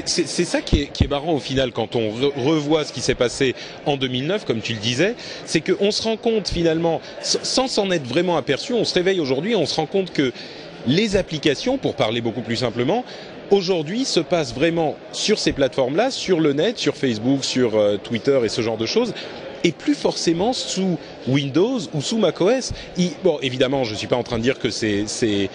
C'est 0.06 0.26
ça 0.26 0.62
qui 0.62 0.84
est, 0.84 0.86
qui 0.88 1.08
marrant 1.08 1.34
au 1.34 1.39
final 1.39 1.71
quand 1.71 1.95
on 1.95 2.12
revoit 2.12 2.86
ce 2.86 2.93
qui 2.93 3.02
s'est 3.02 3.15
passé 3.15 3.56
en 3.86 3.97
2009, 3.97 4.45
comme 4.45 4.62
tu 4.62 4.74
le 4.74 4.80
disais, 4.80 5.15
c'est 5.45 5.62
qu'on 5.62 5.91
se 5.91 6.02
rend 6.02 6.17
compte 6.17 6.47
finalement, 6.47 7.02
sans 7.21 7.67
s'en 7.67 7.91
être 7.91 8.08
vraiment 8.08 8.38
aperçu, 8.38 8.74
on 8.74 8.86
se 8.86 8.93
réveille 8.93 9.19
aujourd'hui, 9.19 9.56
on 9.56 9.65
se 9.65 9.76
rend 9.76 9.86
compte 9.86 10.12
que 10.12 10.32
les 10.88 11.15
applications, 11.15 11.78
pour 11.78 11.95
parler 11.95 12.21
beaucoup 12.21 12.41
plus 12.41 12.58
simplement, 12.58 13.04
aujourd'hui 13.52 14.06
se 14.06 14.19
passent 14.19 14.54
vraiment 14.54 14.95
sur 15.12 15.38
ces 15.38 15.52
plateformes-là, 15.52 16.10
sur 16.10 16.39
le 16.39 16.54
net, 16.54 16.78
sur 16.80 16.95
Facebook, 16.95 17.43
sur 17.43 17.76
euh, 17.76 17.97
Twitter 17.97 18.39
et 18.43 18.50
ce 18.50 18.62
genre 18.62 18.78
de 18.78 18.86
choses 18.86 19.13
et 19.63 19.71
plus 19.71 19.95
forcément 19.95 20.54
sous 20.54 20.97
Windows 21.28 21.80
ou 21.93 22.02
sous 22.02 22.17
macOS. 22.17 22.74
bon, 23.24 23.38
évidemment, 23.41 23.84
je 23.84 23.95
suis 23.95 24.08
pas 24.08 24.15
en 24.15 24.24
train 24.24 24.38
de 24.38 24.43
dire 24.43 24.60
que 24.60 24.69
c'est 24.69 25.50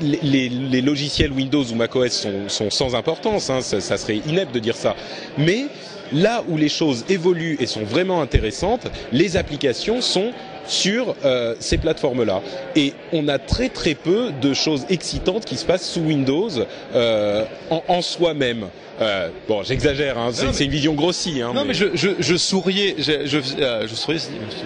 les, 0.00 0.48
les, 0.48 0.80
logiciels 0.80 1.32
Windows 1.32 1.64
ou 1.64 1.74
macOS 1.74 2.10
sont, 2.12 2.48
sont 2.48 2.70
sans 2.70 2.94
importance, 2.94 3.50
hein, 3.50 3.60
ça, 3.60 3.80
ça, 3.80 3.96
serait 3.96 4.20
inepte 4.26 4.54
de 4.54 4.58
dire 4.60 4.76
ça. 4.76 4.96
Mais 5.38 5.66
là 6.12 6.44
où 6.48 6.56
les 6.56 6.68
choses 6.68 7.04
évoluent 7.08 7.56
et 7.60 7.66
sont 7.66 7.84
vraiment 7.84 8.20
intéressantes, 8.20 8.86
les 9.12 9.36
applications 9.36 10.00
sont 10.00 10.32
sur 10.66 11.16
euh, 11.24 11.54
ces 11.58 11.78
plateformes-là. 11.78 12.40
Et 12.76 12.94
on 13.12 13.28
a 13.28 13.38
très 13.38 13.68
très 13.68 13.94
peu 13.94 14.30
de 14.40 14.54
choses 14.54 14.86
excitantes 14.90 15.44
qui 15.44 15.56
se 15.56 15.64
passent 15.64 15.88
sous 15.88 16.00
Windows 16.00 16.50
euh, 16.94 17.44
en, 17.70 17.82
en 17.88 18.02
soi-même. 18.02 18.68
Euh, 19.00 19.28
bon, 19.48 19.62
j'exagère, 19.62 20.18
hein, 20.18 20.30
c'est 20.32 20.64
une 20.64 20.70
vision 20.70 20.94
grossie. 20.94 21.40
Hein, 21.42 21.52
non, 21.54 21.64
mais, 21.64 21.74
je, 21.74 21.86
je, 21.94 22.10
je, 22.18 22.36
souriais, 22.36 22.94
je, 22.98 23.26
je, 23.26 23.38
euh, 23.60 23.86
je 23.88 23.94
souriais, 23.94 24.20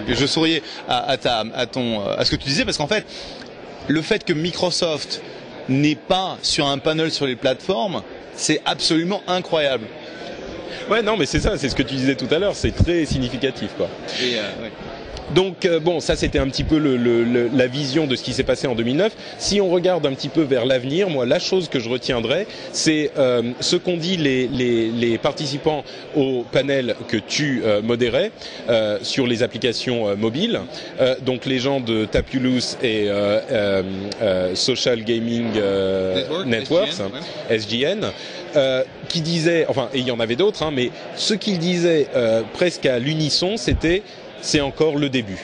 je 0.07 0.25
souriais 0.25 0.61
à, 0.87 1.09
à, 1.11 1.17
ta, 1.17 1.43
à 1.55 1.65
ton, 1.65 2.05
à 2.05 2.23
ce 2.25 2.31
que 2.31 2.35
tu 2.35 2.47
disais, 2.47 2.65
parce 2.65 2.77
qu'en 2.77 2.87
fait, 2.87 3.05
le 3.87 4.01
fait 4.01 4.23
que 4.23 4.33
Microsoft 4.33 5.21
n'est 5.69 5.95
pas 5.95 6.37
sur 6.41 6.67
un 6.67 6.77
panel 6.77 7.11
sur 7.11 7.25
les 7.25 7.35
plateformes, 7.35 8.01
c'est 8.35 8.61
absolument 8.65 9.21
incroyable. 9.27 9.85
Ouais, 10.89 11.01
non, 11.01 11.17
mais 11.17 11.25
c'est 11.25 11.39
ça, 11.39 11.57
c'est 11.57 11.69
ce 11.69 11.75
que 11.75 11.83
tu 11.83 11.95
disais 11.95 12.15
tout 12.15 12.33
à 12.33 12.39
l'heure, 12.39 12.55
c'est 12.55 12.71
très 12.71 13.05
significatif, 13.05 13.71
quoi. 13.75 13.89
Et 14.21 14.35
euh, 14.37 14.63
ouais. 14.63 14.71
Donc 15.35 15.65
euh, 15.65 15.79
bon, 15.79 15.99
ça 15.99 16.15
c'était 16.15 16.39
un 16.39 16.47
petit 16.47 16.63
peu 16.63 16.77
le, 16.77 16.95
le, 16.95 17.49
la 17.53 17.67
vision 17.67 18.07
de 18.07 18.15
ce 18.15 18.23
qui 18.23 18.33
s'est 18.33 18.43
passé 18.43 18.67
en 18.67 18.75
2009. 18.75 19.13
Si 19.37 19.59
on 19.59 19.69
regarde 19.69 20.05
un 20.05 20.13
petit 20.13 20.29
peu 20.29 20.41
vers 20.41 20.65
l'avenir, 20.65 21.09
moi 21.09 21.25
la 21.25 21.39
chose 21.39 21.69
que 21.69 21.79
je 21.79 21.89
retiendrai, 21.89 22.47
c'est 22.71 23.11
euh, 23.17 23.51
ce 23.59 23.75
qu'ont 23.75 23.97
dit 23.97 24.17
les, 24.17 24.47
les, 24.47 24.89
les, 24.89 25.17
participants 25.17 25.83
au 26.15 26.45
panel 26.51 26.95
que 27.07 27.17
tu 27.17 27.61
euh, 27.65 27.81
modérais 27.81 28.31
euh, 28.69 28.99
sur 29.01 29.27
les 29.27 29.43
applications 29.43 30.07
euh, 30.07 30.15
mobiles. 30.15 30.61
donc 31.21 31.45
les 31.45 31.59
gens 31.59 31.79
de 31.79 32.05
Tapulous 32.05 32.77
et 32.83 33.09
Social 34.53 35.03
Gaming 35.03 35.47
Networks, 36.45 37.01
SGN. 37.49 38.05
SGN 38.05 38.11
qui 39.09 39.21
disaient, 39.21 39.65
enfin, 39.67 39.89
et 39.93 39.99
il 39.99 40.07
y 40.07 40.11
en 40.11 40.19
avait 40.19 40.35
d'autres, 40.35 40.63
hein, 40.63 40.71
mais 40.73 40.89
ce 41.15 41.33
qu'ils 41.33 41.59
disaient 41.59 42.07
presque 42.53 42.85
à 42.85 42.99
l'unisson, 42.99 43.57
c'était 43.57 44.03
c'est 44.41 44.61
encore 44.61 44.97
le 44.97 45.09
début. 45.09 45.39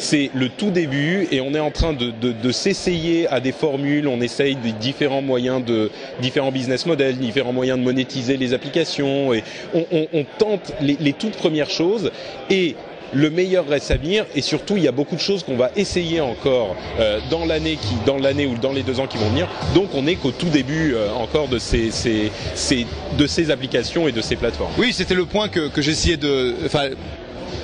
C'est 0.00 0.30
le 0.32 0.48
tout 0.48 0.70
début 0.70 1.26
et 1.32 1.40
on 1.40 1.54
est 1.54 1.60
en 1.60 1.72
train 1.72 1.92
de, 1.92 2.12
de, 2.12 2.30
de 2.30 2.52
s'essayer 2.52 3.26
à 3.28 3.40
des 3.40 3.50
formules, 3.50 4.06
on 4.06 4.20
essaye 4.20 4.54
des 4.54 4.70
différents 4.70 5.22
moyens 5.22 5.64
de 5.64 5.90
différents 6.22 6.52
business 6.52 6.86
models, 6.86 7.18
différents 7.18 7.52
moyens 7.52 7.80
de 7.80 7.84
monétiser 7.84 8.36
les 8.36 8.54
applications 8.54 9.34
et 9.34 9.42
on, 9.74 9.84
on, 9.90 10.06
on 10.12 10.24
tente 10.38 10.72
les, 10.80 10.96
les, 11.00 11.12
toutes 11.14 11.36
premières 11.36 11.68
choses 11.70 12.12
et 12.48 12.76
le 13.12 13.28
meilleur 13.30 13.66
reste 13.66 13.90
à 13.90 13.96
venir 13.96 14.24
et 14.36 14.40
surtout 14.40 14.76
il 14.76 14.84
y 14.84 14.88
a 14.88 14.92
beaucoup 14.92 15.16
de 15.16 15.20
choses 15.20 15.42
qu'on 15.42 15.56
va 15.56 15.72
essayer 15.74 16.20
encore 16.20 16.76
euh, 17.00 17.18
dans 17.28 17.44
l'année 17.44 17.76
qui 17.76 17.94
dans 18.06 18.18
l'année 18.18 18.46
ou 18.46 18.54
dans 18.56 18.72
les 18.72 18.84
deux 18.84 19.00
ans 19.00 19.08
qui 19.08 19.16
vont 19.18 19.30
venir. 19.30 19.48
Donc 19.74 19.88
on 19.94 20.02
n'est 20.02 20.14
qu'au 20.16 20.30
tout 20.30 20.50
début 20.50 20.94
euh, 20.94 21.10
encore 21.14 21.48
de 21.48 21.58
ces, 21.58 21.90
ces, 21.90 22.30
ces, 22.54 22.86
de 23.18 23.26
ces 23.26 23.50
applications 23.50 24.06
et 24.06 24.12
de 24.12 24.20
ces 24.20 24.36
plateformes. 24.36 24.70
Oui 24.78 24.92
c'était 24.92 25.14
le 25.14 25.24
point 25.24 25.48
que, 25.48 25.68
que 25.68 25.82
j'essayais 25.82 26.18
de 26.18 26.54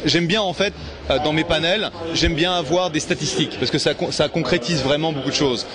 j'aime 0.05 0.27
bien 0.27 0.43
en 0.43 0.53
fait 0.53 0.73
euh, 1.11 1.19
dans 1.25 1.33
mes 1.33 1.45
panels, 1.45 1.91
j'aime 2.15 2.35
bien 2.35 2.53
avoir 2.55 2.91
des 2.91 3.01
statistiques 3.01 3.57
parce 3.59 3.71
que 3.71 3.79
ça, 3.79 3.93
ça 4.11 4.29
concrétise 4.29 4.83
vraiment 4.83 5.13
beaucoup 5.13 5.31
de 5.31 5.35
choses. 5.35 5.67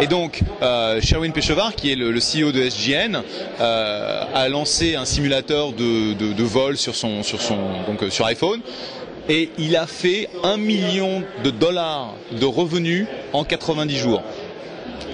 Et 0.00 0.06
donc, 0.06 0.40
euh, 0.62 1.00
Sherwin 1.00 1.32
Pechevar, 1.32 1.74
qui 1.74 1.92
est 1.92 1.96
le, 1.96 2.10
le 2.10 2.20
CEO 2.20 2.52
de 2.52 2.68
SGN, 2.68 3.22
euh, 3.60 4.24
a 4.34 4.48
lancé 4.48 4.96
un 4.96 5.04
simulateur 5.04 5.72
de, 5.72 6.14
de, 6.14 6.32
de, 6.32 6.42
vol 6.42 6.76
sur 6.76 6.94
son, 6.94 7.22
sur 7.22 7.40
son, 7.40 7.56
donc 7.86 8.02
euh, 8.02 8.10
sur 8.10 8.26
iPhone. 8.26 8.60
Et 9.28 9.50
il 9.58 9.76
a 9.76 9.86
fait 9.86 10.28
un 10.42 10.56
million 10.56 11.22
de 11.44 11.50
dollars 11.50 12.14
de 12.32 12.44
revenus 12.44 13.06
en 13.32 13.44
90 13.44 13.96
jours. 13.96 14.22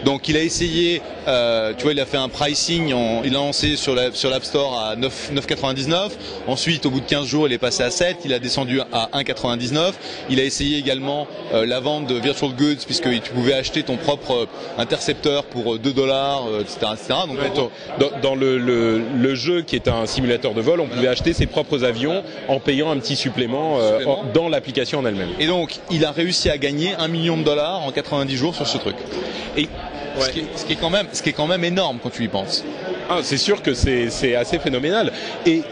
Donc 0.09 0.27
il 0.27 0.39
a 0.39 0.43
essayé, 0.43 1.03
euh, 1.27 1.75
tu 1.77 1.83
vois, 1.83 1.93
il 1.93 2.01
a 2.01 2.07
fait 2.07 2.17
un 2.17 2.31
pricing, 2.31 2.95
en- 2.95 3.21
il 3.25 3.35
a 3.35 3.39
lancé 3.41 3.77
sur 3.77 3.95
la- 3.95 4.11
sur 4.13 4.31
l'App 4.31 4.43
Store 4.43 4.81
à 4.81 4.97
9 4.97 5.31
9,99. 5.35 6.17
Ensuite, 6.47 6.87
au 6.87 6.91
bout 6.91 7.01
de 7.01 7.05
15 7.05 7.27
jours, 7.27 7.47
il 7.47 7.53
est 7.53 7.59
passé 7.59 7.83
à 7.83 7.91
7. 7.91 8.17
Il 8.25 8.33
a 8.33 8.39
descendu 8.39 8.81
à 8.91 9.11
1,99. 9.13 9.99
Il 10.31 10.41
a 10.41 10.45
essayé 10.45 10.79
également 10.79 11.27
euh, 11.53 11.67
la 11.67 11.81
vente 11.81 12.07
de 12.07 12.15
virtual 12.15 12.53
goods 12.53 12.83
puisque 12.87 13.11
tu 13.23 13.33
pouvais 13.35 13.53
acheter 13.53 13.83
ton 13.83 13.97
propre 13.99 14.33
euh, 14.33 14.47
intercepteur 14.79 15.45
pour 15.45 15.75
euh, 15.75 15.79
2 15.79 15.93
dollars, 15.93 16.45
etc., 16.59 16.77
etc. 16.95 17.15
Donc 17.29 17.37
gros, 17.53 17.71
Dans, 17.99 18.11
dans 18.31 18.35
le, 18.35 18.57
le- 18.57 19.03
le 19.15 19.35
jeu 19.35 19.61
qui 19.61 19.77
est 19.77 19.89
un 19.89 20.07
simulateur 20.07 20.55
de 20.55 20.63
vol, 20.63 20.81
on 20.81 20.87
pouvait 20.87 21.09
acheter 21.09 21.35
ses 21.35 21.45
propres 21.47 21.85
avions 21.85 22.23
en 22.49 22.61
payant 22.61 22.91
un 22.91 22.97
petit 22.97 23.17
supplément, 23.17 23.77
euh, 23.79 23.91
Supplément. 23.99 24.25
dans 24.33 24.49
l'application 24.49 25.01
en 25.01 25.05
elle-même. 25.05 25.33
Et 25.39 25.47
donc, 25.47 25.77
il 25.91 26.07
a 26.07 26.13
réussi 26.13 26.49
à 26.49 26.57
gagner 26.57 26.95
un 26.99 27.09
million 27.09 27.37
de 27.37 27.43
dollars 27.43 27.83
en 27.83 27.93
90 27.93 28.37
jours 28.39 28.55
sur 28.55 28.67
ce 28.67 28.79
truc. 28.79 28.97
Et 29.59 29.69
Ce, 30.21 30.31
qui 30.31 30.41
est, 30.41 30.47
ce 30.57 30.65
qui 30.65 30.73
est 30.73 30.77
quand 30.77 30.91
même, 30.91 31.07
ce 31.13 31.23
qui 31.23 31.31
est 31.31 31.33
quand 31.33 31.47
même 31.47 31.65
énorme 31.65 31.99
quand 32.03 32.11
tu 32.11 32.25
y 32.25 32.29
penses. 32.29 32.65
Ah, 33.09 33.21
c'est 33.23 33.39
sûr 33.39 33.63
que 33.63 33.75
c'est 33.75 34.11
c'est 34.11 34.35
assez 34.35 34.59
phénoménal. 34.59 35.13
Et 35.47 35.63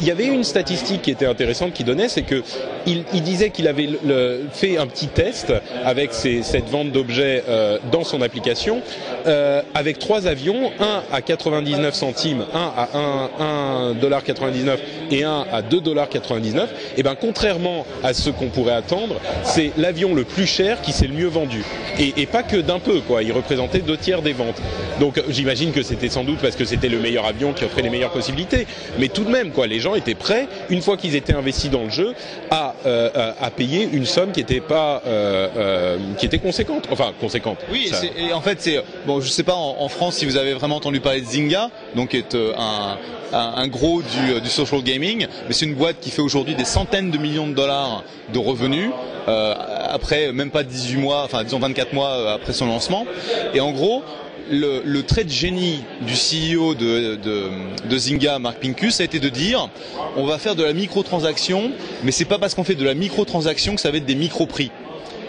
il 0.00 0.06
y 0.06 0.10
avait 0.10 0.26
une 0.26 0.44
statistique 0.44 1.02
qui 1.02 1.10
était 1.10 1.26
intéressante 1.26 1.72
qui 1.72 1.84
donnait, 1.84 2.08
c'est 2.08 2.22
que 2.22 2.42
il, 2.86 3.04
il 3.14 3.22
disait 3.22 3.50
qu'il 3.50 3.68
avait 3.68 3.88
le- 4.04 4.46
fait 4.52 4.76
un 4.76 4.86
petit 4.86 5.06
test 5.08 5.52
avec 5.84 6.12
ces- 6.12 6.42
cette 6.42 6.68
vente 6.68 6.90
d'objets 6.92 7.44
euh, 7.48 7.78
dans 7.90 8.04
son 8.04 8.22
application, 8.22 8.80
euh, 9.26 9.62
avec 9.74 9.98
trois 9.98 10.26
avions, 10.26 10.70
un 10.80 11.02
à 11.12 11.22
99 11.22 11.94
centimes, 11.94 12.44
un 12.52 12.72
à 12.76 12.88
1, 12.94 13.94
1,99$ 13.94 14.78
et 15.10 15.24
un 15.24 15.44
à 15.52 15.62
2,99$. 15.62 16.66
Et 16.96 17.02
ben 17.02 17.14
contrairement 17.18 17.86
à 18.02 18.14
ce 18.14 18.30
qu'on 18.30 18.48
pourrait 18.48 18.74
attendre, 18.74 19.16
c'est 19.44 19.72
l'avion 19.76 20.14
le 20.14 20.24
plus 20.24 20.46
cher 20.46 20.80
qui 20.82 20.92
s'est 20.92 21.06
le 21.06 21.14
mieux 21.14 21.28
vendu. 21.28 21.62
Et, 21.98 22.14
et 22.16 22.26
pas 22.26 22.42
que 22.42 22.56
d'un 22.56 22.78
peu, 22.78 23.00
quoi. 23.00 23.22
Il 23.22 23.32
représentait 23.32 23.78
deux 23.80 23.96
tiers 23.96 24.22
des 24.22 24.32
ventes. 24.32 24.60
Donc 25.00 25.22
j'imagine 25.28 25.72
que 25.72 25.82
c'était 25.82 26.08
sans 26.08 26.24
doute 26.24 26.38
parce 26.40 26.56
que 26.56 26.64
c'était 26.64 26.88
le 26.88 26.98
meilleur 26.98 27.26
avion 27.26 27.52
qui 27.52 27.64
offrait 27.64 27.82
les 27.82 27.90
meilleures 27.90 28.10
possibilités. 28.12 28.66
Mais 28.98 29.08
tout 29.08 29.24
de 29.24 29.30
même, 29.30 29.51
quoi, 29.52 29.66
les 29.66 29.80
gens 29.80 29.94
étaient 29.94 30.14
prêts, 30.14 30.48
une 30.70 30.82
fois 30.82 30.96
qu'ils 30.96 31.14
étaient 31.16 31.34
investis 31.34 31.70
dans 31.70 31.84
le 31.84 31.90
jeu, 31.90 32.14
à, 32.50 32.74
euh, 32.86 33.10
à, 33.14 33.46
à 33.46 33.50
payer 33.50 33.88
une 33.92 34.06
somme 34.06 34.32
qui 34.32 34.40
était 34.40 34.60
pas, 34.60 35.02
euh, 35.06 35.48
euh, 35.56 35.96
qui 36.18 36.26
était 36.26 36.38
conséquente. 36.38 36.88
Enfin, 36.90 37.12
conséquente. 37.20 37.58
Oui, 37.70 37.88
Ça- 37.88 37.98
et 38.16 38.32
en 38.32 38.40
fait, 38.40 38.60
c'est 38.60 38.82
bon. 39.06 39.20
Je 39.20 39.28
sais 39.28 39.42
pas 39.44 39.54
en, 39.54 39.76
en 39.78 39.88
France 39.88 40.16
si 40.16 40.24
vous 40.26 40.36
avez 40.36 40.54
vraiment 40.54 40.76
entendu 40.76 41.00
parler 41.00 41.20
de 41.20 41.26
Zynga, 41.26 41.70
donc 41.94 42.10
qui 42.10 42.16
est 42.16 42.34
euh, 42.34 42.52
un, 42.58 42.98
un, 43.32 43.52
un 43.56 43.68
gros 43.68 44.02
du, 44.02 44.32
euh, 44.34 44.40
du 44.40 44.48
social 44.48 44.82
gaming, 44.82 45.26
mais 45.46 45.52
c'est 45.54 45.66
une 45.66 45.74
boîte 45.74 45.96
qui 46.00 46.10
fait 46.10 46.22
aujourd'hui 46.22 46.54
des 46.54 46.64
centaines 46.64 47.10
de 47.10 47.18
millions 47.18 47.46
de 47.46 47.54
dollars 47.54 48.02
de 48.32 48.38
revenus 48.38 48.90
euh, 49.28 49.54
après 49.88 50.32
même 50.32 50.50
pas 50.50 50.62
18 50.64 50.96
mois, 50.96 51.22
enfin 51.24 51.44
disons 51.44 51.58
24 51.58 51.92
mois 51.92 52.32
après 52.32 52.52
son 52.52 52.66
lancement. 52.66 53.06
Et 53.54 53.60
en 53.60 53.70
gros, 53.70 54.02
le, 54.50 55.00
trait 55.02 55.24
de 55.24 55.30
génie 55.30 55.80
du 56.02 56.14
CEO 56.14 56.74
de, 56.74 57.16
de, 57.16 57.50
de 57.88 57.98
Zynga, 57.98 58.38
Mark 58.38 58.58
Pincus, 58.60 59.00
a 59.00 59.04
été 59.04 59.20
de 59.20 59.28
dire 59.28 59.68
on 60.16 60.26
va 60.26 60.38
faire 60.38 60.54
de 60.54 60.62
la 60.62 60.72
microtransaction, 60.72 61.72
mais 62.02 62.12
c'est 62.12 62.24
pas 62.24 62.38
parce 62.38 62.54
qu'on 62.54 62.64
fait 62.64 62.74
de 62.74 62.84
la 62.84 62.94
microtransaction 62.94 63.74
que 63.74 63.80
ça 63.80 63.90
va 63.90 63.98
être 63.98 64.06
des 64.06 64.14
micro-prix. 64.14 64.70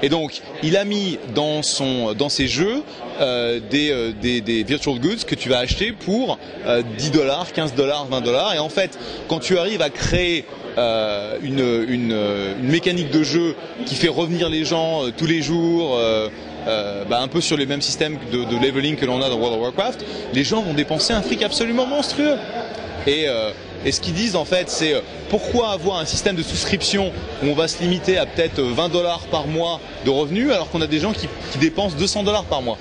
Et 0.03 0.09
donc, 0.09 0.41
il 0.61 0.75
a 0.75 0.83
mis 0.83 1.17
dans 1.33 1.61
ses 1.63 2.47
jeux 2.47 2.83
euh, 3.21 3.61
des, 3.71 3.89
euh, 3.89 4.11
des 4.11 4.63
virtual 4.63 4.99
goods 4.99 5.23
que 5.25 5.33
tu 5.33 5.47
vas 5.47 5.59
acheter 5.59 5.93
pour 5.93 6.37
euh, 6.65 6.81
10 6.97 7.11
dollars, 7.11 7.53
15 7.53 7.73
dollars, 7.73 8.05
20 8.07 8.19
dollars. 8.19 8.53
Et 8.53 8.59
en 8.59 8.67
fait, 8.67 8.99
quand 9.29 9.39
tu 9.39 9.57
arrives 9.57 9.81
à 9.81 9.89
créer 9.89 10.43
euh, 10.77 11.37
une, 11.41 12.69
mécanique 12.69 13.11
de 13.11 13.23
jeu 13.23 13.55
qui 13.85 13.95
fait 13.95 14.09
revenir 14.09 14.49
les 14.49 14.65
gens 14.65 15.03
tous 15.15 15.25
les 15.25 15.41
jours, 15.41 15.97
euh, 16.67 16.83
euh, 16.83 17.03
bah, 17.05 17.21
un 17.21 17.27
peu 17.27 17.41
sur 17.41 17.57
les 17.57 17.65
mêmes 17.65 17.81
systèmes 17.81 18.17
de, 18.31 18.43
de 18.43 18.57
leveling 18.57 18.95
que 18.95 19.05
l'on 19.05 19.21
a 19.21 19.29
dans 19.29 19.37
World 19.37 19.55
of 19.55 19.61
Warcraft, 19.61 20.05
les 20.33 20.43
gens 20.43 20.61
vont 20.61 20.73
dépenser 20.73 21.13
un 21.13 21.21
fric 21.21 21.43
absolument 21.43 21.85
monstrueux. 21.85 22.35
Et, 23.07 23.25
euh, 23.27 23.51
et 23.85 23.91
ce 23.91 23.99
qu'ils 23.99 24.13
disent 24.13 24.35
en 24.35 24.45
fait, 24.45 24.69
c'est 24.69 24.93
euh, 24.93 25.01
pourquoi 25.29 25.71
avoir 25.71 25.99
un 25.99 26.05
système 26.05 26.35
de 26.35 26.43
souscription 26.43 27.11
où 27.43 27.47
on 27.47 27.53
va 27.53 27.67
se 27.67 27.81
limiter 27.81 28.17
à 28.17 28.25
peut-être 28.25 28.61
20 28.61 28.89
dollars 28.89 29.21
par 29.31 29.47
mois 29.47 29.79
de 30.05 30.09
revenus 30.09 30.51
alors 30.51 30.69
qu'on 30.69 30.81
a 30.81 30.87
des 30.87 30.99
gens 30.99 31.11
qui, 31.13 31.27
qui 31.51 31.57
dépensent 31.57 31.95
200 31.97 32.23
dollars 32.23 32.45
par 32.45 32.61
mois? 32.61 32.77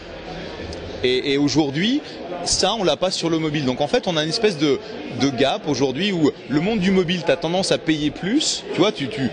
Et, 1.03 1.32
et 1.32 1.38
aujourd'hui, 1.38 2.00
ça, 2.44 2.74
on 2.78 2.84
l'a 2.84 2.96
pas 2.96 3.11
sur 3.11 3.30
le 3.30 3.38
mobile. 3.38 3.64
Donc 3.64 3.80
en 3.80 3.86
fait, 3.86 4.07
on 4.07 4.16
a 4.16 4.22
une 4.22 4.28
espèce 4.28 4.59
de, 4.59 4.78
de 5.20 5.28
gap 5.28 5.68
aujourd'hui 5.68 6.12
où 6.12 6.30
le 6.48 6.61
monde 6.61 6.80
du 6.80 6.90
mobile, 6.90 7.22
tu 7.24 7.30
as 7.30 7.36
tendance 7.36 7.72
à 7.72 7.78
payer 7.78 8.11
plus. 8.11 8.64
Tu 8.74 8.80
vois, 8.80 8.92
tu, 8.92 9.09
tu, 9.09 9.30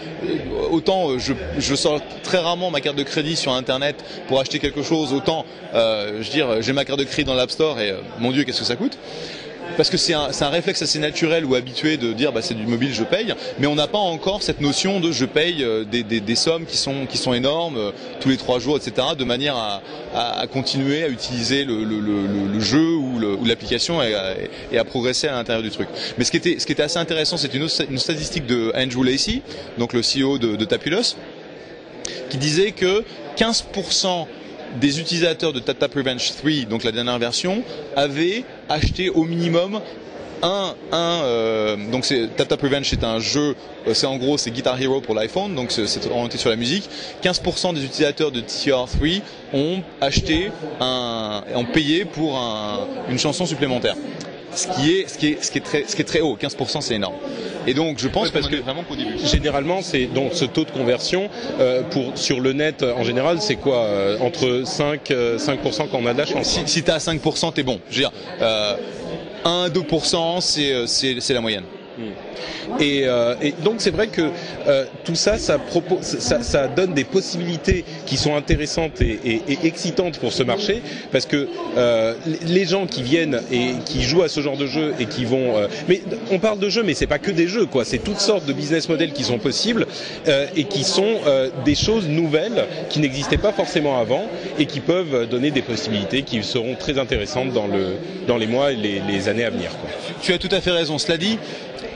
autant 0.71 1.11
euh, 1.11 1.19
je, 1.19 1.33
je 1.57 1.75
sors 1.75 1.99
très 2.23 2.37
rarement 2.37 2.71
ma 2.71 2.81
carte 2.81 2.97
de 2.97 3.03
crédit 3.03 3.35
sur 3.35 3.53
Internet 3.53 4.03
pour 4.27 4.39
acheter 4.39 4.59
quelque 4.59 4.83
chose, 4.83 5.13
autant, 5.13 5.45
euh, 5.73 6.19
je 6.21 6.27
veux 6.27 6.33
dire, 6.33 6.61
j'ai 6.61 6.73
ma 6.73 6.85
carte 6.85 6.99
de 6.99 7.05
crédit 7.05 7.25
dans 7.25 7.35
l'App 7.35 7.51
Store 7.51 7.79
et 7.79 7.91
euh, 7.91 7.97
mon 8.19 8.31
Dieu, 8.31 8.43
qu'est-ce 8.43 8.59
que 8.59 8.65
ça 8.65 8.75
coûte 8.75 8.97
parce 9.77 9.89
que 9.89 9.97
c'est 9.97 10.13
un, 10.13 10.29
un 10.39 10.49
réflexe 10.49 10.81
assez 10.81 10.99
naturel 10.99 11.45
ou 11.45 11.55
habitué 11.55 11.97
de 11.97 12.13
dire 12.13 12.31
bah, 12.31 12.41
c'est 12.41 12.53
du 12.53 12.65
mobile 12.67 12.93
je 12.93 13.03
paye. 13.03 13.33
Mais 13.59 13.67
on 13.67 13.75
n'a 13.75 13.87
pas 13.87 13.97
encore 13.97 14.43
cette 14.43 14.61
notion 14.61 14.99
de 14.99 15.11
je 15.11 15.25
paye 15.25 15.63
euh, 15.63 15.83
des, 15.85 16.03
des, 16.03 16.19
des 16.19 16.35
sommes 16.35 16.65
qui 16.65 16.77
sont 16.77 17.05
qui 17.05 17.17
sont 17.17 17.33
énormes 17.33 17.77
euh, 17.77 17.91
tous 18.19 18.29
les 18.29 18.37
trois 18.37 18.59
jours 18.59 18.77
etc 18.77 19.07
de 19.17 19.23
manière 19.23 19.55
à, 19.55 19.81
à, 20.13 20.39
à 20.41 20.47
continuer 20.47 21.03
à 21.03 21.07
utiliser 21.07 21.63
le, 21.65 21.83
le, 21.83 21.99
le, 21.99 22.53
le- 22.53 22.59
jeu 22.59 22.93
ou, 22.95 23.19
ou 23.23 23.45
l'application 23.45 24.01
et, 24.03 24.13
à- 24.13 24.35
et 24.71 24.77
à 24.77 24.83
progresser 24.83 25.27
à 25.27 25.31
l'intérieur 25.33 25.63
du 25.63 25.69
truc. 25.69 25.87
Mais 26.17 26.23
ce 26.25 26.31
qui 26.31 26.37
était 26.37 26.59
ce 26.59 26.65
qui 26.65 26.71
était 26.73 26.83
assez 26.83 26.99
intéressant 26.99 27.37
c'est 27.37 27.53
une, 27.53 27.67
une 27.89 27.97
statistique 27.97 28.45
de 28.45 28.71
Andrew 28.75 29.03
Lacey 29.03 29.41
donc 29.77 29.93
le 29.93 30.01
CEO 30.01 30.37
de, 30.37 30.55
de 30.55 30.65
Tapulous 30.65 31.15
qui 32.29 32.37
disait 32.37 32.71
que 32.71 33.03
15% 33.37 34.25
des 34.79 34.99
utilisateurs 34.99 35.51
de 35.51 35.59
Tata 35.59 35.87
Revenge 35.95 36.31
3, 36.37 36.51
donc 36.69 36.83
la 36.83 36.91
dernière 36.91 37.17
version, 37.17 37.63
avaient 37.95 38.43
acheté 38.69 39.09
au 39.09 39.23
minimum 39.23 39.81
un, 40.41 40.73
un 40.91 41.21
euh, 41.23 41.75
donc 41.91 42.05
c'est 42.05 42.33
Tata 42.35 42.55
Revenge 42.55 42.87
c'est 42.89 43.03
un 43.03 43.19
jeu, 43.19 43.55
euh, 43.87 43.93
c'est 43.93 44.07
en 44.07 44.17
gros 44.17 44.37
c'est 44.37 44.51
Guitar 44.51 44.81
Hero 44.81 45.01
pour 45.01 45.15
l'iPhone, 45.15 45.53
donc 45.55 45.71
c'est 45.71 46.07
orienté 46.07 46.37
sur 46.37 46.49
la 46.49 46.55
musique. 46.55 46.89
15% 47.23 47.73
des 47.73 47.83
utilisateurs 47.83 48.31
de 48.31 48.41
TR3 48.41 49.21
ont 49.53 49.81
acheté 49.99 50.51
un, 50.79 51.43
ont 51.55 51.65
payé 51.65 52.05
pour 52.05 52.37
un, 52.37 52.87
une 53.09 53.19
chanson 53.19 53.45
supplémentaire. 53.45 53.95
Ce 54.55 54.67
qui 54.67 54.91
est, 54.93 55.07
ce 55.07 55.17
qui 55.17 55.27
est, 55.27 55.43
ce 55.43 55.51
qui 55.51 55.57
est 55.59 55.61
très, 55.61 55.83
ce 55.87 55.95
qui 55.95 56.01
est 56.01 56.05
très 56.05 56.21
haut. 56.21 56.37
15% 56.37 56.81
c'est 56.81 56.95
énorme. 56.95 57.15
Et 57.69 57.75
donc 57.75 57.99
je 57.99 58.07
pense 58.07 58.31
parce 58.31 58.47
que- 58.47 58.55
vraiment 58.55 58.81
qu'au 58.83 58.95
début. 58.95 59.13
Généralement, 59.23 59.81
c'est 59.83 60.05
donc 60.07 60.33
ce 60.33 60.43
taux 60.45 60.65
de 60.65 60.71
conversion 60.71 61.29
euh, 61.59 61.83
pour 61.83 62.17
sur 62.17 62.39
le 62.39 62.51
net 62.53 62.81
euh, 62.81 62.93
en 62.95 63.03
général, 63.03 63.41
c'est 63.41 63.57
quoi 63.57 63.83
euh, 63.83 64.17
entre 64.21 64.63
5 64.65 65.11
euh, 65.11 65.37
5% 65.37 65.87
quand 65.91 65.99
on 66.01 66.07
a 66.07 66.13
de 66.13 66.17
la 66.17 66.25
chance. 66.25 66.47
Si, 66.47 66.61
si 66.65 66.81
t'es 66.81 66.91
à 66.91 66.97
5%, 66.97 67.53
t'es 67.53 67.61
bon. 67.61 67.79
Je 67.91 67.95
veux 67.97 68.01
dire, 68.01 68.11
euh, 68.41 68.75
1-2%, 69.45 70.41
c'est, 70.41 70.71
euh, 70.71 70.87
c'est, 70.87 71.17
c'est 71.19 71.33
la 71.35 71.41
moyenne. 71.41 71.63
Et, 72.79 73.03
euh, 73.05 73.35
et 73.41 73.53
donc 73.63 73.75
c'est 73.79 73.89
vrai 73.91 74.07
que 74.07 74.29
euh, 74.67 74.85
tout 75.03 75.15
ça, 75.15 75.37
ça, 75.37 75.57
propose, 75.57 76.01
ça, 76.01 76.41
ça 76.43 76.67
donne 76.67 76.93
des 76.93 77.03
possibilités 77.03 77.83
qui 78.05 78.17
sont 78.17 78.35
intéressantes 78.35 79.01
et, 79.01 79.19
et- 79.25 79.41
et 79.49 79.59
excitantes 79.65 80.19
pour 80.19 80.31
ce 80.33 80.43
marché, 80.43 80.81
parce 81.11 81.25
que 81.25 81.47
euh, 81.77 82.13
les 82.45 82.65
gens 82.65 82.85
qui 82.85 83.01
viennent 83.03 83.41
et 83.51 83.71
qui 83.85 84.03
jouent 84.03 84.21
à 84.23 84.29
ce 84.29 84.39
genre 84.41 84.57
de 84.57 84.67
jeu 84.67 84.93
et 84.99 85.05
qui 85.05 85.25
vont, 85.25 85.57
euh, 85.57 85.67
mais 85.87 86.01
on 86.31 86.39
parle 86.39 86.59
de 86.59 86.69
jeux, 86.69 86.83
mais 86.83 86.93
c'est 86.93 87.07
pas 87.07 87.19
que 87.19 87.31
des 87.31 87.47
jeux, 87.47 87.65
quoi. 87.65 87.85
C'est 87.85 87.97
toutes 87.99 88.19
sortes 88.19 88.45
de 88.45 88.53
business 88.53 88.87
models 88.89 89.13
qui 89.13 89.23
sont 89.23 89.39
possibles 89.39 89.85
euh, 90.27 90.45
et 90.55 90.65
qui 90.65 90.83
sont 90.83 91.15
euh, 91.25 91.49
des 91.65 91.75
choses 91.75 92.07
nouvelles 92.07 92.65
qui 92.89 92.99
n'existaient 92.99 93.37
pas 93.37 93.51
forcément 93.51 93.99
avant 93.99 94.23
et 94.57 94.65
qui 94.65 94.79
peuvent 94.79 95.27
donner 95.27 95.51
des 95.51 95.61
possibilités 95.61 96.21
qui 96.23 96.43
seront 96.43 96.75
très 96.75 96.97
intéressantes 96.99 97.51
dans 97.53 97.67
le 97.67 97.95
dans 98.27 98.37
les 98.37 98.47
mois 98.47 98.71
et 98.71 98.75
les, 98.75 99.01
les 99.07 99.27
années 99.27 99.43
à 99.45 99.49
venir, 99.49 99.69
quoi. 99.71 99.89
Tu 100.21 100.33
as 100.33 100.37
tout 100.37 100.49
à 100.51 100.61
fait 100.61 100.71
raison. 100.71 100.97
Cela 100.97 101.17
dit, 101.17 101.37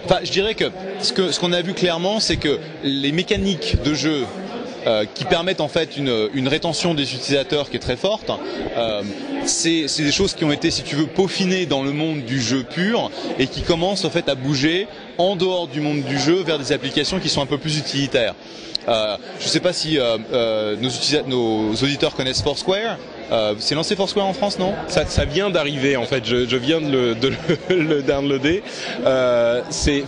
enfin, 0.05 0.19
je 0.23 0.31
dirais 0.31 0.55
que 0.55 0.65
ce 1.01 1.13
que 1.13 1.31
ce 1.31 1.39
qu'on 1.39 1.53
a 1.53 1.61
vu 1.61 1.73
clairement, 1.73 2.19
c'est 2.19 2.37
que 2.37 2.59
les 2.83 3.11
mécaniques 3.11 3.81
de 3.83 3.93
jeu 3.93 4.25
euh, 4.85 5.05
qui 5.13 5.25
permettent 5.25 5.61
en 5.61 5.67
fait 5.67 5.97
une, 5.97 6.29
une 6.33 6.47
rétention 6.47 6.93
des 6.93 7.13
utilisateurs 7.13 7.69
qui 7.69 7.77
est 7.77 7.79
très 7.79 7.95
forte, 7.95 8.31
euh, 8.77 9.01
c'est 9.45 9.85
des 9.97 10.11
choses 10.11 10.33
qui 10.33 10.45
ont 10.45 10.51
été, 10.51 10.71
si 10.71 10.83
tu 10.83 10.95
veux, 10.95 11.07
peaufinées 11.07 11.65
dans 11.65 11.83
le 11.83 11.91
monde 11.91 12.21
du 12.23 12.41
jeu 12.41 12.63
pur 12.63 13.11
et 13.39 13.47
qui 13.47 13.61
commencent 13.61 14.05
en 14.05 14.09
fait 14.09 14.29
à 14.29 14.35
bouger 14.35 14.87
en 15.17 15.35
dehors 15.35 15.67
du 15.67 15.81
monde 15.81 16.01
du 16.03 16.17
jeu 16.19 16.43
vers 16.43 16.59
des 16.59 16.71
applications 16.71 17.19
qui 17.19 17.29
sont 17.29 17.41
un 17.41 17.45
peu 17.45 17.57
plus 17.57 17.77
utilitaires. 17.77 18.35
Euh, 18.87 19.15
je 19.39 19.45
ne 19.45 19.49
sais 19.49 19.59
pas 19.61 19.71
si 19.73 19.97
euh, 19.97 20.17
euh, 20.33 20.75
nos, 20.75 20.89
nos 21.27 21.73
auditeurs 21.73 22.15
connaissent 22.15 22.41
Foursquare. 22.41 22.97
Euh, 23.31 23.55
c'est 23.59 23.75
lancé 23.75 23.95
Foursquare 23.95 24.25
en 24.25 24.33
France, 24.33 24.59
non? 24.59 24.73
Ça, 24.87 25.05
ça 25.05 25.23
vient 25.25 25.49
d'arriver 25.49 25.95
en 25.95 26.03
fait. 26.05 26.25
Je, 26.25 26.47
je 26.47 26.57
viens 26.57 26.81
de 26.81 26.89
le, 26.91 27.15
de 27.15 27.31
le, 27.69 27.75
le 27.75 28.03
downloader. 28.03 28.61
Euh, 29.05 29.61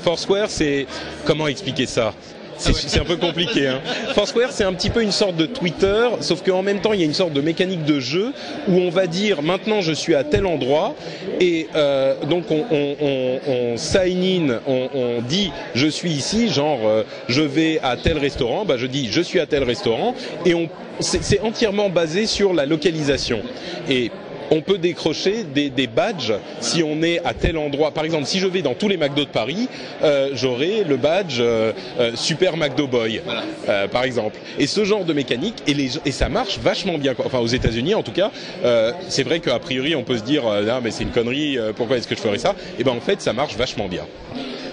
Foursquare. 0.04 0.50
C'est 0.50 0.88
comment 1.24 1.48
expliquer 1.48 1.86
ça? 1.86 2.14
C'est 2.58 3.00
un 3.00 3.06
peu 3.06 3.18
compliqué. 3.18 3.68
Hein. 3.68 3.82
Foursquare, 4.14 4.52
c'est 4.52 4.64
un 4.64 4.74
petit 4.74 4.90
peu 4.90 5.02
une 5.02 5.12
sorte 5.12 5.36
de 5.36 5.46
Twitter, 5.46 6.08
sauf 6.22 6.44
qu'en 6.44 6.62
même 6.62 6.80
temps, 6.80 6.94
il 6.94 7.00
y 7.00 7.04
a 7.04 7.06
une 7.06 7.14
sorte 7.14 7.34
de 7.34 7.42
mécanique 7.42 7.84
de 7.86 8.00
jeu 8.00 8.34
où 8.68 8.80
on 8.80 8.90
va 8.90 9.08
dire 9.08 9.42
maintenant 9.42 9.82
je 9.82 9.92
suis 9.92 10.16
à 10.16 10.24
tel 10.24 10.46
endroit 10.46 10.96
et 11.40 11.68
euh, 11.76 12.16
donc 12.26 12.52
on, 12.52 12.66
on, 12.72 12.96
on, 13.02 13.40
on, 13.48 13.78
sign 13.78 14.24
in, 14.24 14.60
on, 14.68 15.22
dit 15.22 15.52
je 15.74 15.88
suis 15.88 16.12
ici, 16.12 16.50
genre 16.50 16.80
euh, 16.86 17.04
je 17.28 17.42
vais 17.42 17.80
à 17.84 17.98
tel 17.98 18.18
restaurant, 18.18 18.66
bah 18.66 18.76
je 18.78 18.86
dis 18.86 19.10
je 19.12 19.22
suis 19.22 19.40
à 19.40 19.46
tel 19.46 19.64
restaurant 19.64 20.16
et 20.46 20.54
c'est 21.00 21.42
entièrement 21.42 21.90
basé 21.90 22.26
sur 22.26 22.54
la 22.54 22.66
localisation 22.66 23.42
et 23.90 24.12
on 24.52 24.62
peut 24.62 24.78
décrocher 24.78 25.44
des, 25.44 25.70
des, 25.70 25.88
badges 25.88 26.34
si 26.60 26.84
on 26.84 27.02
est 27.02 27.20
à 27.26 27.34
tel 27.34 27.58
endroit. 27.58 27.92
Par 27.92 28.04
exemple, 28.04 28.26
si 28.26 28.40
je 28.40 28.48
vais 28.48 28.62
dans 28.62 28.74
tous 28.74 28.88
les 28.88 28.98
McDo 28.98 29.24
de 29.24 29.30
Paris, 29.30 29.68
euh, 30.04 30.30
j'aurai 30.34 30.84
le 30.84 30.98
badge 30.98 31.38
euh, 31.40 31.72
euh, 32.00 32.12
Super 32.16 32.58
McDo 32.58 32.88
Boy. 32.88 33.22
Euh, 33.70 33.88
par 33.88 34.04
exemple. 34.04 34.38
Et 34.60 34.68
ce 34.68 34.84
genre 34.84 35.06
de 35.06 35.14
mécanique, 35.14 35.56
et, 35.68 35.74
les, 35.74 35.92
et 36.06 36.12
ça 36.12 36.30
marche 36.30 36.60
vachement 36.60 36.98
bien. 36.98 37.14
Quoi. 37.14 37.26
Enfin, 37.26 37.40
aux 37.40 37.48
États-Unis, 37.48 37.96
en 37.96 38.04
tout 38.04 38.12
cas, 38.12 38.32
euh, 38.64 38.92
c'est 39.10 39.24
vrai 39.24 39.40
qu'a 39.40 39.60
priori, 39.60 39.96
on 39.96 40.04
peut 40.04 40.18
se 40.18 40.24
dire, 40.24 40.44
ah, 40.48 40.80
mais 40.84 40.92
c'est 40.92 41.04
une 41.04 41.12
connerie. 41.12 41.58
pourquoi 41.76 41.98
est-ce 41.98 42.08
que 42.08 42.16
je 42.16 42.22
ferais 42.22 42.38
ça? 42.38 42.52
Et 42.52 42.82
eh 42.82 42.84
ben, 42.84 42.92
en 42.92 43.00
fait, 43.00 43.22
ça 43.22 43.34
marche 43.34 43.56
vachement 43.56 43.88
bien. 43.88 44.06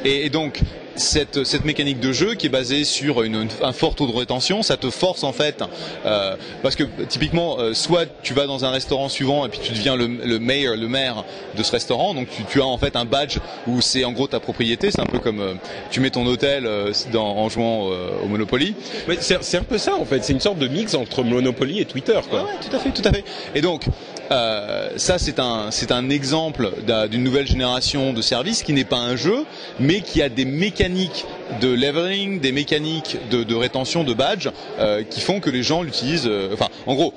Et, 0.05 0.27
et 0.27 0.31
donc, 0.31 0.61
cette, 0.97 1.45
cette 1.45 1.65
mécanique 1.65 2.01
de 2.01 2.13
jeu 2.13 2.35
qui 2.35 2.47
est 2.47 2.51
basée 2.51 2.85
sur 2.85 3.23
une, 3.23 3.49
un 3.63 3.73
fort 3.73 3.95
taux 3.95 4.07
de 4.07 4.17
rétention, 4.17 4.63
ça 4.63 4.77
te 4.77 4.91
force 4.91 5.25
en 5.25 5.33
fait, 5.33 5.63
euh, 6.05 6.37
parce 6.63 6.77
que 6.77 6.85
typiquement, 7.09 7.59
euh, 7.59 7.75
soit 7.75 8.07
tu 8.23 8.35
vas 8.35 8.47
dans 8.47 8.65
un 8.65 8.71
restaurant 8.71 9.09
suivant 9.09 9.47
et 9.47 9.49
puis 9.49 9.61
tu 9.63 9.73
deviens 9.73 9.97
le, 9.97 10.07
le 10.07 10.39
mayor, 10.39 10.77
le 10.77 10.89
maire 10.89 11.25
de 11.57 11.63
ce 11.63 11.73
restaurant, 11.73 12.15
donc 12.15 12.29
tu, 12.29 12.45
tu 12.45 12.61
as 12.61 12.67
en 12.67 12.79
fait 12.79 12.97
un 12.97 13.05
badge 13.05 13.39
où 13.67 13.81
c'est 13.81 14.05
en 14.05 14.13
gros 14.13 14.27
ta 14.27 14.41
propriété, 14.41 14.91
c'est 14.91 15.01
un 15.01 15.07
peu 15.07 15.19
comme 15.19 15.41
euh, 15.41 15.55
tu 15.91 16.01
mets 16.01 16.11
ton 16.11 16.27
hôtel 16.27 16.67
euh, 16.67 16.93
dans, 17.13 17.37
en 17.37 17.49
jouant 17.49 17.91
euh, 17.91 18.11
au 18.23 18.29
Monopoly. 18.29 18.75
C'est 19.21 19.57
un 19.57 19.65
peu 19.65 19.79
ça 19.79 19.95
en 19.95 20.05
fait, 20.05 20.23
c'est 20.25 20.33
une 20.33 20.41
sorte 20.41 20.59
de 20.59 20.69
mix 20.69 20.95
entre 20.95 21.23
Monopoly 21.23 21.81
et 21.81 21.85
Twitter. 21.85 22.19
Quoi. 22.29 22.43
Ouais, 22.43 22.51
tout 22.61 22.77
à 22.77 22.79
fait, 22.79 22.91
tout 22.91 23.03
à 23.07 23.13
fait. 23.13 23.25
Et 23.55 23.61
donc 23.61 23.87
euh, 24.33 24.89
ça 24.97 25.19
c'est 25.19 25.39
un 25.39 25.71
c'est 25.71 25.93
un 25.93 26.11
exemple 26.11 26.73
d'une 27.11 27.23
nouvelle 27.23 27.47
génération 27.47 28.13
de 28.13 28.23
services 28.23 28.63
qui 28.63 28.73
n'est 28.73 28.85
pas 28.85 28.99
un 28.99 29.17
jeu, 29.17 29.45
mais 29.79 30.01
qui 30.01 30.23
a 30.23 30.29
des 30.29 30.45
mécaniques 30.45 31.27
de 31.61 31.69
leveling, 31.69 32.41
des 32.41 32.53
mécaniques 32.53 33.19
de, 33.31 33.45
de 33.45 33.55
rétention 33.55 34.05
de 34.05 34.15
badge 34.15 34.49
euh, 34.79 35.03
qui 35.09 35.21
font 35.21 35.41
que 35.41 35.51
les 35.51 35.63
gens 35.63 35.83
l'utilisent. 35.83 36.27
Euh, 36.27 36.51
enfin, 36.53 36.69
en 36.87 36.95
gros, 36.95 37.15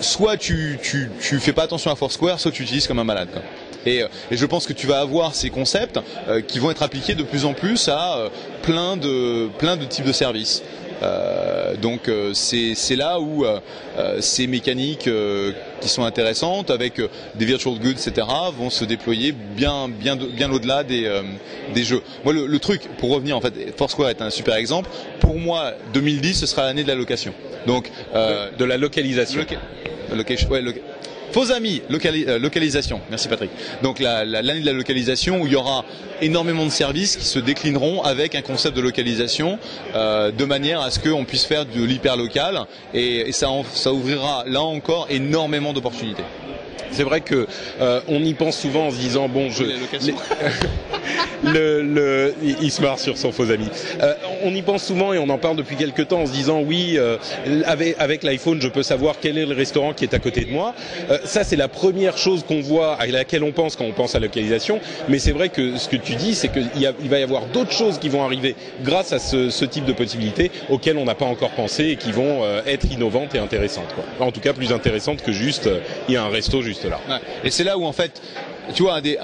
soit 0.00 0.36
tu, 0.36 0.78
tu 0.82 1.10
tu 1.20 1.38
fais 1.40 1.52
pas 1.52 1.64
attention 1.64 1.90
à 1.90 1.96
Foursquare, 1.96 2.40
soit 2.40 2.52
tu 2.52 2.62
utilises 2.62 2.86
comme 2.86 2.98
un 2.98 3.04
malade. 3.04 3.28
Quoi. 3.32 3.42
Et, 3.86 4.02
euh, 4.02 4.08
et, 4.30 4.36
je 4.36 4.46
pense 4.46 4.66
que 4.66 4.72
tu 4.72 4.86
vas 4.86 5.00
avoir 5.00 5.34
ces 5.34 5.50
concepts 5.50 5.98
euh, 6.28 6.40
qui 6.40 6.58
vont 6.58 6.70
être 6.70 6.82
appliqués 6.82 7.14
de 7.14 7.22
plus 7.22 7.44
en 7.44 7.52
plus 7.52 7.88
à 7.88 8.16
euh, 8.16 8.28
plein 8.62 8.96
de 8.96 9.48
plein 9.58 9.76
de 9.76 9.84
types 9.84 10.04
de 10.04 10.12
services. 10.12 10.62
Euh, 11.02 11.76
donc 11.76 12.08
euh, 12.08 12.32
c'est 12.34 12.96
là 12.96 13.18
où 13.20 13.44
euh, 13.44 13.58
ces 14.20 14.46
mécaniques 14.46 15.08
qui 15.80 15.88
sont 15.88 16.04
intéressantes 16.04 16.70
avec 16.70 17.00
des 17.34 17.44
virtual 17.44 17.74
goods, 17.78 17.90
etc., 17.90 18.26
vont 18.56 18.70
se 18.70 18.84
déployer 18.84 19.32
bien 19.32 19.88
bien 19.88 20.16
bien 20.16 20.50
au-delà 20.52 20.84
des 20.84 21.10
des 21.74 21.84
jeux. 21.84 22.02
Moi 22.24 22.32
le, 22.32 22.46
le, 22.46 22.58
truc 22.58 22.82
pour 22.98 23.10
revenir 23.10 23.36
en 23.36 23.40
fait, 23.40 23.76
Foursquare 23.76 24.10
est 24.10 24.22
un 24.22 24.30
super 24.30 24.54
exemple. 24.56 24.88
Pour 25.20 25.34
moi, 25.36 25.72
2010 25.94 26.40
ce 26.40 26.46
sera 26.46 26.64
l'année 26.64 26.82
de 26.82 26.88
la 26.88 26.94
location. 26.94 27.34
Donc 27.66 27.90
de, 28.14 28.56
de, 28.56 28.64
la 28.64 28.76
localisation. 28.76 29.40
Loca 29.40 29.56
location, 30.14 30.50
ouais, 30.50 30.60
loca 30.60 30.80
Faux 31.32 31.50
amis, 31.50 31.80
locali 31.88 32.26
euh, 32.28 32.38
localisation. 32.38 33.00
Merci 33.08 33.26
Patrick. 33.26 33.50
Donc 33.82 34.00
l'année 34.00 34.42
la, 34.42 34.60
de 34.60 34.66
la 34.66 34.72
localisation 34.72 35.40
où 35.40 35.46
il 35.46 35.52
y 35.54 35.56
aura 35.56 35.84
énormément 36.20 36.66
de 36.66 36.70
services 36.70 37.16
qui 37.16 37.24
se 37.24 37.38
déclineront 37.38 38.02
avec 38.02 38.34
un 38.34 38.42
concept 38.42 38.76
de 38.76 38.82
localisation 38.82 39.58
euh, 39.94 40.30
de 40.30 40.44
manière 40.44 40.82
à 40.82 40.90
ce 40.90 40.98
qu'on 40.98 41.24
puisse 41.24 41.44
faire 41.44 41.64
de 41.64 41.82
l'hyper 41.82 42.18
local 42.18 42.66
et, 42.92 43.32
ça, 43.32 43.48
ça 43.72 43.94
ouvrira 43.94 44.44
là 44.46 44.60
encore 44.60 45.06
énormément 45.08 45.72
d'opportunités. 45.72 46.24
C'est 46.92 47.04
vrai 47.04 47.20
que 47.20 47.46
euh, 47.80 48.00
on 48.08 48.22
y 48.22 48.34
pense 48.34 48.58
souvent 48.58 48.86
en 48.86 48.90
se 48.90 48.96
disant 48.96 49.28
bon 49.28 49.50
je 49.50 49.64
les 49.64 49.74
le, 51.44 51.82
le, 51.82 52.34
il 52.42 52.70
se 52.70 52.82
marre 52.82 52.98
sur 52.98 53.18
son 53.18 53.32
faux 53.32 53.50
ami. 53.50 53.66
Euh, 54.02 54.14
on 54.44 54.54
y 54.54 54.62
pense 54.62 54.84
souvent 54.84 55.12
et 55.12 55.18
on 55.18 55.28
en 55.28 55.38
parle 55.38 55.56
depuis 55.56 55.76
quelques 55.76 56.08
temps 56.08 56.22
en 56.22 56.26
se 56.26 56.32
disant 56.32 56.62
oui, 56.62 56.94
euh, 56.96 57.16
avec, 57.64 57.96
avec 57.98 58.22
l'iPhone, 58.22 58.60
je 58.60 58.68
peux 58.68 58.82
savoir 58.82 59.16
quel 59.20 59.38
est 59.38 59.46
le 59.46 59.54
restaurant 59.54 59.92
qui 59.92 60.04
est 60.04 60.14
à 60.14 60.18
côté 60.18 60.44
de 60.44 60.50
moi. 60.50 60.74
Euh, 61.10 61.18
ça, 61.24 61.44
c'est 61.44 61.56
la 61.56 61.68
première 61.68 62.16
chose 62.16 62.44
qu'on 62.46 62.60
voit, 62.60 62.94
à 62.94 63.06
laquelle 63.06 63.42
on 63.42 63.52
pense 63.52 63.76
quand 63.76 63.84
on 63.84 63.92
pense 63.92 64.14
à 64.14 64.20
localisation. 64.20 64.80
Mais 65.08 65.18
c'est 65.18 65.32
vrai 65.32 65.48
que 65.48 65.76
ce 65.76 65.88
que 65.88 65.96
tu 65.96 66.14
dis, 66.14 66.34
c'est 66.34 66.48
qu'il 66.48 66.68
il 67.02 67.08
va 67.08 67.18
y 67.18 67.22
avoir 67.22 67.46
d'autres 67.46 67.72
choses 67.72 67.98
qui 67.98 68.08
vont 68.08 68.24
arriver 68.24 68.54
grâce 68.84 69.12
à 69.12 69.18
ce, 69.18 69.50
ce 69.50 69.64
type 69.64 69.84
de 69.84 69.92
possibilités 69.92 70.50
auxquelles 70.70 70.98
on 70.98 71.04
n'a 71.04 71.14
pas 71.14 71.24
encore 71.24 71.50
pensé 71.50 71.86
et 71.86 71.96
qui 71.96 72.12
vont 72.12 72.44
euh, 72.44 72.62
être 72.66 72.90
innovantes 72.90 73.34
et 73.34 73.38
intéressantes. 73.38 73.92
Quoi. 73.94 74.26
En 74.26 74.32
tout 74.32 74.40
cas, 74.40 74.52
plus 74.52 74.72
intéressantes 74.72 75.22
que 75.22 75.32
juste 75.32 75.66
euh, 75.66 75.80
il 76.08 76.14
y 76.14 76.16
a 76.16 76.24
un 76.24 76.28
resto 76.28 76.62
juste 76.62 76.81
Et 77.44 77.50
c'est 77.50 77.64
là 77.64 77.78
où 77.78 77.84
en 77.84 77.92
fait, 77.92 78.20
tu 78.74 78.82
vois, 78.82 79.00
des, 79.00 79.18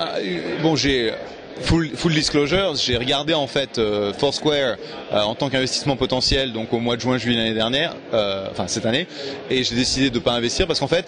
bon, 0.62 0.76
j'ai 0.76 1.12
Full, 1.60 1.90
full, 1.96 2.14
disclosure, 2.14 2.76
j'ai 2.76 2.96
regardé 2.96 3.34
en 3.34 3.48
fait 3.48 3.78
euh, 3.78 4.12
Foursquare 4.12 4.76
euh, 5.12 5.20
en 5.20 5.34
tant 5.34 5.50
qu'investissement 5.50 5.96
potentiel, 5.96 6.52
donc 6.52 6.72
au 6.72 6.78
mois 6.78 6.94
de 6.94 7.00
juin, 7.00 7.18
juillet 7.18 7.36
l'année 7.36 7.54
dernière, 7.54 7.96
euh, 8.14 8.46
enfin 8.50 8.68
cette 8.68 8.86
année, 8.86 9.08
et 9.50 9.64
j'ai 9.64 9.74
décidé 9.74 10.10
de 10.10 10.14
ne 10.14 10.20
pas 10.20 10.32
investir 10.32 10.68
parce 10.68 10.78
qu'en 10.78 10.86
fait, 10.86 11.06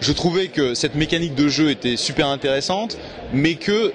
je 0.00 0.12
trouvais 0.12 0.48
que 0.48 0.72
cette 0.72 0.94
mécanique 0.94 1.34
de 1.34 1.46
jeu 1.48 1.70
était 1.70 1.96
super 1.96 2.28
intéressante, 2.28 2.96
mais 3.34 3.56
que 3.56 3.92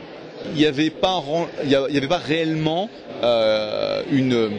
il 0.52 0.58
n'y 0.58 0.66
avait 0.66 0.91
pas, 0.91 1.24
il 1.64 1.72
y 1.72 1.76
avait 1.76 2.08
pas 2.08 2.20
réellement 2.20 2.89
euh, 3.24 4.04
une, 4.12 4.52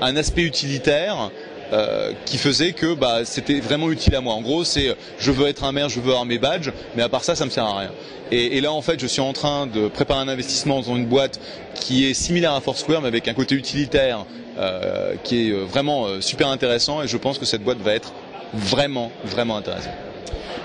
un 0.00 0.16
aspect 0.16 0.42
utilitaire 0.42 1.30
euh, 1.72 2.12
qui 2.26 2.38
faisait 2.38 2.72
que 2.72 2.94
bah, 2.94 3.24
c'était 3.24 3.60
vraiment 3.60 3.90
utile 3.90 4.14
à 4.14 4.20
moi. 4.20 4.34
En 4.34 4.42
gros, 4.42 4.64
c'est 4.64 4.94
je 5.18 5.30
veux 5.30 5.46
être 5.46 5.64
un 5.64 5.72
maire, 5.72 5.88
je 5.88 6.00
veux 6.00 6.10
avoir 6.10 6.26
mes 6.26 6.38
badges, 6.38 6.70
mais 6.96 7.02
à 7.02 7.08
part 7.08 7.24
ça, 7.24 7.34
ça 7.34 7.44
me 7.44 7.50
sert 7.50 7.64
à 7.64 7.78
rien. 7.78 7.90
Et, 8.30 8.56
et, 8.56 8.60
là, 8.60 8.72
en 8.72 8.80
fait, 8.80 8.98
je 8.98 9.06
suis 9.06 9.20
en 9.20 9.32
train 9.32 9.66
de 9.66 9.88
préparer 9.88 10.20
un 10.20 10.28
investissement 10.28 10.80
dans 10.80 10.96
une 10.96 11.06
boîte 11.06 11.38
qui 11.74 12.06
est 12.06 12.14
similaire 12.14 12.54
à 12.54 12.60
Foursquare, 12.60 13.02
mais 13.02 13.08
avec 13.08 13.28
un 13.28 13.34
côté 13.34 13.54
utilitaire 13.54 14.24
euh, 14.58 15.14
qui 15.24 15.48
est 15.48 15.52
vraiment 15.52 16.06
euh, 16.06 16.20
super 16.20 16.48
intéressant. 16.48 17.02
Et 17.02 17.08
je 17.08 17.16
pense 17.16 17.38
que 17.38 17.46
cette 17.46 17.62
boîte 17.62 17.78
va 17.78 17.94
être 17.94 18.12
vraiment, 18.52 19.10
vraiment 19.24 19.56
intéressante. 19.56 19.92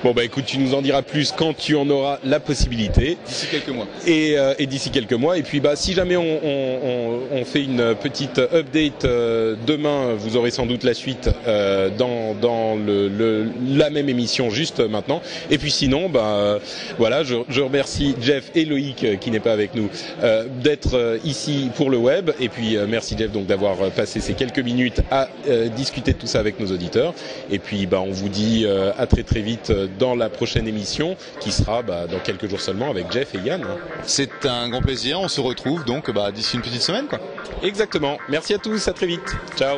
Bon 0.03 0.13
bah 0.13 0.23
écoute, 0.23 0.45
tu 0.45 0.59
nous 0.59 0.73
en 0.73 0.81
diras 0.81 1.01
plus 1.01 1.31
quand 1.35 1.55
tu 1.55 1.75
en 1.75 1.89
auras 1.89 2.19
la 2.23 2.39
possibilité. 2.39 3.17
D'ici 3.25 3.47
quelques 3.49 3.69
mois. 3.69 3.87
Et, 4.05 4.37
euh, 4.37 4.53
et 4.59 4.67
d'ici 4.67 4.89
quelques 4.91 5.13
mois. 5.13 5.37
Et 5.37 5.43
puis 5.43 5.59
bah 5.59 5.75
si 5.75 5.93
jamais 5.93 6.17
on, 6.17 6.39
on, 6.45 7.19
on 7.31 7.45
fait 7.45 7.63
une 7.63 7.95
petite 7.95 8.37
update 8.39 9.05
euh, 9.05 9.55
demain, 9.65 10.13
vous 10.17 10.37
aurez 10.37 10.51
sans 10.51 10.65
doute 10.65 10.83
la 10.83 10.93
suite 10.93 11.29
euh, 11.47 11.89
dans, 11.89 12.35
dans 12.35 12.75
le, 12.75 13.07
le, 13.09 13.47
la 13.69 13.89
même 13.89 14.09
émission 14.09 14.49
juste 14.49 14.79
maintenant. 14.79 15.21
Et 15.49 15.57
puis 15.57 15.71
sinon, 15.71 16.09
bah 16.09 16.59
voilà, 16.97 17.23
je, 17.23 17.35
je 17.49 17.61
remercie 17.61 18.15
Jeff 18.21 18.51
et 18.55 18.65
Loïc 18.65 19.03
euh, 19.03 19.15
qui 19.15 19.31
n'est 19.31 19.39
pas 19.39 19.53
avec 19.53 19.73
nous 19.73 19.89
euh, 20.23 20.45
d'être 20.63 21.19
ici 21.23 21.69
pour 21.75 21.89
le 21.89 21.97
web. 21.97 22.31
Et 22.39 22.49
puis 22.49 22.77
merci 22.87 23.15
Jeff 23.17 23.31
donc 23.31 23.47
d'avoir 23.47 23.77
passé 23.95 24.19
ces 24.19 24.33
quelques 24.33 24.59
minutes 24.59 25.01
à 25.11 25.27
discuter 25.75 26.13
de 26.13 26.17
tout 26.17 26.27
ça 26.27 26.39
avec 26.39 26.59
nos 26.59 26.67
auditeurs. 26.67 27.13
Et 27.51 27.59
puis 27.59 27.85
bah 27.87 28.01
on 28.05 28.11
vous 28.11 28.29
dit 28.29 28.65
à 28.97 29.07
très 29.07 29.23
très 29.23 29.41
vite 29.41 29.71
dans 29.99 30.15
la 30.15 30.29
prochaine 30.29 30.67
émission 30.67 31.15
qui 31.39 31.51
sera 31.51 31.81
bah, 31.81 32.07
dans 32.07 32.19
quelques 32.19 32.49
jours 32.49 32.61
seulement 32.61 32.89
avec 32.89 33.11
Jeff 33.11 33.35
et 33.35 33.39
Yann. 33.39 33.65
C'est 34.03 34.45
un 34.45 34.69
grand 34.69 34.81
plaisir, 34.81 35.19
on 35.19 35.27
se 35.27 35.41
retrouve 35.41 35.85
donc 35.85 36.11
bah, 36.11 36.31
d'ici 36.31 36.55
une 36.55 36.61
petite 36.61 36.81
semaine. 36.81 37.07
Quoi. 37.07 37.19
Exactement. 37.61 38.17
Merci 38.29 38.53
à 38.53 38.57
tous, 38.57 38.87
à 38.87 38.93
très 38.93 39.07
vite. 39.07 39.35
Ciao. 39.57 39.77